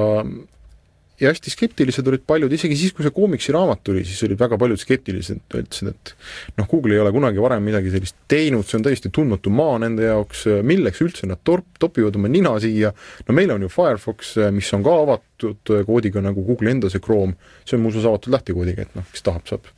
ja 1.21 1.33
hästi 1.33 1.51
skeptilised 1.51 2.07
olid 2.07 2.23
paljud, 2.27 2.53
isegi 2.55 2.77
siis, 2.79 2.93
kui 2.95 3.03
see 3.03 3.15
koomiksiraamat 3.15 3.81
tuli, 3.87 4.05
siis 4.07 4.21
olid 4.27 4.39
väga 4.39 4.59
paljud 4.61 4.79
skeptilised, 4.79 5.41
ütlesid, 5.51 5.91
et 5.91 6.13
noh, 6.61 6.69
Google 6.71 6.95
ei 6.95 7.03
ole 7.03 7.13
kunagi 7.15 7.43
varem 7.43 7.65
midagi 7.67 7.91
sellist 7.95 8.17
teinud, 8.31 8.67
see 8.69 8.79
on 8.79 8.87
täiesti 8.87 9.11
tundmatu 9.15 9.51
maa 9.55 9.81
nende 9.83 10.07
jaoks, 10.07 10.47
milleks 10.67 11.03
üldse 11.03 11.31
nad 11.31 11.43
torp-, 11.47 11.73
topivad 11.83 12.19
oma 12.21 12.31
nina 12.31 12.55
siia, 12.63 12.93
no 13.27 13.37
meil 13.37 13.51
on 13.55 13.67
ju 13.67 13.73
Firefox, 13.73 14.37
mis 14.55 14.71
on 14.79 14.87
ka 14.87 14.95
avatud 15.03 15.75
koodiga 15.89 16.23
nagu 16.25 16.47
Google'i 16.47 16.77
enda 16.77 16.93
see 16.93 17.03
Chrome, 17.03 17.35
see 17.67 17.79
on 17.79 17.85
muuseas 17.89 18.07
avatud 18.07 18.39
lähtekoodiga, 18.39 18.87
et 18.87 18.97
noh, 18.99 19.11
kes 19.11 19.27
tahab, 19.27 19.47
saab, 19.51 19.69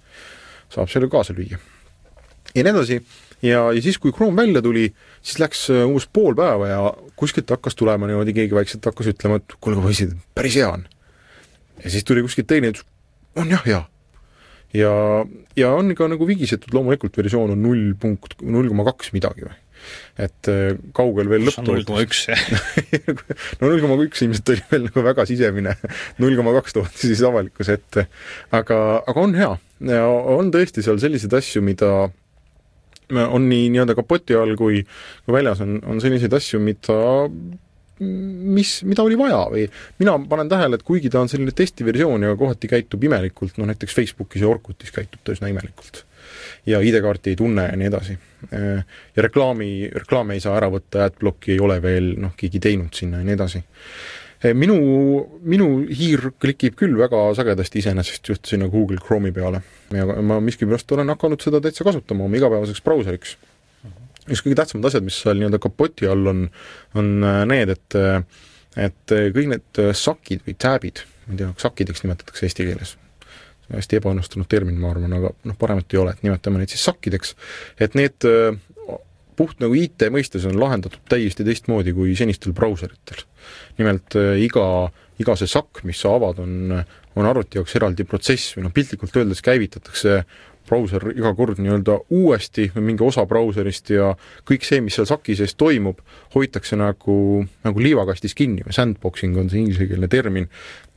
saab 0.76 0.92
selle 0.92 1.08
kaasa 1.12 1.36
lüüa. 1.36 1.56
ja 2.52 2.60
nii 2.66 2.74
edasi, 2.74 3.00
ja, 3.40 3.64
ja 3.72 3.80
siis, 3.80 3.96
kui 3.96 4.12
Chrome 4.12 4.36
välja 4.44 4.60
tuli, 4.60 4.90
siis 5.24 5.40
läks 5.40 5.68
umbes 5.80 6.10
pool 6.12 6.36
päeva 6.36 6.68
ja 6.68 6.86
kuskilt 7.16 7.48
hakkas 7.48 7.80
tulema 7.80 8.10
niimoodi, 8.10 8.36
keegi 8.36 8.60
vaikselt 8.60 8.92
hakkas 8.92 9.14
ütlema, 9.14 9.40
et 9.40 9.56
kuulge 9.56 9.88
poisid, 9.88 10.18
päris 10.36 10.60
hea 10.60 10.68
on 10.68 10.88
ja 11.84 11.92
siis 11.92 12.06
tuli 12.06 12.24
kuskilt 12.26 12.50
teine, 12.50 12.72
ütles 12.74 12.86
on 13.38 13.50
jah 13.50 13.64
hea. 13.66 13.80
ja, 14.76 14.92
ja 15.58 15.72
on 15.76 15.94
ka 15.98 16.08
nagu 16.10 16.28
vigisetud, 16.28 16.72
loomulikult 16.74 17.16
versioon 17.16 17.54
on 17.56 17.66
null 17.66 17.90
punkt, 18.00 18.38
null 18.42 18.70
koma 18.70 18.86
kaks 18.90 19.14
midagi 19.16 19.46
või 19.48 19.58
et 20.20 20.50
äh, 20.52 20.74
kaugel 20.96 21.30
veel 21.30 21.46
lõpp 21.48 21.62
null 21.64 21.84
koma 21.88 22.02
üks, 22.04 22.26
jah. 22.28 22.40
no 23.60 23.70
null 23.70 23.80
koma 23.80 23.96
üks 24.04 24.24
ilmselt 24.26 24.52
oli 24.52 24.64
veel 24.72 24.86
nagu 24.90 25.04
väga 25.06 25.26
sisemine, 25.28 25.76
null 26.20 26.36
koma 26.38 26.54
kaks 26.58 26.76
toodi 26.76 27.00
siis 27.00 27.22
avalikkuse 27.26 27.78
ette. 27.78 28.06
aga, 28.56 28.80
aga 29.00 29.24
on 29.24 29.36
hea 29.38 29.54
ja 29.94 30.04
on 30.08 30.52
tõesti 30.52 30.84
seal 30.84 31.00
selliseid 31.02 31.34
asju, 31.40 31.64
mida 31.64 32.10
on 33.10 33.48
nii 33.50 33.70
nii-öelda 33.72 33.96
kapoti 33.98 34.36
all 34.38 34.54
kui, 34.58 34.84
kui 35.24 35.34
väljas 35.34 35.62
on, 35.64 35.80
on 35.88 36.02
selliseid 36.02 36.34
asju, 36.36 36.60
mida 36.62 36.98
mis, 38.00 38.80
mida 38.88 39.04
oli 39.04 39.18
vaja 39.18 39.40
või 39.52 39.66
mina 40.00 40.16
panen 40.28 40.48
tähele, 40.48 40.78
et 40.78 40.86
kuigi 40.86 41.10
ta 41.12 41.20
on 41.20 41.28
selline 41.28 41.52
testiversioon 41.56 42.24
ja 42.24 42.36
kohati 42.38 42.70
käitub 42.70 43.04
imelikult, 43.04 43.58
noh 43.60 43.68
näiteks 43.70 43.96
Facebookis 43.96 44.44
ja 44.44 44.48
Orkutis 44.48 44.94
käitub 44.94 45.20
ta 45.24 45.36
üsna 45.36 45.50
imelikult. 45.52 46.04
ja 46.66 46.80
ID-kaarti 46.80 47.30
ei 47.30 47.36
tunne 47.36 47.66
ja 47.66 47.76
nii 47.76 47.86
edasi. 47.88 48.16
Ja 48.52 49.22
reklaami, 49.22 49.90
reklaame 49.92 50.36
ei 50.36 50.40
saa 50.40 50.56
ära 50.56 50.70
võtta, 50.72 51.04
adblocki 51.08 51.52
ei 51.52 51.60
ole 51.60 51.80
veel 51.82 52.14
noh, 52.20 52.32
keegi 52.36 52.60
teinud 52.60 52.94
sinna 52.96 53.20
ja 53.20 53.26
nii 53.28 53.36
edasi 53.36 53.62
minu, 54.56 54.76
minu 55.44 55.66
hiir 55.92 56.30
klikib 56.40 56.78
küll 56.80 56.96
väga 56.96 57.18
sagedasti 57.36 57.82
iseenesest 57.82 58.30
just 58.32 58.48
sinna 58.48 58.70
Google 58.72 58.96
Chrome'i 58.96 59.34
peale 59.36 59.60
ja 59.92 60.06
ma 60.06 60.38
miskipärast 60.40 60.92
olen 60.96 61.12
hakanud 61.12 61.42
seda 61.44 61.60
täitsa 61.60 61.84
kasutama 61.84 62.24
oma 62.24 62.40
igapäevaseks 62.40 62.80
brauseriks 62.86 63.36
üks 64.30 64.44
kõige 64.44 64.58
tähtsamad 64.60 64.88
asjad, 64.90 65.04
mis 65.06 65.18
seal 65.22 65.38
nii-öelda 65.40 65.60
kapoti 65.62 66.08
all 66.10 66.30
on, 66.30 66.46
on 66.98 67.12
äh, 67.26 67.42
need, 67.50 67.74
et 67.74 67.98
äh, 67.98 68.22
et 68.78 69.14
äh, 69.14 69.28
kõik 69.34 69.50
need 69.50 69.82
sakid 69.98 70.44
või 70.46 70.56
tab'id, 70.60 71.04
ma 71.26 71.34
ei 71.34 71.42
tea, 71.42 71.52
sakkideks 71.58 72.04
nimetatakse 72.04 72.46
eesti 72.46 72.68
keeles, 72.68 72.94
hästi 73.70 73.98
ebaõnnestunud 73.98 74.48
termin, 74.50 74.78
ma 74.78 74.92
arvan, 74.94 75.16
aga 75.18 75.32
noh, 75.46 75.58
paremat 75.58 75.90
ei 75.94 76.02
ole, 76.02 76.14
et 76.14 76.26
nimetame 76.26 76.62
neid 76.62 76.70
siis 76.72 76.86
sakkideks, 76.86 77.34
et 77.82 77.96
need 77.98 78.26
puht 79.38 79.62
nagu 79.62 79.74
IT 79.78 80.04
mõistes 80.12 80.44
on 80.46 80.58
lahendatud 80.60 81.02
täiesti 81.08 81.46
teistmoodi 81.46 81.94
kui 81.96 82.12
senistel 82.18 82.52
brauseritel. 82.54 83.22
nimelt 83.78 84.14
iga, 84.42 84.64
iga 85.22 85.36
see 85.38 85.48
sakk, 85.50 85.82
mis 85.88 86.02
sa 86.02 86.12
avad, 86.18 86.42
on, 86.42 86.74
on 87.16 87.28
arvuti 87.30 87.58
jaoks 87.58 87.74
eraldi 87.78 88.04
protsess 88.06 88.56
või 88.56 88.66
noh, 88.66 88.74
piltlikult 88.74 89.16
öeldes 89.16 89.42
käivitatakse 89.42 90.18
brauser 90.70 91.10
iga 91.12 91.32
kord 91.36 91.58
nii-öelda 91.60 91.98
uuesti 92.16 92.68
või 92.74 92.90
mingi 92.92 93.04
osa 93.06 93.26
brauserist 93.28 93.90
ja 93.92 94.12
kõik 94.48 94.66
see, 94.66 94.80
mis 94.84 94.96
seal 94.98 95.08
saki 95.10 95.36
sees 95.38 95.56
toimub, 95.58 96.00
hoitakse 96.34 96.78
nagu, 96.78 97.16
nagu 97.66 97.82
liivakastis 97.82 98.36
kinni 98.38 98.64
või 98.66 98.76
sandboxing 98.76 99.38
on 99.40 99.50
see 99.50 99.64
inglisekeelne 99.64 100.10
termin, 100.10 100.48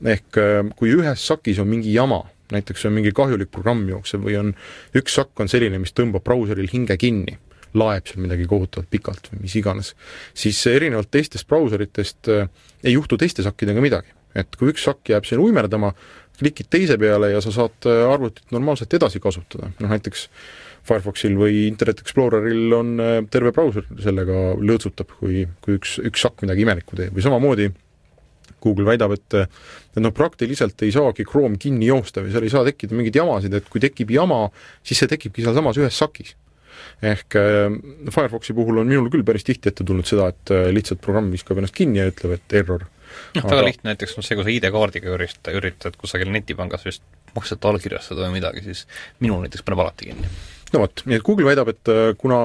ehk 0.05 0.39
äh, 0.41 0.61
kui 0.77 0.93
ühes 0.95 1.25
sakis 1.27 1.61
on 1.63 1.71
mingi 1.71 1.93
jama, 1.95 2.21
näiteks 2.53 2.85
on 2.87 2.95
mingi 2.97 3.13
kahjulik 3.15 3.51
programm 3.53 3.87
jooksev 3.89 4.23
või 4.27 4.37
on, 4.39 4.53
üks 4.97 5.17
sakk 5.19 5.43
on 5.43 5.51
selline, 5.51 5.81
mis 5.81 5.95
tõmbab 5.97 6.25
brauseril 6.25 6.69
hinge 6.71 6.97
kinni, 7.01 7.37
laeb 7.77 8.09
seal 8.09 8.21
midagi 8.23 8.45
kohutavalt 8.49 8.89
pikalt 8.93 9.31
või 9.31 9.45
mis 9.47 9.55
iganes, 9.57 9.93
siis 10.37 10.59
erinevalt 10.69 11.09
teistest 11.13 11.49
brauseritest 11.49 12.29
äh, 12.33 12.51
ei 12.83 12.97
juhtu 12.97 13.17
teiste 13.17 13.45
sakkidega 13.45 13.81
midagi. 13.83 14.13
et 14.33 14.55
kui 14.57 14.71
üks 14.71 14.81
sakk 14.81 15.11
jääb 15.11 15.27
siin 15.29 15.41
uimerdama, 15.43 15.91
klikid 16.43 16.69
teise 16.73 16.99
peale 17.01 17.31
ja 17.33 17.41
sa 17.43 17.53
saad 17.55 17.89
äh, 17.89 18.03
arvutit 18.11 18.53
normaalselt 18.55 18.93
edasi 18.99 19.23
kasutada, 19.23 19.71
noh 19.79 19.95
näiteks 19.95 20.27
Firefoxil 20.83 21.37
või 21.39 21.61
Internet 21.69 22.01
Exploreril 22.03 22.73
on 22.75 22.97
terve 23.31 23.53
brauser 23.55 23.85
sellega 24.03 24.49
lõõtsutab, 24.59 25.13
kui, 25.15 25.45
kui 25.63 25.77
üks, 25.77 25.95
üks 26.03 26.25
sakk 26.25 26.43
midagi 26.43 26.65
imelikku 26.65 26.99
teeb 26.99 27.15
või 27.15 27.23
samamoodi 27.23 27.69
Google 28.63 28.87
väidab, 28.87 29.15
et 29.17 29.35
et 29.93 30.01
noh, 30.01 30.13
praktiliselt 30.15 30.79
ei 30.85 30.93
saagi 30.95 31.25
Chrome 31.27 31.59
kinni 31.61 31.89
joosta 31.89 32.23
või 32.23 32.31
seal 32.33 32.47
ei 32.47 32.53
saa 32.53 32.63
tekkida 32.65 32.95
mingeid 32.97 33.19
jamasid, 33.19 33.53
et 33.53 33.67
kui 33.69 33.81
tekib 33.83 34.13
jama, 34.13 34.47
siis 34.85 35.03
see 35.03 35.11
tekibki 35.11 35.45
sealsamas 35.45 35.77
ühes 35.81 35.99
sakis. 35.99 36.33
ehk 37.03 37.35
äh, 37.37 37.75
Firefoxi 38.11 38.55
puhul 38.57 38.81
on 38.81 38.89
minul 38.89 39.11
küll 39.13 39.25
päris 39.27 39.45
tihti 39.45 39.69
ette 39.69 39.85
tulnud 39.85 40.07
seda, 40.09 40.31
et 40.33 40.51
äh, 40.51 40.71
lihtsalt 40.73 41.01
programm 41.03 41.29
viskab 41.31 41.59
ennast 41.59 41.75
kinni 41.75 42.01
ja 42.01 42.09
ütleb, 42.09 42.37
et 42.39 42.57
error. 42.63 42.87
Noh, 43.37 43.49
väga 43.49 43.67
lihtne 43.67 43.93
näiteks 43.93 44.17
on 44.17 44.25
see, 44.25 44.37
kui 44.39 44.47
sa 44.47 44.55
ID-kaardiga 44.55 45.13
üritad, 45.17 45.53
üritad 45.59 45.99
kusagil 45.99 46.31
netipangas 46.33 46.87
just 46.89 47.05
makset 47.35 47.65
allkirjastada 47.65 48.27
või 48.27 48.39
midagi, 48.39 48.65
siis 48.65 48.85
minul 49.23 49.45
näiteks 49.45 49.65
paneb 49.65 49.85
alati 49.85 50.11
kinni 50.11 50.33
no 50.73 50.81
vot, 50.81 51.03
nii 51.05 51.19
et 51.19 51.25
Google 51.25 51.45
väidab, 51.45 51.69
et 51.69 51.93
äh, 51.93 52.11
kuna, 52.17 52.37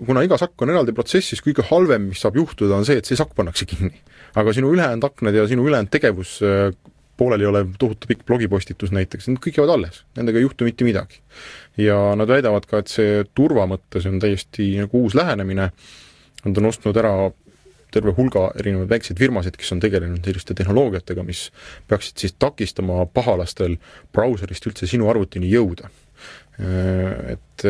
kuna 0.00 0.24
iga 0.24 0.38
sakk 0.40 0.62
on 0.64 0.72
eraldi 0.72 0.94
protsess, 0.96 1.34
siis 1.34 1.44
kõige 1.44 1.66
halvem, 1.68 2.08
mis 2.12 2.22
saab 2.24 2.38
juhtuda, 2.40 2.78
on 2.78 2.86
see, 2.88 2.96
et 3.00 3.08
see 3.08 3.18
sakk 3.18 3.36
pannakse 3.36 3.68
kinni 3.68 3.92
aga 4.34 4.52
sinu 4.52 4.72
ülejäänud 4.74 5.04
aknad 5.04 5.34
ja 5.34 5.46
sinu 5.48 5.66
ülejäänud 5.68 5.90
tegevus, 5.90 6.38
äh, 6.42 6.74
pooleli 7.16 7.46
olev 7.46 7.76
tohutu 7.78 8.08
pikk 8.10 8.24
blogipostitus 8.26 8.90
näiteks, 8.90 9.28
need 9.28 9.38
kõik 9.42 9.60
jäävad 9.60 9.76
alles, 9.76 10.02
nendega 10.16 10.40
ei 10.40 10.46
juhtu 10.46 10.66
mitte 10.66 10.84
midagi. 10.84 11.20
ja 11.76 12.14
nad 12.16 12.28
väidavad 12.28 12.66
ka, 12.66 12.78
et 12.78 12.90
see 12.90 13.24
turva 13.34 13.66
mõttes 13.70 14.06
on 14.06 14.18
täiesti 14.22 14.76
nagu 14.78 15.04
uus 15.04 15.14
lähenemine, 15.14 15.70
nad 16.44 16.58
on 16.58 16.66
ostnud 16.70 16.96
ära 16.96 17.14
terve 17.94 18.14
hulga 18.16 18.48
erinevaid 18.60 18.90
väikseid 18.90 19.20
firmasid, 19.20 19.58
kes 19.60 19.74
on 19.76 19.82
tegelenud 19.82 20.24
selliste 20.26 20.56
tehnoloogiatega, 20.58 21.24
mis 21.26 21.46
peaksid 21.90 22.24
siis 22.24 22.34
takistama 22.38 23.04
pahalastel 23.14 23.78
brauserist 24.14 24.66
üldse 24.70 24.90
sinu 24.90 25.10
arvutini 25.12 25.50
jõuda. 25.52 25.90
Äh, 26.54 27.34
et, 27.34 27.64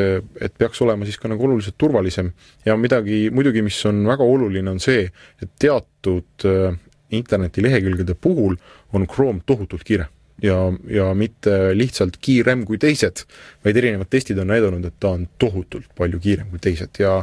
et 0.44 0.56
peaks 0.60 0.82
olema 0.84 1.06
siis 1.08 1.20
ka 1.20 1.30
nagu 1.30 1.46
oluliselt 1.46 1.78
turvalisem 1.80 2.32
ja 2.66 2.76
midagi 2.76 3.28
muidugi, 3.32 3.62
mis 3.64 3.78
on 3.88 4.02
väga 4.08 4.26
oluline, 4.28 4.74
on 4.74 4.82
see, 4.82 5.06
et 5.42 5.54
teatud 5.60 6.48
äh, 6.48 6.76
internetilehekülgede 7.14 8.14
puhul 8.14 8.56
on 8.92 9.06
Chrome 9.06 9.40
tohutult 9.46 9.84
kiire. 9.84 10.08
Ja, 10.42 10.56
ja 10.90 11.12
mitte 11.14 11.70
lihtsalt 11.78 12.16
kiirem 12.20 12.64
kui 12.66 12.78
teised, 12.82 13.22
vaid 13.64 13.76
erinevad 13.78 14.10
testid 14.10 14.40
on 14.42 14.50
näidanud, 14.50 14.84
et 14.88 14.96
ta 15.00 15.12
on 15.14 15.28
tohutult 15.38 15.92
palju 15.96 16.18
kiirem 16.20 16.50
kui 16.50 16.62
teised. 16.62 16.98
Ja 16.98 17.20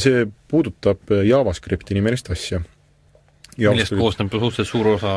see 0.00 0.24
puudutab 0.50 1.12
JavaScripti 1.24 1.96
nimelist 1.96 2.30
asja. 2.32 2.62
millest 3.58 3.94
koosneb 3.94 4.32
suhteliselt 4.32 4.70
suur 4.70 4.94
osa 4.96 5.14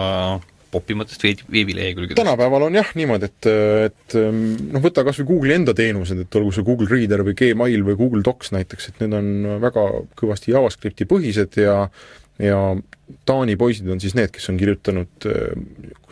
popimatest 0.72 1.24
veebilehekülgedest. 1.24 2.20
tänapäeval 2.20 2.68
on 2.68 2.76
jah 2.76 2.90
niimoodi, 2.96 3.30
et, 3.30 3.48
et 3.88 4.18
noh, 4.20 4.84
võta 4.84 5.06
kas 5.08 5.22
või 5.22 5.30
Google'i 5.32 5.56
enda 5.56 5.74
teenused, 5.78 6.20
et 6.26 6.38
olgu 6.40 6.52
see 6.56 6.68
Google 6.68 6.90
Reader 6.92 7.24
või 7.26 7.38
Gmail 7.40 7.88
või 7.88 7.98
Google 8.00 8.24
Docs 8.26 8.52
näiteks, 8.56 8.92
et 8.92 9.02
need 9.04 9.16
on 9.18 9.60
väga 9.64 9.88
kõvasti 10.20 10.54
JavaScripti 10.56 11.10
põhised 11.10 11.60
ja 11.64 11.84
ja 12.38 12.58
Taani 13.26 13.56
poisid 13.58 13.88
on 13.90 14.02
siis 14.04 14.14
need, 14.14 14.30
kes 14.36 14.46
on 14.52 14.60
kirjutanud 14.60 15.26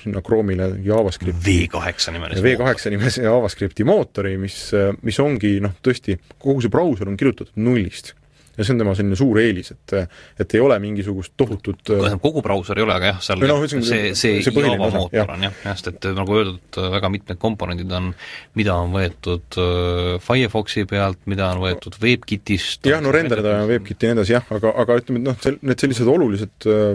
sinna 0.02 0.22
Chrome'ile 0.26 0.72
JavaScripti 0.82 1.68
V8 1.68 2.16
nimelise 2.16 2.42
V8 2.42 2.94
nimelise 2.94 3.26
JavaScripti 3.28 3.86
mootori, 3.86 4.34
mis, 4.42 4.58
mis 5.06 5.20
ongi 5.22 5.60
noh, 5.62 5.76
tõesti, 5.86 6.18
kogu 6.42 6.64
see 6.64 6.74
brauser 6.74 7.12
on 7.12 7.20
kirjutatud 7.20 7.60
nullist 7.62 8.16
ja 8.58 8.66
see 8.66 8.76
on 8.76 8.82
tema 8.82 8.96
selline 8.98 9.18
suur 9.20 9.40
eelis, 9.42 9.72
et 9.76 9.96
et 10.42 10.56
ei 10.58 10.64
ole 10.64 10.78
mingisugust 10.84 11.36
tohutut 11.38 11.82
tähendab, 11.88 12.22
kogu 12.24 12.44
brauser 12.46 12.80
ei 12.80 12.86
ole, 12.86 12.96
aga 12.98 13.12
jah, 13.14 13.22
seal 13.28 13.44
no, 13.44 13.60
see, 13.68 13.84
see, 14.18 14.40
see 14.46 14.66
Java 14.66 14.90
mootor 14.94 15.16
jah. 15.16 15.34
on 15.36 15.46
jah, 15.48 15.60
jah, 15.66 15.78
sest 15.78 15.92
et 15.94 16.10
nagu 16.18 16.38
öeldud, 16.40 16.80
väga 16.96 17.12
mitmed 17.14 17.42
komponendid 17.42 17.92
on, 17.96 18.12
mida 18.60 18.78
on 18.82 18.96
võetud 18.96 19.60
äh, 19.62 20.16
Firefoxi 20.24 20.86
pealt, 20.90 21.22
mida 21.32 21.52
on 21.54 21.64
võetud 21.66 22.00
WebKitist 22.02 22.90
jah, 22.90 23.04
no 23.04 23.14
renderdaja 23.16 23.64
on 23.66 23.72
WebKit 23.72 24.06
ja 24.06 24.12
nii 24.12 24.20
edasi 24.20 24.38
jah, 24.38 24.52
aga, 24.56 24.76
aga 24.84 25.00
ütleme, 25.02 25.24
et 25.24 25.30
noh, 25.30 25.40
sel-, 25.44 25.62
need 25.66 25.86
sellised 25.86 26.12
olulised 26.12 26.70
äh, 26.72 26.94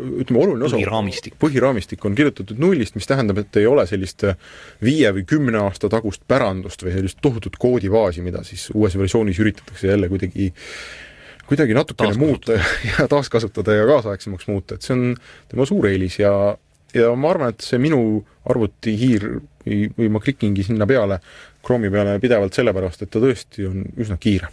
ütleme, 0.00 0.40
oluline 0.42 0.66
osa 0.66 0.78
põhiraamistik. 0.78 1.36
põhiraamistik 1.42 2.06
on 2.06 2.16
kirjutatud 2.18 2.60
nullist, 2.62 2.96
mis 2.98 3.08
tähendab, 3.10 3.40
et 3.42 3.60
ei 3.60 3.68
ole 3.70 3.86
sellist 3.90 4.24
äh, 4.28 4.38
viie 4.84 5.12
või 5.16 5.26
kümne 5.28 5.60
aasta 5.64 5.90
tagust 5.92 6.24
pärandust 6.30 6.84
või 6.86 6.96
sellist 6.96 7.20
tohutut 7.22 7.58
koodibaasi, 7.60 8.24
mida 8.24 8.44
siis 8.46 8.68
uues 8.74 8.96
versioonis 8.98 9.40
üritatakse 9.42 9.92
jälle 9.92 10.10
kuidagi 10.12 10.50
kuidagi 11.50 11.74
natukene 11.74 12.14
muuta 12.18 12.58
ja 12.90 13.08
taaskasutada 13.10 13.74
ja 13.74 13.86
kaasaegsemaks 13.88 14.46
muuta, 14.50 14.76
et 14.76 14.86
see 14.86 14.96
on 14.96 15.06
tema 15.50 15.66
suur 15.66 15.88
eelis 15.90 16.20
ja 16.22 16.32
ja 16.94 17.12
ma 17.14 17.30
arvan, 17.30 17.54
et 17.54 17.62
see 17.62 17.78
minu 17.78 18.00
arvutihiir 18.50 19.26
või, 19.66 19.84
või 19.98 20.08
ma 20.10 20.22
klikingi 20.22 20.64
sinna 20.66 20.88
peale, 20.90 21.20
Chrome'i 21.66 21.90
peale 21.92 22.16
pidevalt 22.22 22.56
sellepärast, 22.56 23.04
et 23.04 23.12
ta 23.12 23.22
tõesti 23.22 23.66
on 23.68 23.84
üsna 24.00 24.16
kiire 24.20 24.50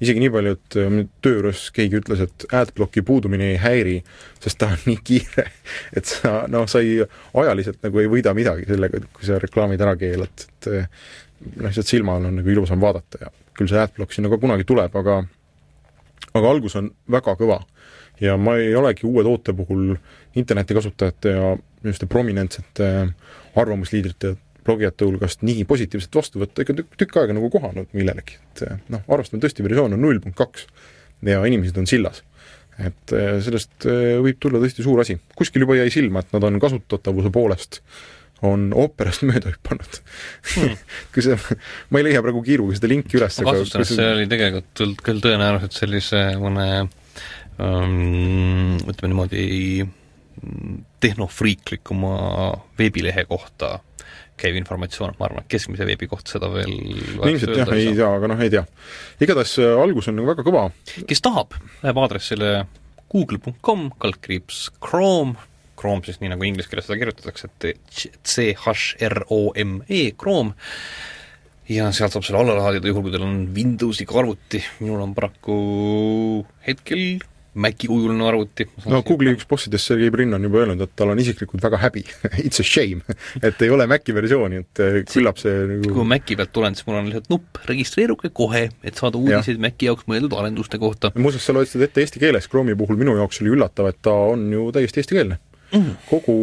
isegi 0.00 0.22
nii 0.22 0.32
palju, 0.34 0.52
et 0.56 0.78
äh, 0.80 1.00
töö 1.24 1.38
juures 1.38 1.64
keegi 1.76 2.00
ütles, 2.00 2.22
et 2.24 2.46
adblocki 2.56 3.02
puudumine 3.06 3.52
ei 3.52 3.58
häiri, 3.60 3.96
sest 4.42 4.60
ta 4.60 4.70
on 4.74 4.84
nii 4.88 5.00
kiire, 5.04 5.48
et 5.96 6.08
sa, 6.08 6.44
noh, 6.52 6.68
sa 6.70 6.82
ei, 6.84 7.00
ajaliselt 7.44 7.82
nagu 7.86 8.02
ei 8.02 8.10
võida 8.12 8.34
midagi 8.36 8.68
sellega, 8.70 9.02
kui 9.16 9.28
sa 9.28 9.40
reklaamid 9.42 9.82
ära 9.84 9.96
keelad, 10.00 10.46
et 10.46 10.70
äh, 10.72 10.88
noh, 11.56 11.68
lihtsalt 11.68 11.92
silmal 11.92 12.30
on 12.30 12.40
nagu 12.40 12.54
ilusam 12.54 12.80
vaadata 12.82 13.26
ja 13.26 13.34
küll 13.56 13.68
see 13.68 13.80
adblock 13.80 14.14
sinna 14.14 14.30
ka 14.32 14.40
kunagi 14.40 14.64
tuleb, 14.68 14.94
aga 14.96 15.20
aga 16.36 16.50
algus 16.52 16.76
on 16.78 16.90
väga 17.10 17.34
kõva. 17.38 17.60
ja 18.20 18.36
ma 18.36 18.56
ei 18.60 18.74
olegi 18.76 19.06
uue 19.08 19.24
toote 19.24 19.52
puhul 19.56 19.94
internetikasutajate 20.36 21.30
ja 21.32 21.56
niisuguste 21.56 22.06
prominentsete 22.06 22.88
arvamusliidrite 23.56 24.34
blogijate 24.66 25.08
hulgast 25.08 25.44
nii 25.46 25.64
positiivset 25.68 26.14
vastu 26.14 26.42
võtta 26.42 26.64
ikka 26.64 26.76
tükk, 26.80 26.96
tükk 27.00 27.20
aega 27.22 27.36
nagu 27.36 27.50
kohanud 27.52 27.90
millelegi, 27.96 28.38
et 28.50 28.64
eh, 28.66 28.80
noh, 28.92 29.04
arvestame 29.08 29.42
tõesti, 29.44 29.64
versioon 29.66 29.96
on 29.96 30.04
null 30.04 30.22
punkt 30.22 30.38
kaks 30.38 30.66
ja 31.26 31.42
inimesed 31.48 31.76
on 31.80 31.88
sillas. 31.90 32.22
et 32.80 33.12
eh, 33.16 33.36
sellest 33.44 33.88
eh, 33.88 34.16
võib 34.22 34.40
tulla 34.40 34.62
tõesti 34.62 34.86
suur 34.86 35.02
asi. 35.02 35.18
kuskil 35.36 35.66
juba 35.66 35.78
jäi 35.80 35.90
silma, 35.92 36.24
et 36.24 36.32
nad 36.36 36.48
on 36.48 36.60
kasutatavuse 36.62 37.32
poolest 37.34 37.82
on 38.46 38.70
ooperast 38.76 39.24
mööda 39.28 39.52
hüpanud 39.52 40.00
hmm. 40.54 40.78
kui 41.14 41.24
see, 41.24 41.36
ma 41.90 42.00
ei 42.00 42.08
leia 42.08 42.24
praegu 42.24 42.42
kiiruga 42.44 42.78
seda 42.78 42.90
linki 42.92 43.20
üles 43.20 43.40
ma 43.40 43.50
kahtlustan, 43.50 43.84
et 43.84 43.92
see 43.92 44.10
oli 44.14 44.30
tegelikult 44.30 45.04
küll 45.04 45.22
tõenäoliselt 45.24 45.76
sellise 45.76 46.24
mõne 46.40 46.68
um, 47.60 48.78
ütleme 48.88 49.12
niimoodi 49.12 49.46
tehnofriiklikuma 51.04 52.14
veebilehe 52.78 53.26
kohta 53.28 53.78
käiv 54.40 54.58
informatsioon, 54.60 55.14
ma 55.18 55.28
arvan, 55.28 55.44
et 55.44 55.52
keskmise 55.52 55.86
veebi 55.88 56.08
kohta 56.10 56.36
seda 56.36 56.50
veel 56.52 56.72
ilmselt 56.72 57.56
jah, 57.58 57.70
ei 57.76 57.92
tea, 57.92 58.08
aga 58.08 58.30
noh, 58.32 58.42
ei 58.42 58.52
tea. 58.52 58.64
igatahes 59.20 59.54
äh, 59.62 59.76
algus 59.82 60.10
on 60.10 60.18
nagu 60.18 60.32
väga 60.32 60.46
kõva. 60.46 60.66
kes 61.08 61.24
tahab, 61.24 61.56
läheb 61.84 62.02
aadressile 62.02 62.50
google.com, 63.10 63.88
kaldkriips 64.02 64.66
Chrome, 64.82 65.38
Chrome 65.80 66.06
siis 66.06 66.20
nii, 66.22 66.32
nagu 66.34 66.46
inglise 66.46 66.70
keeles 66.70 66.86
seda 66.88 67.00
kirjutatakse, 67.00 67.50
et 67.50 67.62
C-H-R-O-M-E, 68.26 70.02
Chrome, 70.20 70.54
ja 71.70 71.90
sealt 71.94 72.14
saab 72.14 72.26
selle 72.26 72.42
alla 72.42 72.56
laadida, 72.58 72.90
juhul 72.90 73.06
kui 73.06 73.14
teil 73.14 73.26
on 73.26 73.42
Windowsiga 73.54 74.20
arvuti, 74.22 74.62
minul 74.82 75.02
on 75.04 75.14
paraku 75.16 75.58
hetkel 76.66 77.20
Maci 77.54 77.88
kujuline 77.90 78.22
arvuti. 78.28 78.66
no 78.86 79.00
Google'i 79.06 79.34
üks 79.34 79.46
bossidest, 79.50 79.90
Sergei 79.90 80.10
Brin 80.14 80.34
on 80.36 80.44
juba 80.46 80.62
öelnud, 80.62 80.84
et 80.84 80.92
tal 80.96 81.10
on 81.10 81.18
isiklikult 81.18 81.64
väga 81.64 81.80
häbi 81.82 82.04
It's 82.46 82.62
a 82.62 82.66
shame 82.66 83.02
et 83.42 83.62
ei 83.64 83.72
ole 83.74 83.88
Maci 83.90 84.14
versiooni, 84.14 84.62
et 84.62 84.82
eh, 84.84 85.00
küllap 85.10 85.40
see 85.42 85.54
nagu 85.72 85.94
kui 85.96 86.06
Maci 86.12 86.38
pealt 86.38 86.54
tulen, 86.54 86.78
siis 86.78 86.86
mul 86.86 87.00
on 87.00 87.10
lihtsalt 87.10 87.30
nupp, 87.32 87.62
registreeruge 87.70 88.30
kohe, 88.34 88.68
et 88.86 89.02
saada 89.02 89.18
uudiseid 89.18 89.58
ja. 89.58 89.64
Maci 89.66 89.90
jaoks 89.90 90.06
mõeldud 90.10 90.36
arenduste 90.38 90.78
kohta. 90.82 91.12
muuseas, 91.18 91.46
sa 91.46 91.56
loed 91.56 91.70
seda 91.70 91.88
ette 91.88 92.04
eesti 92.04 92.22
keeles, 92.22 92.48
Chrome'i 92.50 92.78
puhul 92.78 93.00
minu 93.00 93.16
jaoks 93.18 93.42
oli 93.42 93.54
üllatav, 93.56 93.90
et 93.90 93.98
ta 94.04 94.14
on 94.30 94.46
ju 94.54 94.70
täiesti 94.76 95.02
eestikeelne 95.02 95.40
mm. 95.74 95.90
kogu, 96.10 96.36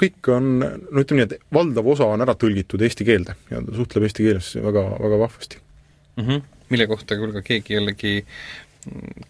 kõik 0.00 0.30
on, 0.34 0.48
no 0.62 1.02
ütleme 1.02 1.22
nii, 1.22 1.28
et 1.28 1.54
valdav 1.54 1.90
osa 1.94 2.08
on 2.14 2.24
ära 2.24 2.34
tõlgitud 2.38 2.82
eesti 2.86 3.06
keelde 3.08 3.36
ja 3.50 3.62
ta 3.62 3.76
suhtleb 3.76 4.08
eesti 4.08 4.26
keeles 4.26 4.54
väga, 4.62 4.86
väga 5.02 5.20
vahvasti 5.26 5.60
mm. 5.60 6.24
-hmm. 6.24 6.42
mille 6.74 6.88
kohta 6.90 7.18
küll 7.20 7.34
ka 7.36 7.44
keegi 7.46 7.78
jällegi 7.78 8.14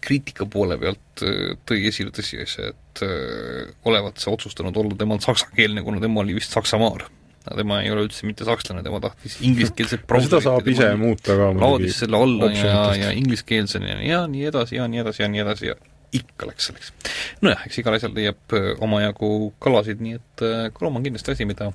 kriitika 0.03 0.45
poole 0.49 0.77
pealt 0.81 1.21
äh, 1.21 1.53
tõi 1.67 1.83
esile 1.89 2.13
tõsiasja, 2.15 2.71
et 2.73 3.03
äh, 3.05 3.73
olevat 3.85 4.21
see 4.21 4.31
otsustanud 4.33 4.77
olla 4.81 4.97
temal 4.97 5.21
saksakeelne, 5.21 5.83
kuna 5.85 6.01
tema 6.01 6.23
oli 6.23 6.37
vist 6.37 6.55
Saksamaal. 6.55 7.05
tema 7.43 7.81
ei 7.83 7.91
ole 7.91 8.07
üldse 8.07 8.25
mitte 8.25 8.47
sakslane, 8.47 8.81
tema 8.83 9.01
tahtis 9.03 9.37
ingliskeelset 9.45 10.07
seda 10.25 10.39
saab 10.41 10.67
ise 10.67 10.87
muuta 10.97 11.35
ka 11.37 11.51
laadis 11.53 11.99
selle 12.01 12.17
alla 12.17 12.49
ja, 12.55 12.83
ja 12.97 13.11
ingliskeelsena 13.11 13.99
ja 14.01 14.23
nii 14.27 14.45
edasi 14.49 14.79
ja 14.79 14.87
nii 14.87 15.03
edasi 15.03 15.21
ja 15.21 15.29
nii 15.29 15.43
edasi 15.43 15.69
ja 15.69 15.75
ikka 16.13 16.47
läks 16.49 16.69
selleks. 16.69 16.93
nojah, 17.41 17.67
eks 17.67 17.81
igal 17.83 17.99
asjal 17.99 18.15
leiab 18.17 18.57
äh, 18.57 18.73
omajagu 18.81 19.53
kalasid, 19.61 20.01
nii 20.01 20.17
et 20.17 20.47
Chrome 20.73 20.97
on 20.97 21.05
kindlasti 21.05 21.35
asi, 21.35 21.45
mida 21.45 21.69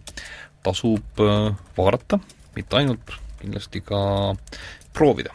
tasub 0.66 1.22
vaadata, 1.78 2.18
mitte 2.56 2.80
ainult, 2.80 3.14
kindlasti 3.38 3.84
ka 3.86 4.00
proovida. 4.96 5.30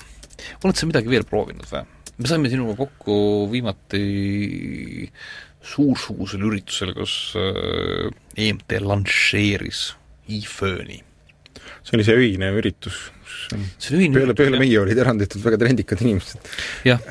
oled 0.64 0.76
sa 0.76 0.90
midagi 0.90 1.14
veel 1.14 1.24
proovinud 1.30 1.70
või? 1.72 1.88
Me 2.18 2.30
saime 2.30 2.52
sinuga 2.52 2.76
kokku 2.78 3.16
viimati 3.52 4.04
suursugusel 5.64 6.44
üritusel, 6.50 6.94
kus 6.98 7.16
EMT 7.38 8.78
äh, 8.78 8.84
lansseeris 8.84 9.94
iPhone'i. 10.34 11.02
see 11.84 11.98
oli 11.98 12.06
see 12.08 12.16
öine 12.20 12.50
üritus, 12.56 13.00
see 13.78 13.98
oli 13.98 14.10
peale, 14.14 14.36
peale 14.38 14.60
meie 14.60 14.80
olid 14.80 15.00
eranditult 15.00 15.44
väga 15.44 15.60
trendikad 15.66 16.02
inimesed. 16.04 16.50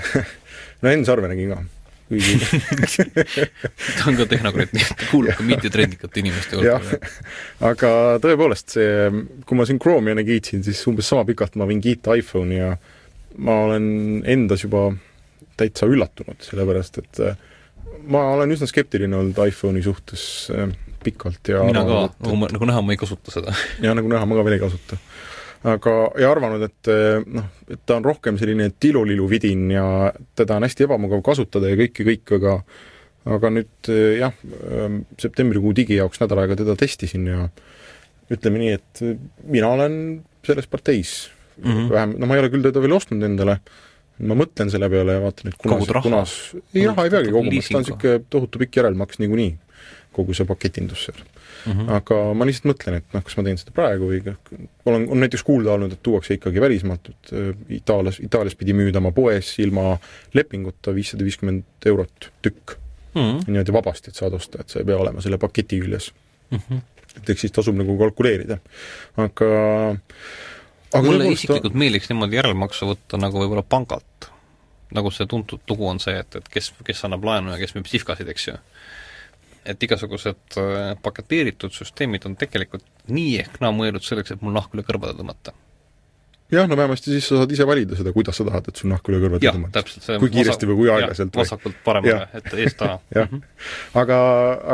no 0.82 0.92
Enn 0.92 1.04
Sarve 1.08 1.28
nägin 1.32 1.52
ka, 1.52 1.58
kuigi 2.08 2.38
ta 3.98 4.08
on 4.10 4.18
ka 4.20 4.28
tehnokraat, 4.30 4.72
nii 4.76 4.84
et 4.84 4.96
ta 5.00 5.10
kuulub 5.10 5.36
ka 5.38 5.46
mittetrendikate 5.48 6.24
inimeste 6.24 6.60
hulka. 6.60 7.00
aga 7.72 7.92
tõepoolest, 8.24 8.76
see, 8.76 9.12
kui 9.48 9.60
ma 9.60 9.68
siin 9.68 9.80
Chrome'i 9.82 10.14
enne 10.14 10.26
kiitsin, 10.28 10.64
siis 10.66 10.80
umbes 10.90 11.08
sama 11.12 11.24
pikalt 11.28 11.56
ma 11.60 11.68
võin 11.68 11.80
kiita 11.84 12.16
iPhone'i 12.20 12.60
ja 12.60 12.74
ma 13.36 13.56
olen 13.68 13.86
endas 14.28 14.64
juba 14.64 14.90
täitsa 15.58 15.88
üllatunud, 15.90 16.40
sellepärast 16.44 17.00
et 17.02 17.20
äh, 17.24 17.36
ma 18.10 18.24
olen 18.36 18.54
üsna 18.54 18.68
skeptiline 18.70 19.16
olnud 19.18 19.38
iPhone'i 19.46 19.82
suhtes 19.84 20.24
äh, 20.54 20.70
pikalt 21.02 21.52
ja 21.52 21.64
mina 21.66 21.84
ka, 21.86 22.04
nagu, 22.22 22.48
nagu 22.56 22.70
näha, 22.70 22.84
ma 22.84 22.94
ei 22.94 23.00
kasuta 23.00 23.34
seda. 23.34 23.54
ja 23.84 23.94
nagu 23.96 24.10
näha, 24.10 24.28
ma 24.28 24.38
ka 24.38 24.46
veel 24.46 24.58
ei 24.58 24.62
kasuta. 24.62 24.98
aga, 25.72 25.96
ja 26.20 26.30
arvanud, 26.34 26.64
et 26.66 26.92
äh, 26.92 27.26
noh, 27.26 27.50
et 27.70 27.84
ta 27.86 27.98
on 27.98 28.06
rohkem 28.06 28.40
selline 28.40 28.70
tilulilu 28.80 29.28
vidin 29.30 29.68
ja 29.74 29.84
teda 30.38 30.58
on 30.58 30.66
hästi 30.68 30.88
ebamugav 30.88 31.22
kasutada 31.26 31.70
ja 31.70 31.78
kõik 31.80 32.02
ja 32.02 32.10
kõik, 32.12 32.34
aga 32.40 32.56
aga 33.32 33.52
nüüd 33.54 33.88
jah, 34.18 34.32
ähm, 34.66 35.04
septembrikuu 35.22 35.70
digi 35.78 35.94
jaoks 35.94 36.18
nädal 36.18 36.40
aega 36.42 36.56
teda 36.58 36.74
testisin 36.74 37.28
ja 37.30 37.44
ütleme 38.34 38.58
nii, 38.58 38.72
et 38.74 39.02
mina 39.46 39.68
olen 39.76 39.94
selles 40.42 40.66
parteis 40.66 41.12
mm 41.56 41.72
-hmm. 41.72 41.88
vähem, 41.90 42.14
no 42.18 42.26
ma 42.26 42.36
ei 42.36 42.44
ole 42.44 42.52
küll 42.52 42.68
teda 42.68 42.84
veel 42.84 42.96
ostnud 42.98 43.22
endale, 43.22 43.58
ma 44.22 44.38
mõtlen 44.38 44.70
selle 44.70 44.88
peale 44.92 45.18
ja 45.18 45.24
vaatan, 45.24 45.52
et 45.52 45.58
kunas, 45.58 46.02
kunas, 46.02 46.32
ei 46.74 46.86
raha 46.86 47.04
ei 47.04 47.10
peagi 47.10 47.34
koguma, 47.34 47.60
sest 47.60 47.72
ta 47.72 47.78
on 47.78 47.84
niisugune 47.86 48.24
tohutu 48.30 48.58
pikk 48.62 48.80
järelmaks 48.82 49.22
niikuinii, 49.22 49.52
kogu 50.12 50.34
see 50.36 50.46
paketindus 50.46 51.06
seal 51.08 51.22
mm. 51.66 51.72
-hmm. 51.72 51.90
aga 51.96 52.18
ma 52.34 52.46
lihtsalt 52.48 52.68
mõtlen, 52.72 52.98
et 53.00 53.16
noh, 53.16 53.24
kas 53.24 53.36
ma 53.38 53.44
teen 53.46 53.58
seda 53.60 53.74
praegu 53.76 54.10
või 54.10 54.20
olen, 54.84 55.08
on 55.08 55.22
näiteks 55.24 55.44
kuulda 55.46 55.74
olnud, 55.76 55.96
et 55.96 56.02
tuuakse 56.02 56.36
ikkagi 56.38 56.60
välismaalt, 56.60 57.10
et 57.12 57.32
äh, 57.32 57.50
Itaalias, 57.80 58.20
Itaalias 58.24 58.56
pidi 58.58 58.76
müüdama 58.76 59.12
poes 59.16 59.54
ilma 59.62 59.96
lepinguta 60.34 60.94
viissada 60.94 61.24
viiskümmend 61.24 61.88
eurot 61.92 62.30
tükk 62.42 62.76
mm. 63.14 63.20
-hmm. 63.20 63.44
niimoodi 63.46 63.72
vabasti, 63.72 64.10
et 64.10 64.20
saad 64.20 64.38
osta, 64.38 64.60
et 64.60 64.68
sa 64.68 64.80
ei 64.80 64.88
pea 64.88 64.98
olema 64.98 65.20
selle 65.20 65.38
paketi 65.38 65.80
küljes 65.80 66.12
mm. 66.50 66.58
-hmm. 66.58 66.80
et 67.16 67.30
eks 67.30 67.40
siis 67.46 67.52
tasub 67.52 67.76
nagu 67.76 67.98
kalkuleerida. 67.98 68.58
aga 69.16 69.52
aga 70.92 71.08
mulle 71.08 71.32
isiklikult 71.32 71.76
meeldiks 71.78 72.10
niimoodi 72.10 72.38
järelmaksu 72.38 72.88
võtta 72.92 73.20
nagu 73.20 73.40
võib-olla 73.42 73.64
pangalt. 73.64 74.28
nagu 74.92 75.10
see 75.10 75.26
tuntud 75.26 75.62
lugu 75.70 75.86
on 75.88 76.00
see, 76.04 76.18
et, 76.20 76.36
et 76.36 76.48
kes, 76.52 76.72
kes 76.84 77.04
annab 77.08 77.24
laenu 77.24 77.54
ja 77.54 77.58
kes 77.60 77.72
müüb 77.76 77.88
sihvkasid, 77.88 78.28
eks 78.28 78.48
ju. 78.50 78.56
et 79.72 79.82
igasugused 79.88 80.58
äh, 80.60 80.94
paketeeritud 81.02 81.72
süsteemid 81.72 82.26
on 82.28 82.36
tegelikult 82.36 82.84
nii 83.08 83.38
ehk 83.44 83.60
naa 83.62 83.72
mõeldud 83.74 84.04
selleks, 84.04 84.34
et 84.34 84.42
mul 84.44 84.56
nahk 84.56 84.74
üle 84.76 84.84
kõrvade 84.86 85.16
tõmmata 85.18 85.54
jah, 86.52 86.68
no 86.68 86.76
vähemasti 86.76 87.12
siis 87.14 87.26
sa 87.30 87.38
saad 87.40 87.52
ise 87.54 87.66
valida 87.68 87.96
seda, 87.98 88.12
kuidas 88.14 88.36
sa 88.38 88.46
tahad, 88.46 88.66
et 88.68 88.80
sul 88.80 88.90
nahk 88.92 89.08
üle 89.08 89.20
kõrvade 89.22 89.48
tõmmata. 89.48 89.82
kui 90.20 90.32
kiiresti 90.32 90.68
või 90.68 90.78
kui 90.82 90.90
aeglaselt. 90.92 91.36
vasakult 91.36 91.78
paremale, 91.84 92.26
et 92.38 92.50
eest 92.64 92.78
taha. 92.80 92.98
jah, 93.16 93.28
mhm. 93.28 93.44
aga, 94.02 94.18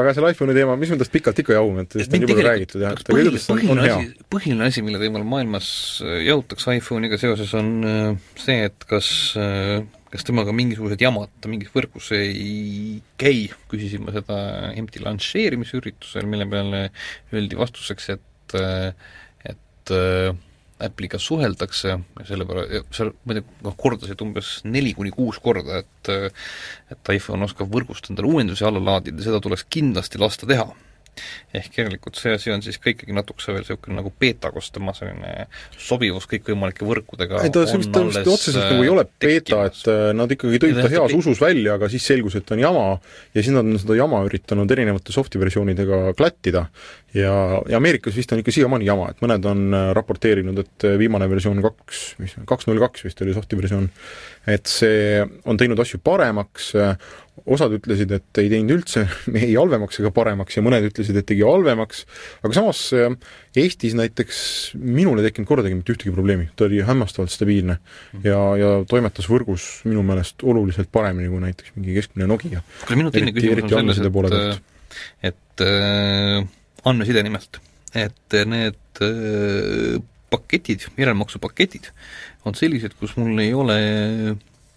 aga 0.00 0.14
selle 0.16 0.32
iPhone'i 0.34 0.56
teema, 0.58 0.78
mis 0.80 0.92
me 0.92 0.98
tast 1.02 1.14
pikalt 1.14 1.42
ikka 1.44 1.54
jahume, 1.58 1.86
et 1.86 1.94
sellest 1.94 2.16
on 2.16 2.24
nii 2.24 2.32
palju 2.32 2.48
räägitud 2.48 2.84
jah, 2.86 2.96
et 2.98 3.12
põhiline, 3.12 3.44
põhiline 3.52 3.86
asi, 3.86 4.26
põhiline 4.34 4.72
asi, 4.72 4.84
mille 4.86 5.02
teemal 5.02 5.28
maailmas 5.28 5.68
äh, 6.02 6.18
jahutakse 6.26 6.78
iPhone'iga 6.80 7.20
seoses, 7.20 7.54
on 7.58 7.70
äh, 7.86 8.10
see, 8.40 8.58
et 8.70 8.88
kas 8.90 9.12
äh, 9.38 9.78
kas 10.08 10.24
temaga 10.24 10.54
mingisugused 10.56 11.02
jamad 11.04 11.48
mingis 11.50 11.70
võrgus 11.74 12.10
ei 12.16 12.98
käi, 13.20 13.46
küsisin 13.68 14.06
ma 14.06 14.14
seda 14.14 14.38
empty 14.72 15.02
lansseerimisüritusel, 15.04 16.24
mille 16.30 16.48
peale 16.48 16.86
öeldi 17.34 17.58
vastuseks, 17.60 18.14
et 18.16 18.24
et 19.48 19.92
Apple'iga 20.78 21.18
suheldakse 21.18 21.88
ja 21.90 22.26
selle 22.28 22.46
peale, 22.46 22.82
seal 22.94 23.12
muidugi 23.26 23.64
noh, 23.66 23.76
kordasid 23.78 24.20
umbes 24.22 24.58
neli 24.64 24.92
kuni 24.94 25.10
kuus 25.14 25.40
korda, 25.42 25.82
et 25.82 26.12
et 26.94 27.14
iPhone 27.14 27.44
oskab 27.48 27.72
võrgust 27.72 28.10
endale 28.12 28.30
uuendusi 28.30 28.66
alla 28.68 28.82
laadida, 28.82 29.22
seda 29.24 29.40
tuleks 29.42 29.66
kindlasti 29.70 30.20
lasta 30.22 30.46
teha 30.48 30.68
ehk 31.56 31.80
järelikult 31.80 32.18
see 32.20 32.34
asi 32.36 32.52
on 32.54 32.64
siis 32.64 32.80
ka 32.82 32.92
ikkagi 32.92 33.16
natukese 33.16 33.54
veel 33.54 33.64
niisugune 33.64 33.98
nagu 34.00 34.12
beeta, 34.20 34.52
kus 34.54 34.70
tema 34.74 34.94
selline 34.96 35.48
sobivus 35.76 36.28
kõikvõimalike 36.30 36.86
võrkudega 36.88 37.42
ei 37.44 37.52
ta 37.54 37.64
ta 37.66 38.04
vist 38.06 38.30
otseselt 38.34 38.64
nagu 38.64 38.84
ei 38.84 38.92
ole 38.92 39.04
beeta, 39.20 39.62
et 39.68 39.82
äh, 39.90 40.04
nad 40.16 40.32
ikkagi 40.32 40.60
tõid 40.62 40.78
ta 40.80 40.90
heas 40.92 41.14
usus 41.16 41.40
välja, 41.42 41.76
aga 41.78 41.90
siis 41.92 42.06
selgus, 42.08 42.38
et 42.38 42.54
on 42.54 42.62
jama 42.62 42.86
ja 43.34 43.42
siis 43.42 43.52
nad 43.54 43.66
on 43.66 43.80
seda 43.80 43.98
jama 43.98 44.22
üritanud 44.28 44.70
erinevate 44.74 45.14
soft'i 45.14 45.40
versioonidega 45.40 46.14
klattida. 46.18 46.66
Ja, 47.16 47.32
ja 47.70 47.78
Ameerikas 47.80 48.16
vist 48.18 48.32
on 48.34 48.42
ikka 48.42 48.52
siiamaani 48.52 48.84
jama, 48.88 49.08
et 49.12 49.22
mõned 49.24 49.46
on 49.48 49.62
äh, 49.72 49.86
raporteerinud, 49.96 50.58
et 50.64 50.88
äh, 50.88 50.98
viimane 51.00 51.28
versioon 51.30 51.62
kaks, 51.64 52.02
mis 52.22 52.36
kaks 52.48 52.68
null 52.68 52.82
kaks 52.82 53.06
vist 53.06 53.22
oli 53.24 53.36
soft'i 53.36 53.58
versioon, 53.58 53.88
et 54.48 54.68
see 54.68 55.22
on 55.48 55.60
teinud 55.60 55.80
asju 55.80 56.02
paremaks, 56.04 56.74
osad 57.54 57.74
ütlesid, 57.78 58.12
et 58.14 58.40
ei 58.42 58.50
teinud 58.52 58.74
üldse 58.76 59.04
ei 59.40 59.54
halvemaks 59.54 60.00
ega 60.02 60.12
paremaks 60.14 60.58
ja 60.58 60.64
mõned 60.64 60.88
ütlesid, 60.90 61.18
et 61.18 61.28
tegi 61.28 61.44
halvemaks, 61.46 62.04
aga 62.44 62.56
samas 62.56 62.82
äh, 62.96 63.14
Eestis 63.58 63.96
näiteks 63.98 64.40
minul 64.78 65.20
ei 65.20 65.28
tekkinud 65.28 65.48
kordagi 65.50 65.78
mitte 65.78 65.94
ühtegi 65.94 66.12
probleemi, 66.14 66.48
ta 66.56 66.68
oli 66.68 66.82
hämmastavalt 66.86 67.32
stabiilne 67.34 67.78
ja, 68.24 68.40
ja 68.60 68.74
toimetas 68.88 69.28
võrgus 69.30 69.68
minu 69.88 70.04
meelest 70.06 70.44
oluliselt 70.46 70.92
paremini 70.94 71.30
kui 71.32 71.42
näiteks 71.42 71.74
mingi 71.78 71.96
keskmine 71.96 72.28
Nokia. 72.30 72.62
kuule, 72.84 73.00
minu 73.02 73.14
teine 73.14 73.34
küsimus 73.34 73.64
on 73.72 73.94
selles, 73.96 74.60
et 75.24 75.32
et 75.32 75.64
äh, 75.64 76.44
andmeside 76.88 77.24
nimelt, 77.26 77.60
et 77.96 78.38
need 78.48 79.02
äh, 79.04 79.98
paketid, 80.32 80.88
järelmaksupaketid 81.00 81.90
on 82.48 82.56
sellised, 82.58 82.94
kus 83.00 83.16
mul 83.18 83.40
ei 83.42 83.54
ole 83.56 83.78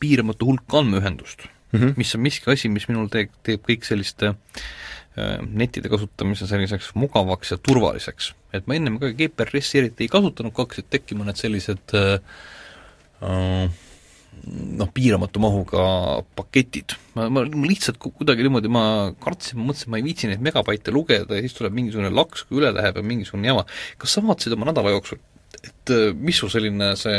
piiramatu 0.01 0.47
hulk 0.49 0.79
andmeühendust 0.81 1.45
mm, 1.71 1.79
-hmm. 1.79 1.93
mis 1.97 2.15
on 2.15 2.21
miski 2.21 2.51
asi, 2.51 2.69
mis 2.69 2.87
minul 2.89 3.09
teeb, 3.11 3.33
teeb 3.43 3.63
kõik 3.67 3.85
selliste 3.87 4.33
äh, 4.33 5.37
netide 5.47 5.91
kasutamise 5.91 6.47
selliseks 6.47 6.93
mugavaks 6.95 7.51
ja 7.51 7.57
turvaliseks. 7.57 8.33
et 8.53 8.67
ma 8.67 8.75
ennem 8.75 8.99
ka 8.99 9.11
GPRS-i 9.11 9.79
eriti 9.79 10.07
ei 10.07 10.11
kasutanud, 10.11 10.53
kui 10.53 10.65
hakkasid 10.65 10.89
tekkima 10.89 11.25
need 11.27 11.39
sellised 11.39 11.95
äh, 11.95 12.19
äh, 13.23 13.79
noh, 14.77 14.89
piiramatu 14.93 15.41
mahuga 15.43 15.83
paketid. 16.35 16.95
ma, 17.15 17.27
ma 17.29 17.43
lihtsalt 17.45 17.99
kuidagi 18.01 18.45
niimoodi, 18.47 18.71
ma 18.71 18.83
kartsin, 19.23 19.59
ma 19.59 19.71
mõtlesin, 19.71 19.91
ma 19.91 19.99
ei 19.99 20.05
viitsi 20.05 20.29
neid 20.31 20.43
megabaite 20.43 20.93
lugeda 20.95 21.37
ja 21.37 21.43
siis 21.45 21.57
tuleb 21.57 21.75
mingisugune 21.77 22.11
laks, 22.13 22.45
kui 22.47 22.61
üle 22.61 22.71
läheb 22.75 22.97
ja 22.99 23.05
mingisugune 23.05 23.51
jama. 23.51 23.65
kas 24.01 24.15
sa 24.15 24.23
vaatasid 24.25 24.55
oma 24.57 24.71
nädala 24.71 24.93
jooksul 24.95 25.21
et 25.61 25.91
mis 26.17 26.37
sul 26.37 26.49
selline 26.51 26.91
see 26.99 27.17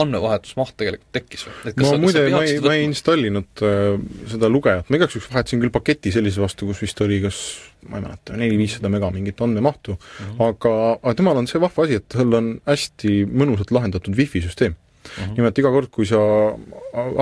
andmevahetusmaht 0.00 0.76
tegelikult 0.78 1.10
tekkis 1.16 1.46
või? 1.48 1.74
ma 1.82 1.92
muide, 2.00 2.24
ma 2.32 2.42
ei, 2.46 2.58
ma 2.64 2.74
ei 2.76 2.86
installinud 2.86 3.62
äh, 3.66 3.94
seda 4.32 4.50
lugejat, 4.52 4.88
ma 4.88 5.00
igaks 5.00 5.16
juhuks 5.16 5.30
vahetasin 5.32 5.62
küll 5.64 5.74
paketi 5.74 6.12
sellise 6.14 6.42
vastu, 6.42 6.68
kus 6.70 6.82
vist 6.84 7.00
oli 7.04 7.20
kas 7.24 7.40
ma 7.88 8.00
ei 8.00 8.06
mäleta, 8.06 8.36
neli-viissada 8.38 8.90
mega 8.92 9.10
mingit 9.14 9.40
andmemahtu 9.44 9.94
mm, 9.94 10.18
-hmm. 10.18 10.44
aga, 10.48 10.74
aga 11.02 11.14
temal 11.20 11.40
on 11.42 11.50
see 11.50 11.62
vahva 11.62 11.86
asi, 11.86 12.00
et 12.00 12.08
tal 12.14 12.38
on 12.40 12.52
hästi 12.68 13.22
mõnusalt 13.28 13.74
lahendatud 13.74 14.16
wifi 14.18 14.44
süsteem 14.44 14.76
Mm 15.08 15.24
-hmm. 15.24 15.36
nimelt 15.36 15.58
iga 15.58 15.70
kord, 15.72 15.88
kui 15.90 16.06
sa 16.06 16.18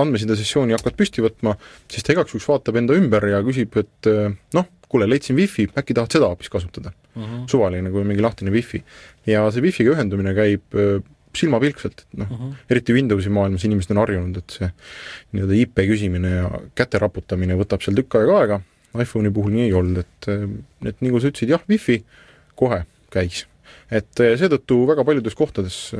andmesidesessiooni 0.01 0.75
hakkad 0.75 0.95
püsti 0.97 1.23
võtma, 1.23 1.53
siis 1.87 2.03
ta 2.03 2.11
igaks 2.11 2.33
juhuks 2.33 2.47
vaatab 2.49 2.75
enda 2.75 2.97
ümber 2.97 3.23
ja 3.29 3.39
küsib, 3.45 3.77
et 3.79 4.09
äh, 4.11 4.33
noh, 4.53 4.65
kuule, 4.89 5.07
leidsin 5.09 5.35
wifi, 5.35 5.67
äkki 5.77 5.95
tahad 5.97 6.13
seda 6.15 6.29
hoopis 6.31 6.49
kasutada 6.49 6.91
mm? 6.91 7.23
-hmm. 7.23 7.43
suvaline, 7.51 7.91
kui 7.91 8.03
mingi 8.07 8.23
lahtine 8.23 8.51
wifi. 8.51 8.83
ja 9.27 9.45
see 9.51 9.63
wifi'ga 9.63 9.95
ühendumine 9.95 10.33
käib 10.37 10.77
äh, 10.77 11.01
silmapilkselt, 11.37 12.05
et 12.05 12.21
noh 12.21 12.31
uh 12.31 12.39
-huh. 12.39 12.53
eriti 12.69 12.93
Windowsi 12.93 13.29
maailmas 13.29 13.65
inimesed 13.65 13.91
on 13.91 14.01
harjunud, 14.03 14.37
et 14.37 14.57
see 14.59 14.71
nii-öelda 15.33 15.59
IP 15.61 15.83
küsimine 15.91 16.31
ja 16.35 16.49
käte 16.75 16.99
raputamine 17.03 17.59
võtab 17.59 17.83
seal 17.83 17.99
tükk 17.99 18.19
aega 18.21 18.39
aega, 18.39 18.61
iPhone'i 19.03 19.33
puhul 19.33 19.53
nii 19.53 19.67
ei 19.67 19.73
olnud, 19.73 19.97
et 20.05 20.31
äh, 20.31 20.49
et 20.85 20.99
kui 20.99 21.21
sa 21.21 21.31
ütlesid 21.33 21.53
jah, 21.55 21.63
wifi, 21.69 22.03
kohe 22.55 22.83
käis. 23.11 23.45
et 23.91 24.19
äh, 24.23 24.33
seetõttu 24.39 24.85
väga 24.87 25.03
paljudes 25.03 25.35
kohtades, 25.35 25.91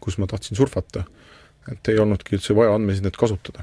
kus 0.00 0.18
ma 0.18 0.26
tahtsin 0.26 0.56
surfata, 0.56 1.04
et 1.72 1.88
ei 1.88 1.98
olnudki 1.98 2.36
üldse 2.36 2.56
vaja 2.56 2.74
andmesidet 2.74 3.16
kasutada 3.16 3.62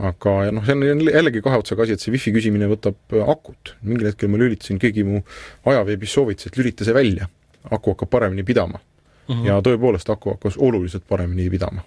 aga 0.00 0.34
noh, 0.54 0.64
see 0.64 0.74
on 0.76 1.04
jällegi 1.04 1.42
kahe 1.44 1.60
otsaga 1.60 1.84
asi, 1.84 1.96
et 1.96 2.02
see 2.02 2.12
wifi 2.14 2.32
küsimine 2.34 2.68
võtab 2.70 3.16
äh, 3.16 3.28
akut. 3.28 3.74
mingil 3.84 4.08
hetkel 4.08 4.30
ma 4.32 4.40
lülitasin, 4.40 4.80
keegi 4.80 5.04
mu 5.06 5.20
ajaveebis 5.68 6.16
soovitas, 6.16 6.48
et 6.48 6.58
lülita 6.58 6.86
see 6.86 6.96
välja, 6.96 7.28
aku 7.70 7.94
hakkab 7.94 8.10
paremini 8.10 8.44
pidama 8.44 8.80
mm. 8.80 9.34
-hmm. 9.34 9.46
ja 9.46 9.60
tõepoolest, 9.60 10.10
aku 10.12 10.36
hakkas 10.36 10.56
oluliselt 10.56 11.04
paremini 11.08 11.50
pidama, 11.52 11.84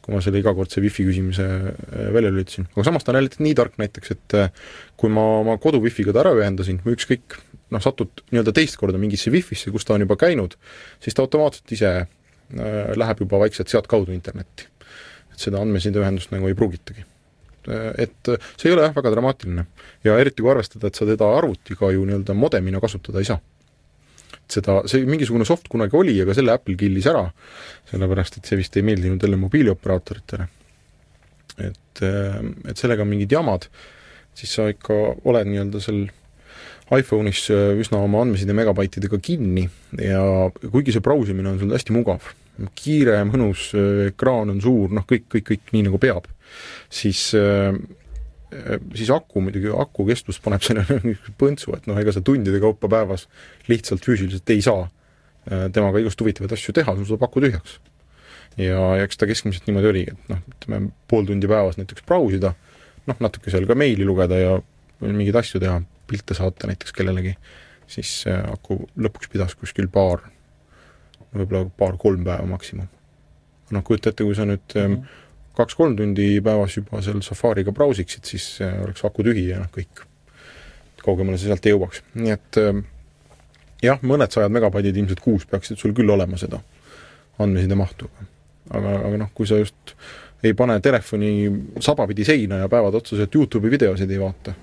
kui 0.00 0.14
ma 0.14 0.22
selle 0.24 0.38
igakordse 0.38 0.80
wifi 0.80 1.04
küsimise 1.08 1.44
äh, 1.44 2.08
välja 2.14 2.30
lülitasin. 2.30 2.68
aga 2.72 2.84
samas 2.84 3.04
ta 3.04 3.12
on 3.12 3.20
jälle 3.20 3.30
nii 3.38 3.54
tark 3.54 3.78
näiteks, 3.82 4.10
et 4.10 4.34
äh, 4.34 4.50
kui 4.96 5.10
ma 5.10 5.26
oma 5.40 5.58
kodu 5.58 5.82
wifi'ga 5.82 6.12
ta 6.12 6.24
ära 6.24 6.34
ühendasin 6.38 6.80
või 6.86 6.94
ükskõik, 6.96 7.40
noh, 7.70 7.82
satud 7.82 8.24
nii-öelda 8.30 8.52
teist 8.52 8.78
korda 8.78 8.98
mingisse 8.98 9.30
wifi'sse, 9.30 9.70
kus 9.70 9.84
ta 9.84 9.94
on 9.94 10.06
juba 10.06 10.16
käinud, 10.16 10.56
siis 11.00 11.14
ta 11.14 11.26
automaatselt 11.26 11.72
ise 11.72 11.94
äh, 11.98 12.92
läheb 12.96 13.26
juba 13.26 13.42
vaikselt 13.42 13.68
sealtkaudu 13.68 14.12
internetti. 14.12 14.70
et 15.32 15.38
seda 15.38 15.58
andmesideühendust 15.58 16.30
nagu 16.30 16.48
ei 16.48 16.54
pruugitagi 16.54 17.09
et 17.68 18.30
see 18.56 18.70
ei 18.70 18.74
ole 18.74 18.86
jah, 18.86 18.94
väga 18.96 19.12
dramaatiline. 19.14 19.66
ja 20.04 20.18
eriti 20.18 20.42
kui 20.42 20.52
arvestada, 20.52 20.88
et 20.88 20.98
sa 20.98 21.06
teda 21.08 21.28
arvutiga 21.36 21.90
ju 21.92 22.04
nii-öelda 22.08 22.36
modemina 22.36 22.80
kasutada 22.80 23.20
ei 23.20 23.28
saa. 23.28 23.40
seda, 24.50 24.80
see 24.90 25.04
mingisugune 25.06 25.46
soft 25.46 25.68
kunagi 25.70 25.96
oli, 25.96 26.16
aga 26.22 26.34
selle 26.34 26.54
Apple 26.56 26.74
killis 26.78 27.06
ära, 27.06 27.26
sellepärast 27.90 28.40
et 28.40 28.48
see 28.48 28.58
vist 28.58 28.76
ei 28.76 28.86
meeldinud 28.86 29.22
jälle 29.22 29.38
mobiilioperaatoritele. 29.44 30.48
et, 31.60 32.02
et 32.02 32.76
sellega 32.76 33.04
on 33.04 33.12
mingid 33.12 33.32
jamad, 33.32 33.68
siis 34.34 34.56
sa 34.56 34.70
ikka 34.72 34.96
oled 35.28 35.50
nii-öelda 35.50 35.82
seal 35.84 36.06
iPhone'is 36.90 37.44
üsna 37.78 38.00
oma 38.02 38.24
andmeside 38.24 38.54
megabaitidega 38.56 39.20
kinni 39.22 39.68
ja 40.00 40.22
kuigi 40.72 40.94
see 40.96 41.04
brausimine 41.04 41.52
on 41.52 41.60
sul 41.60 41.70
hästi 41.70 41.94
mugav, 41.94 42.24
kiire, 42.74 43.20
mõnus, 43.28 43.70
ekraan 44.08 44.50
on 44.54 44.60
suur, 44.62 44.90
noh, 44.96 45.06
kõik, 45.08 45.28
kõik, 45.30 45.46
kõik 45.52 45.72
nii 45.76 45.86
nagu 45.86 46.00
peab, 46.02 46.26
siis 46.90 47.30
siis 48.98 49.10
aku 49.14 49.40
muidugi, 49.44 49.68
aku 49.70 50.04
kestvus 50.08 50.40
paneb 50.42 50.64
selle 50.66 50.82
põntsu, 51.40 51.70
et 51.76 51.86
noh, 51.86 51.98
ega 52.00 52.10
sa 52.10 52.22
tundide 52.24 52.58
kaupa 52.62 52.88
päevas 52.90 53.28
lihtsalt 53.70 54.02
füüsiliselt 54.02 54.50
ei 54.50 54.64
saa 54.64 54.88
temaga 55.46 56.02
igast 56.02 56.20
huvitavaid 56.20 56.52
asju 56.56 56.74
teha, 56.76 56.94
sul 56.96 57.06
saab 57.08 57.22
aku 57.26 57.42
tühjaks. 57.44 57.78
ja 58.58 58.80
eks 59.04 59.16
ta 59.16 59.28
keskmiselt 59.30 59.68
niimoodi 59.68 59.88
oligi, 59.88 60.12
et 60.12 60.32
noh, 60.32 60.42
ütleme 60.56 60.90
pool 61.08 61.28
tundi 61.28 61.48
päevas 61.48 61.78
näiteks 61.78 62.04
brausida, 62.06 62.52
noh, 63.06 63.22
natuke 63.22 63.52
seal 63.52 63.66
ka 63.68 63.76
meili 63.78 64.04
lugeda 64.04 64.38
ja 64.40 64.58
mingeid 65.00 65.38
asju 65.40 65.62
teha, 65.62 65.78
pilte 66.10 66.36
saata 66.36 66.68
näiteks 66.68 66.92
kellelegi, 66.96 67.36
siis 67.90 68.24
aku 68.26 68.82
lõpuks 68.98 69.30
pidas 69.32 69.54
kuskil 69.58 69.88
paar, 69.92 70.26
võib-olla 71.30 71.70
paar-kolm 71.78 72.26
päeva 72.26 72.46
maksimum. 72.50 72.90
noh, 73.70 73.86
kujuta 73.86 74.10
ette, 74.10 74.26
kui 74.26 74.34
sa 74.34 74.44
nüüd 74.44 74.74
mm 74.74 74.94
-hmm. 74.94 75.18
Kaks-kolm 75.58 75.96
tundi 75.98 76.28
päevas 76.44 76.76
juba 76.76 77.02
seal 77.02 77.20
Safariga 77.26 77.72
brausiksid, 77.72 78.24
siis 78.24 78.46
oleks 78.62 79.04
aku 79.04 79.26
tühi 79.26 79.48
ja 79.50 79.60
noh, 79.62 79.70
kõik. 79.74 80.06
kaugemale 81.00 81.38
sa 81.40 81.48
sealt 81.48 81.66
ei 81.66 81.72
jõuaks, 81.72 82.02
nii 82.20 82.32
et 82.34 82.58
jah, 83.84 84.00
mõned 84.04 84.32
sajad 84.32 84.52
megabaidid 84.52 84.96
ilmselt 85.00 85.22
kuus 85.24 85.46
peaksid 85.48 85.80
sul 85.80 85.94
küll 85.96 86.10
olema 86.12 86.38
seda 86.40 86.60
andmeside 87.40 87.76
mahtu. 87.78 88.10
aga, 88.70 88.96
aga 89.08 89.16
noh, 89.24 89.30
kui 89.34 89.48
sa 89.48 89.58
just 89.58 89.94
ei 90.44 90.54
pane 90.56 90.80
telefoni 90.80 91.30
sabapidi 91.80 92.24
seina 92.24 92.62
ja 92.62 92.68
päevad 92.68 92.94
otsa 93.00 93.16
sealt 93.16 93.34
Youtube'i 93.34 93.70
videosid 93.72 94.10
ei 94.10 94.20
vaata, 94.20 94.54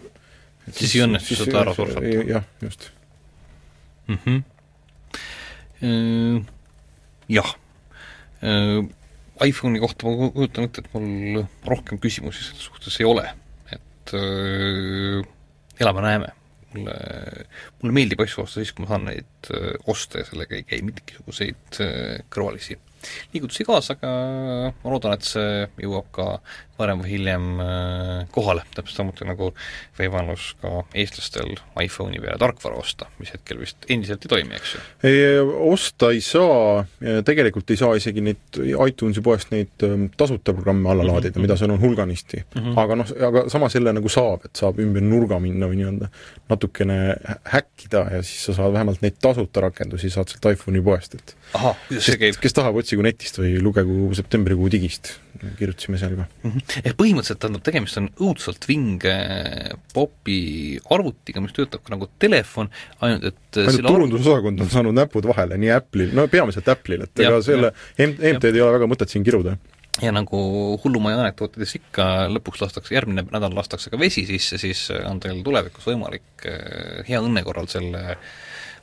siis 0.72 0.96
ei 0.96 1.04
õnnestu 1.06 1.38
seda 1.42 1.62
ära 1.64 1.74
surfata. 1.78 2.14
jah, 2.30 2.46
just 2.62 2.90
mm. 4.08 4.20
-hmm. 4.26 4.44
Jah, 7.30 7.56
iPhone'i 9.46 9.82
kohta 9.84 10.10
ma 10.10 10.32
kujutan 10.34 10.68
ette, 10.68 10.84
et 10.84 10.94
mul 10.96 11.44
rohkem 11.68 12.02
küsimusi 12.02 12.46
selles 12.48 12.68
suhtes 12.70 12.98
ei 13.02 13.08
ole, 13.10 13.28
et 13.76 14.16
äh, 14.18 15.22
elame-näeme. 15.84 16.34
mulle, 16.74 16.96
mulle 17.82 17.94
meeldib 17.96 18.20
asju 18.26 18.44
osta 18.44 18.60
siis, 18.60 18.74
kui 18.76 18.84
ma 18.84 18.90
saan 18.92 19.06
neid 19.08 19.52
osta 19.88 20.20
ja 20.20 20.28
sellega 20.28 20.58
ei 20.58 20.66
käi 20.68 20.82
mingisuguseid 20.84 21.80
kõrvalisi 22.34 22.76
liigutusi 23.34 23.66
kaasa, 23.68 23.96
aga 23.98 24.12
ma 24.74 24.92
loodan, 24.92 25.16
et 25.16 25.26
see 25.28 25.66
jõuab 25.84 26.10
ka 26.16 26.28
varem 26.80 27.02
või 27.04 27.14
hiljem 27.16 27.48
äh, 27.64 28.28
kohale, 28.34 28.64
täpselt 28.76 29.02
samuti 29.02 29.28
nagu 29.28 29.52
võimalus 29.98 30.52
ka 30.62 30.84
eestlastel 30.98 31.56
iPhone'i 31.82 32.22
peale 32.22 32.38
tarkvara 32.42 32.80
osta, 32.80 33.10
mis 33.22 33.32
hetkel 33.34 33.62
vist 33.62 33.88
endiselt 33.90 34.26
ei 34.26 34.34
toimi, 34.34 34.58
eks 34.58 34.76
ju? 34.76 34.84
ei, 35.10 35.22
osta 35.72 36.12
ei 36.16 36.22
saa, 36.22 36.84
tegelikult 37.26 37.74
ei 37.74 37.80
saa 37.80 37.96
isegi 38.00 38.24
neid 38.26 38.62
iTunesi 38.88 39.24
poest 39.26 39.52
neid 39.54 39.86
ähm, 39.88 40.08
tasuta 40.18 40.54
programme 40.54 40.90
alla 40.90 41.04
mm 41.04 41.10
-hmm. 41.10 41.14
laadida, 41.14 41.44
mida 41.44 41.58
seal 41.58 41.72
on 41.72 41.82
hulganisti 41.82 42.44
mm. 42.44 42.62
-hmm. 42.62 42.80
aga 42.80 42.96
noh, 42.96 43.14
aga 43.28 43.46
samas 43.50 43.76
jälle 43.76 43.94
nagu 43.94 44.10
saab, 44.10 44.46
et 44.46 44.56
saab 44.56 44.80
ümber 44.80 45.02
nurga 45.02 45.40
minna 45.40 45.68
või 45.68 45.82
nii-öelda 45.82 46.10
natukene 46.50 47.16
häkkida 47.44 48.06
ja 48.12 48.24
siis 48.24 48.46
sa 48.46 48.54
saad 48.54 48.74
vähemalt 48.74 49.02
neid 49.02 49.18
tasuta 49.22 49.62
rakendusi, 49.62 50.10
saad 50.10 50.30
sealt 50.32 50.46
iPhone'i 50.54 50.82
poest, 50.84 51.16
et 51.16 51.36
ahah, 51.54 51.76
kuidas 51.88 52.06
see 52.06 52.18
käib? 52.22 52.40
kes 52.42 52.54
tahab, 52.54 52.76
otsigu 52.76 53.06
netist 53.06 53.40
või 53.40 53.58
lugegu 53.62 54.10
septembrikuu 54.18 54.72
digist, 54.72 55.14
kirjutasime 55.60 56.00
seal 56.02 56.16
ka 56.18 56.26
mm. 56.26 56.50
-hmm. 56.52 56.82
ehk 56.84 56.98
põhimõtteliselt 57.00 57.42
tähendab, 57.44 57.64
tegemist 57.66 58.00
on 58.02 58.10
õudselt 58.18 58.68
vinge 58.70 59.16
popi 59.94 60.40
arvutiga, 60.94 61.44
mis 61.44 61.56
töötab 61.56 61.84
ka 61.86 61.96
nagu 61.96 62.10
telefon, 62.20 62.72
ainult 63.02 63.32
et 63.32 63.62
ainult 63.64 63.88
turundusosakond 63.88 64.66
on 64.66 64.74
saanud 64.74 64.98
näpud 64.98 65.30
vahele, 65.30 65.60
nii 65.62 65.74
Apple'il, 65.78 66.14
no 66.18 66.28
peamiselt 66.32 66.70
Apple'il, 66.74 67.08
et 67.08 67.26
ega 67.26 67.42
selle 67.46 67.74
MT-d 67.98 68.54
ei 68.54 68.64
ole 68.66 68.78
väga 68.80 68.90
mõtet 68.90 69.14
siin 69.14 69.26
kiruda 69.28 69.58
ja 70.02 70.12
nagu 70.14 70.40
hullumaja 70.84 71.24
anekdootides 71.24 71.72
ikka, 71.80 72.28
lõpuks 72.30 72.62
lastakse, 72.62 72.94
järgmine 72.94 73.24
nädal 73.32 73.56
lastakse 73.58 73.90
ka 73.90 73.98
vesi 74.00 74.28
sisse, 74.30 74.60
siis 74.62 74.84
on 75.10 75.22
teil 75.24 75.42
tulevikus 75.46 75.88
võimalik 75.90 76.46
eh, 76.46 77.02
hea 77.08 77.22
õnne 77.24 77.42
korral 77.48 77.70
selle 77.72 78.04
äh, 78.14 78.36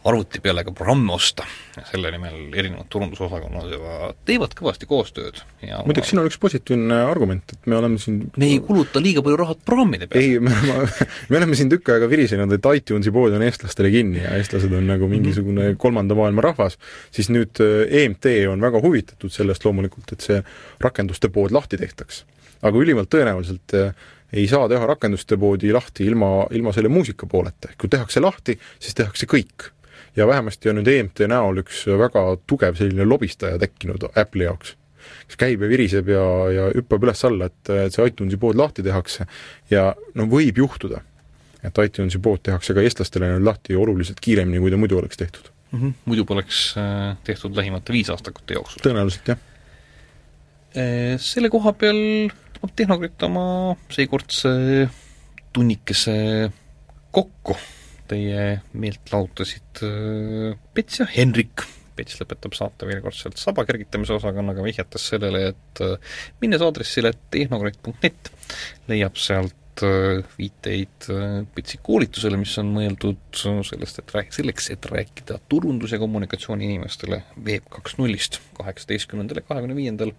arvuti 0.05 0.41
peale 0.45 0.65
ka 0.65 0.73
programme 0.77 1.13
osta 1.15 1.47
selle 1.89 2.11
nimel 2.13 2.53
erinevad 2.53 2.89
turundusosakonnad 2.93 3.71
juba 3.73 4.11
teevad 4.29 4.53
kõvasti 4.59 4.89
koostööd 4.89 5.41
ja 5.65 5.81
muideks, 5.87 6.11
siin 6.11 6.21
on 6.21 6.29
üks 6.29 6.39
positiivne 6.43 6.99
argument, 7.09 7.55
et 7.57 7.69
me 7.71 7.79
oleme 7.79 8.01
siin 8.03 8.21
me 8.37 8.51
ei 8.51 8.61
kuluta 8.65 9.03
liiga 9.03 9.25
palju 9.25 9.39
raha 9.41 9.57
programmide 9.65 10.09
peale. 10.11 10.25
ei, 10.25 10.41
me 10.45 10.53
oleme, 10.77 11.09
me 11.31 11.41
oleme 11.41 11.59
siin 11.59 11.73
tükk 11.73 11.95
aega 11.95 12.09
virisenud, 12.11 12.53
et 12.53 12.71
iTunesi 12.81 13.15
pood 13.15 13.37
on 13.37 13.45
eestlastele 13.47 13.93
kinni 13.95 14.21
ja 14.23 14.35
eestlased 14.39 14.73
on 14.77 14.87
nagu 14.93 15.09
mingisugune 15.09 15.71
-hmm. 15.71 15.81
kolmanda 15.81 16.19
maailma 16.19 16.45
rahvas, 16.51 16.79
siis 17.11 17.31
nüüd 17.33 17.63
EMT 17.89 18.29
on 18.53 18.61
väga 18.61 18.83
huvitatud 18.85 19.33
sellest 19.33 19.65
loomulikult, 19.65 20.13
et 20.13 20.21
see 20.21 20.43
rakenduste 20.85 21.29
pood 21.29 21.53
lahti 21.53 21.81
tehtaks. 21.81 22.25
aga 22.63 22.79
ülimalt 22.79 23.11
tõenäoliselt 23.13 23.75
äh, 23.77 23.95
ei 24.33 24.49
saa 24.49 24.69
teha 24.69 24.87
rakenduste 24.87 25.37
poodi 25.37 25.73
lahti 25.73 26.07
ilma, 26.09 26.47
ilma 26.51 26.73
selle 26.73 26.89
muusika 26.89 27.27
pooleta, 27.27 27.69
kui 27.79 27.89
tehakse 27.89 28.21
lahti, 28.21 28.59
siis 28.81 28.95
tehakse 28.95 29.27
kõik 29.31 29.71
ja 30.17 30.27
vähemasti 30.27 30.71
on 30.71 30.81
nüüd 30.81 30.91
EMT 30.93 31.25
näol 31.31 31.63
üks 31.65 31.85
väga 31.89 32.25
tugev 32.51 32.79
selline 32.79 33.07
lobistaja 33.09 33.59
tekkinud 33.63 34.07
Apple'i 34.13 34.47
jaoks, 34.47 34.75
kes 35.29 35.41
käib 35.41 35.65
ja 35.65 35.71
viriseb 35.71 36.11
ja, 36.13 36.27
ja 36.55 36.69
hüppab 36.75 37.07
üles-alla, 37.07 37.51
et, 37.51 37.73
see 37.95 38.07
iTunesi 38.11 38.39
pood 38.41 38.59
lahti 38.59 38.85
tehakse 38.87 39.27
ja 39.73 39.91
no 40.15 40.29
võib 40.31 40.61
juhtuda, 40.63 41.03
et 41.65 41.83
iTunesi 41.87 42.23
pood 42.23 42.45
tehakse 42.47 42.77
ka 42.77 42.85
eestlastele 42.85 43.35
nüüd 43.35 43.49
lahti 43.49 43.77
oluliselt 43.79 44.23
kiiremini, 44.25 44.63
kui 44.63 44.73
ta 44.75 44.81
muidu 44.81 45.01
oleks 45.01 45.21
tehtud 45.21 45.51
mm. 45.73 45.81
-hmm. 45.81 45.93
muidu 46.05 46.25
poleks 46.25 46.75
äh, 46.79 47.17
tehtud 47.25 47.57
lähimate 47.57 47.93
viis 47.93 48.11
aastakute 48.11 48.55
jooksul? 48.55 48.83
tõenäoliselt, 48.87 49.35
jah. 49.35 49.39
Äh, 50.75 51.15
selle 51.19 51.51
koha 51.51 51.73
peal 51.73 52.31
tõmbab 52.55 52.77
Tehnokrit 52.77 53.23
oma 53.23 53.47
seekordse 53.93 54.51
tunnikese 55.53 56.51
kokku 57.15 57.57
teie 58.11 58.61
meelt 58.77 59.13
lahutasid 59.13 59.83
äh, 59.87 60.53
Pets 60.75 61.01
ja 61.03 61.09
Henrik. 61.11 61.65
Pets 61.95 62.19
lõpetab 62.19 62.57
saate 62.59 62.89
veel 62.89 63.03
kordselt 63.05 63.39
saba 63.39 63.63
kergitamise 63.69 64.17
osakonnaga, 64.17 64.65
vihjates 64.67 65.11
sellele, 65.13 65.51
et 65.53 65.85
äh, 65.85 66.17
minnes 66.43 66.65
aadressile 66.65 67.15
tehnokratt.net 67.35 68.33
leiab 68.91 69.21
sealt 69.21 69.85
äh, 69.87 70.25
viiteid 70.39 71.09
Petsi 71.55 71.79
koolitusele, 71.87 72.41
mis 72.41 72.57
on 72.63 72.73
mõeldud 72.75 73.39
sellest, 73.39 74.03
et 74.03 74.17
rääk-, 74.17 74.35
selleks, 74.35 74.69
et 74.75 74.91
rääkida 74.91 75.39
turundus- 75.53 75.95
ja 75.95 76.03
kommunikatsiooni 76.03 76.67
inimestele 76.73 77.23
Web 77.39 77.71
kaks 77.79 77.99
nullist 78.01 78.41
kaheksateistkümnendal 78.59 79.43
ja 79.43 79.49
kahekümne 79.49 79.79
viiendal 79.79 80.15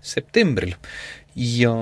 septembril. 0.00 0.74
ja 1.36 1.76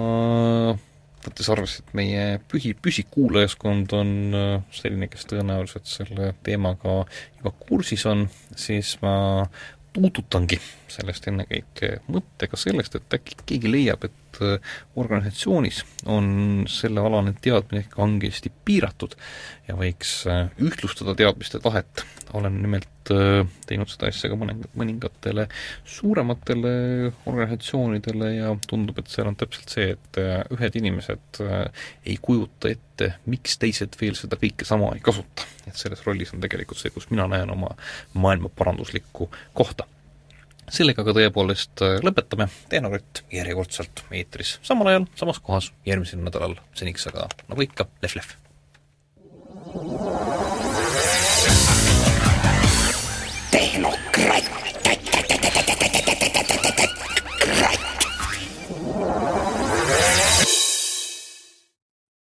võttes 1.27 1.49
arvesse, 1.53 1.83
et 1.83 1.95
meie 1.99 2.27
pühi, 2.51 2.75
püsikuulajaskond 2.83 3.95
on 3.99 4.13
äh, 4.37 4.53
selline, 4.75 5.09
kes 5.13 5.27
tõenäoliselt 5.31 5.89
selle 5.91 6.33
teemaga 6.47 7.03
juba 7.39 7.55
kursis 7.67 8.07
on, 8.11 8.27
siis 8.57 8.97
ma 9.03 9.17
puudutangi 9.97 10.59
sellest 10.93 11.29
ennekõike 11.31 11.93
mõttega 12.13 12.59
sellest, 12.61 12.99
et 12.99 13.17
äkki 13.17 13.39
keegi 13.49 13.71
leiab, 13.73 14.05
et 14.09 14.41
äh, 14.45 14.75
organisatsioonis 14.99 15.83
on 16.13 16.67
sellealane 16.71 17.37
teadmine 17.43 17.87
kangesti 17.93 18.53
piiratud 18.65 19.17
ja 19.69 19.79
võiks 19.79 20.19
äh, 20.31 20.51
ühtlustada 20.63 21.17
teadmiste 21.19 21.63
tahet. 21.65 22.05
olen 22.37 22.61
nimelt 22.63 22.89
teinud 23.09 23.91
seda 23.91 24.11
asja 24.11 24.31
ka 24.33 24.39
mõne, 24.39 24.57
mõningatele 24.79 25.47
suurematele 25.97 26.73
organisatsioonidele 27.27 28.31
ja 28.37 28.53
tundub, 28.69 29.01
et 29.01 29.11
seal 29.13 29.31
on 29.31 29.39
täpselt 29.39 29.73
see, 29.73 29.97
et 29.97 30.21
ühed 30.55 30.79
inimesed 30.83 31.43
ei 31.43 32.17
kujuta 32.23 32.71
ette, 32.73 33.13
miks 33.31 33.59
teised 33.63 33.99
veel 34.01 34.17
seda 34.19 34.39
kõike 34.41 34.69
sama 34.69 34.93
ei 34.95 35.05
kasuta. 35.05 35.47
et 35.67 35.75
selles 35.75 36.05
rollis 36.07 36.33
on 36.35 36.41
tegelikult 36.41 36.79
see, 36.79 36.95
kus 36.95 37.11
mina 37.11 37.27
näen 37.31 37.51
oma 37.51 37.73
maailma 38.15 38.51
paranduslikku 38.55 39.31
kohta 39.55 39.89
sellega 40.73 41.05
ka 41.07 41.15
tõepoolest 41.15 41.83
lõpetame, 42.05 42.49
Tehnokott 42.71 43.23
järjekordselt 43.33 44.05
eetris 44.11 44.57
samal 44.67 44.91
ajal, 44.93 45.07
samas 45.19 45.39
kohas, 45.43 45.71
järgmisel 45.87 46.23
nädalal, 46.25 46.59
seniks 46.79 47.07
aga 47.13 47.29
nagu 47.47 47.67
ikka, 47.67 47.89
lehv-lehv! 48.03 48.35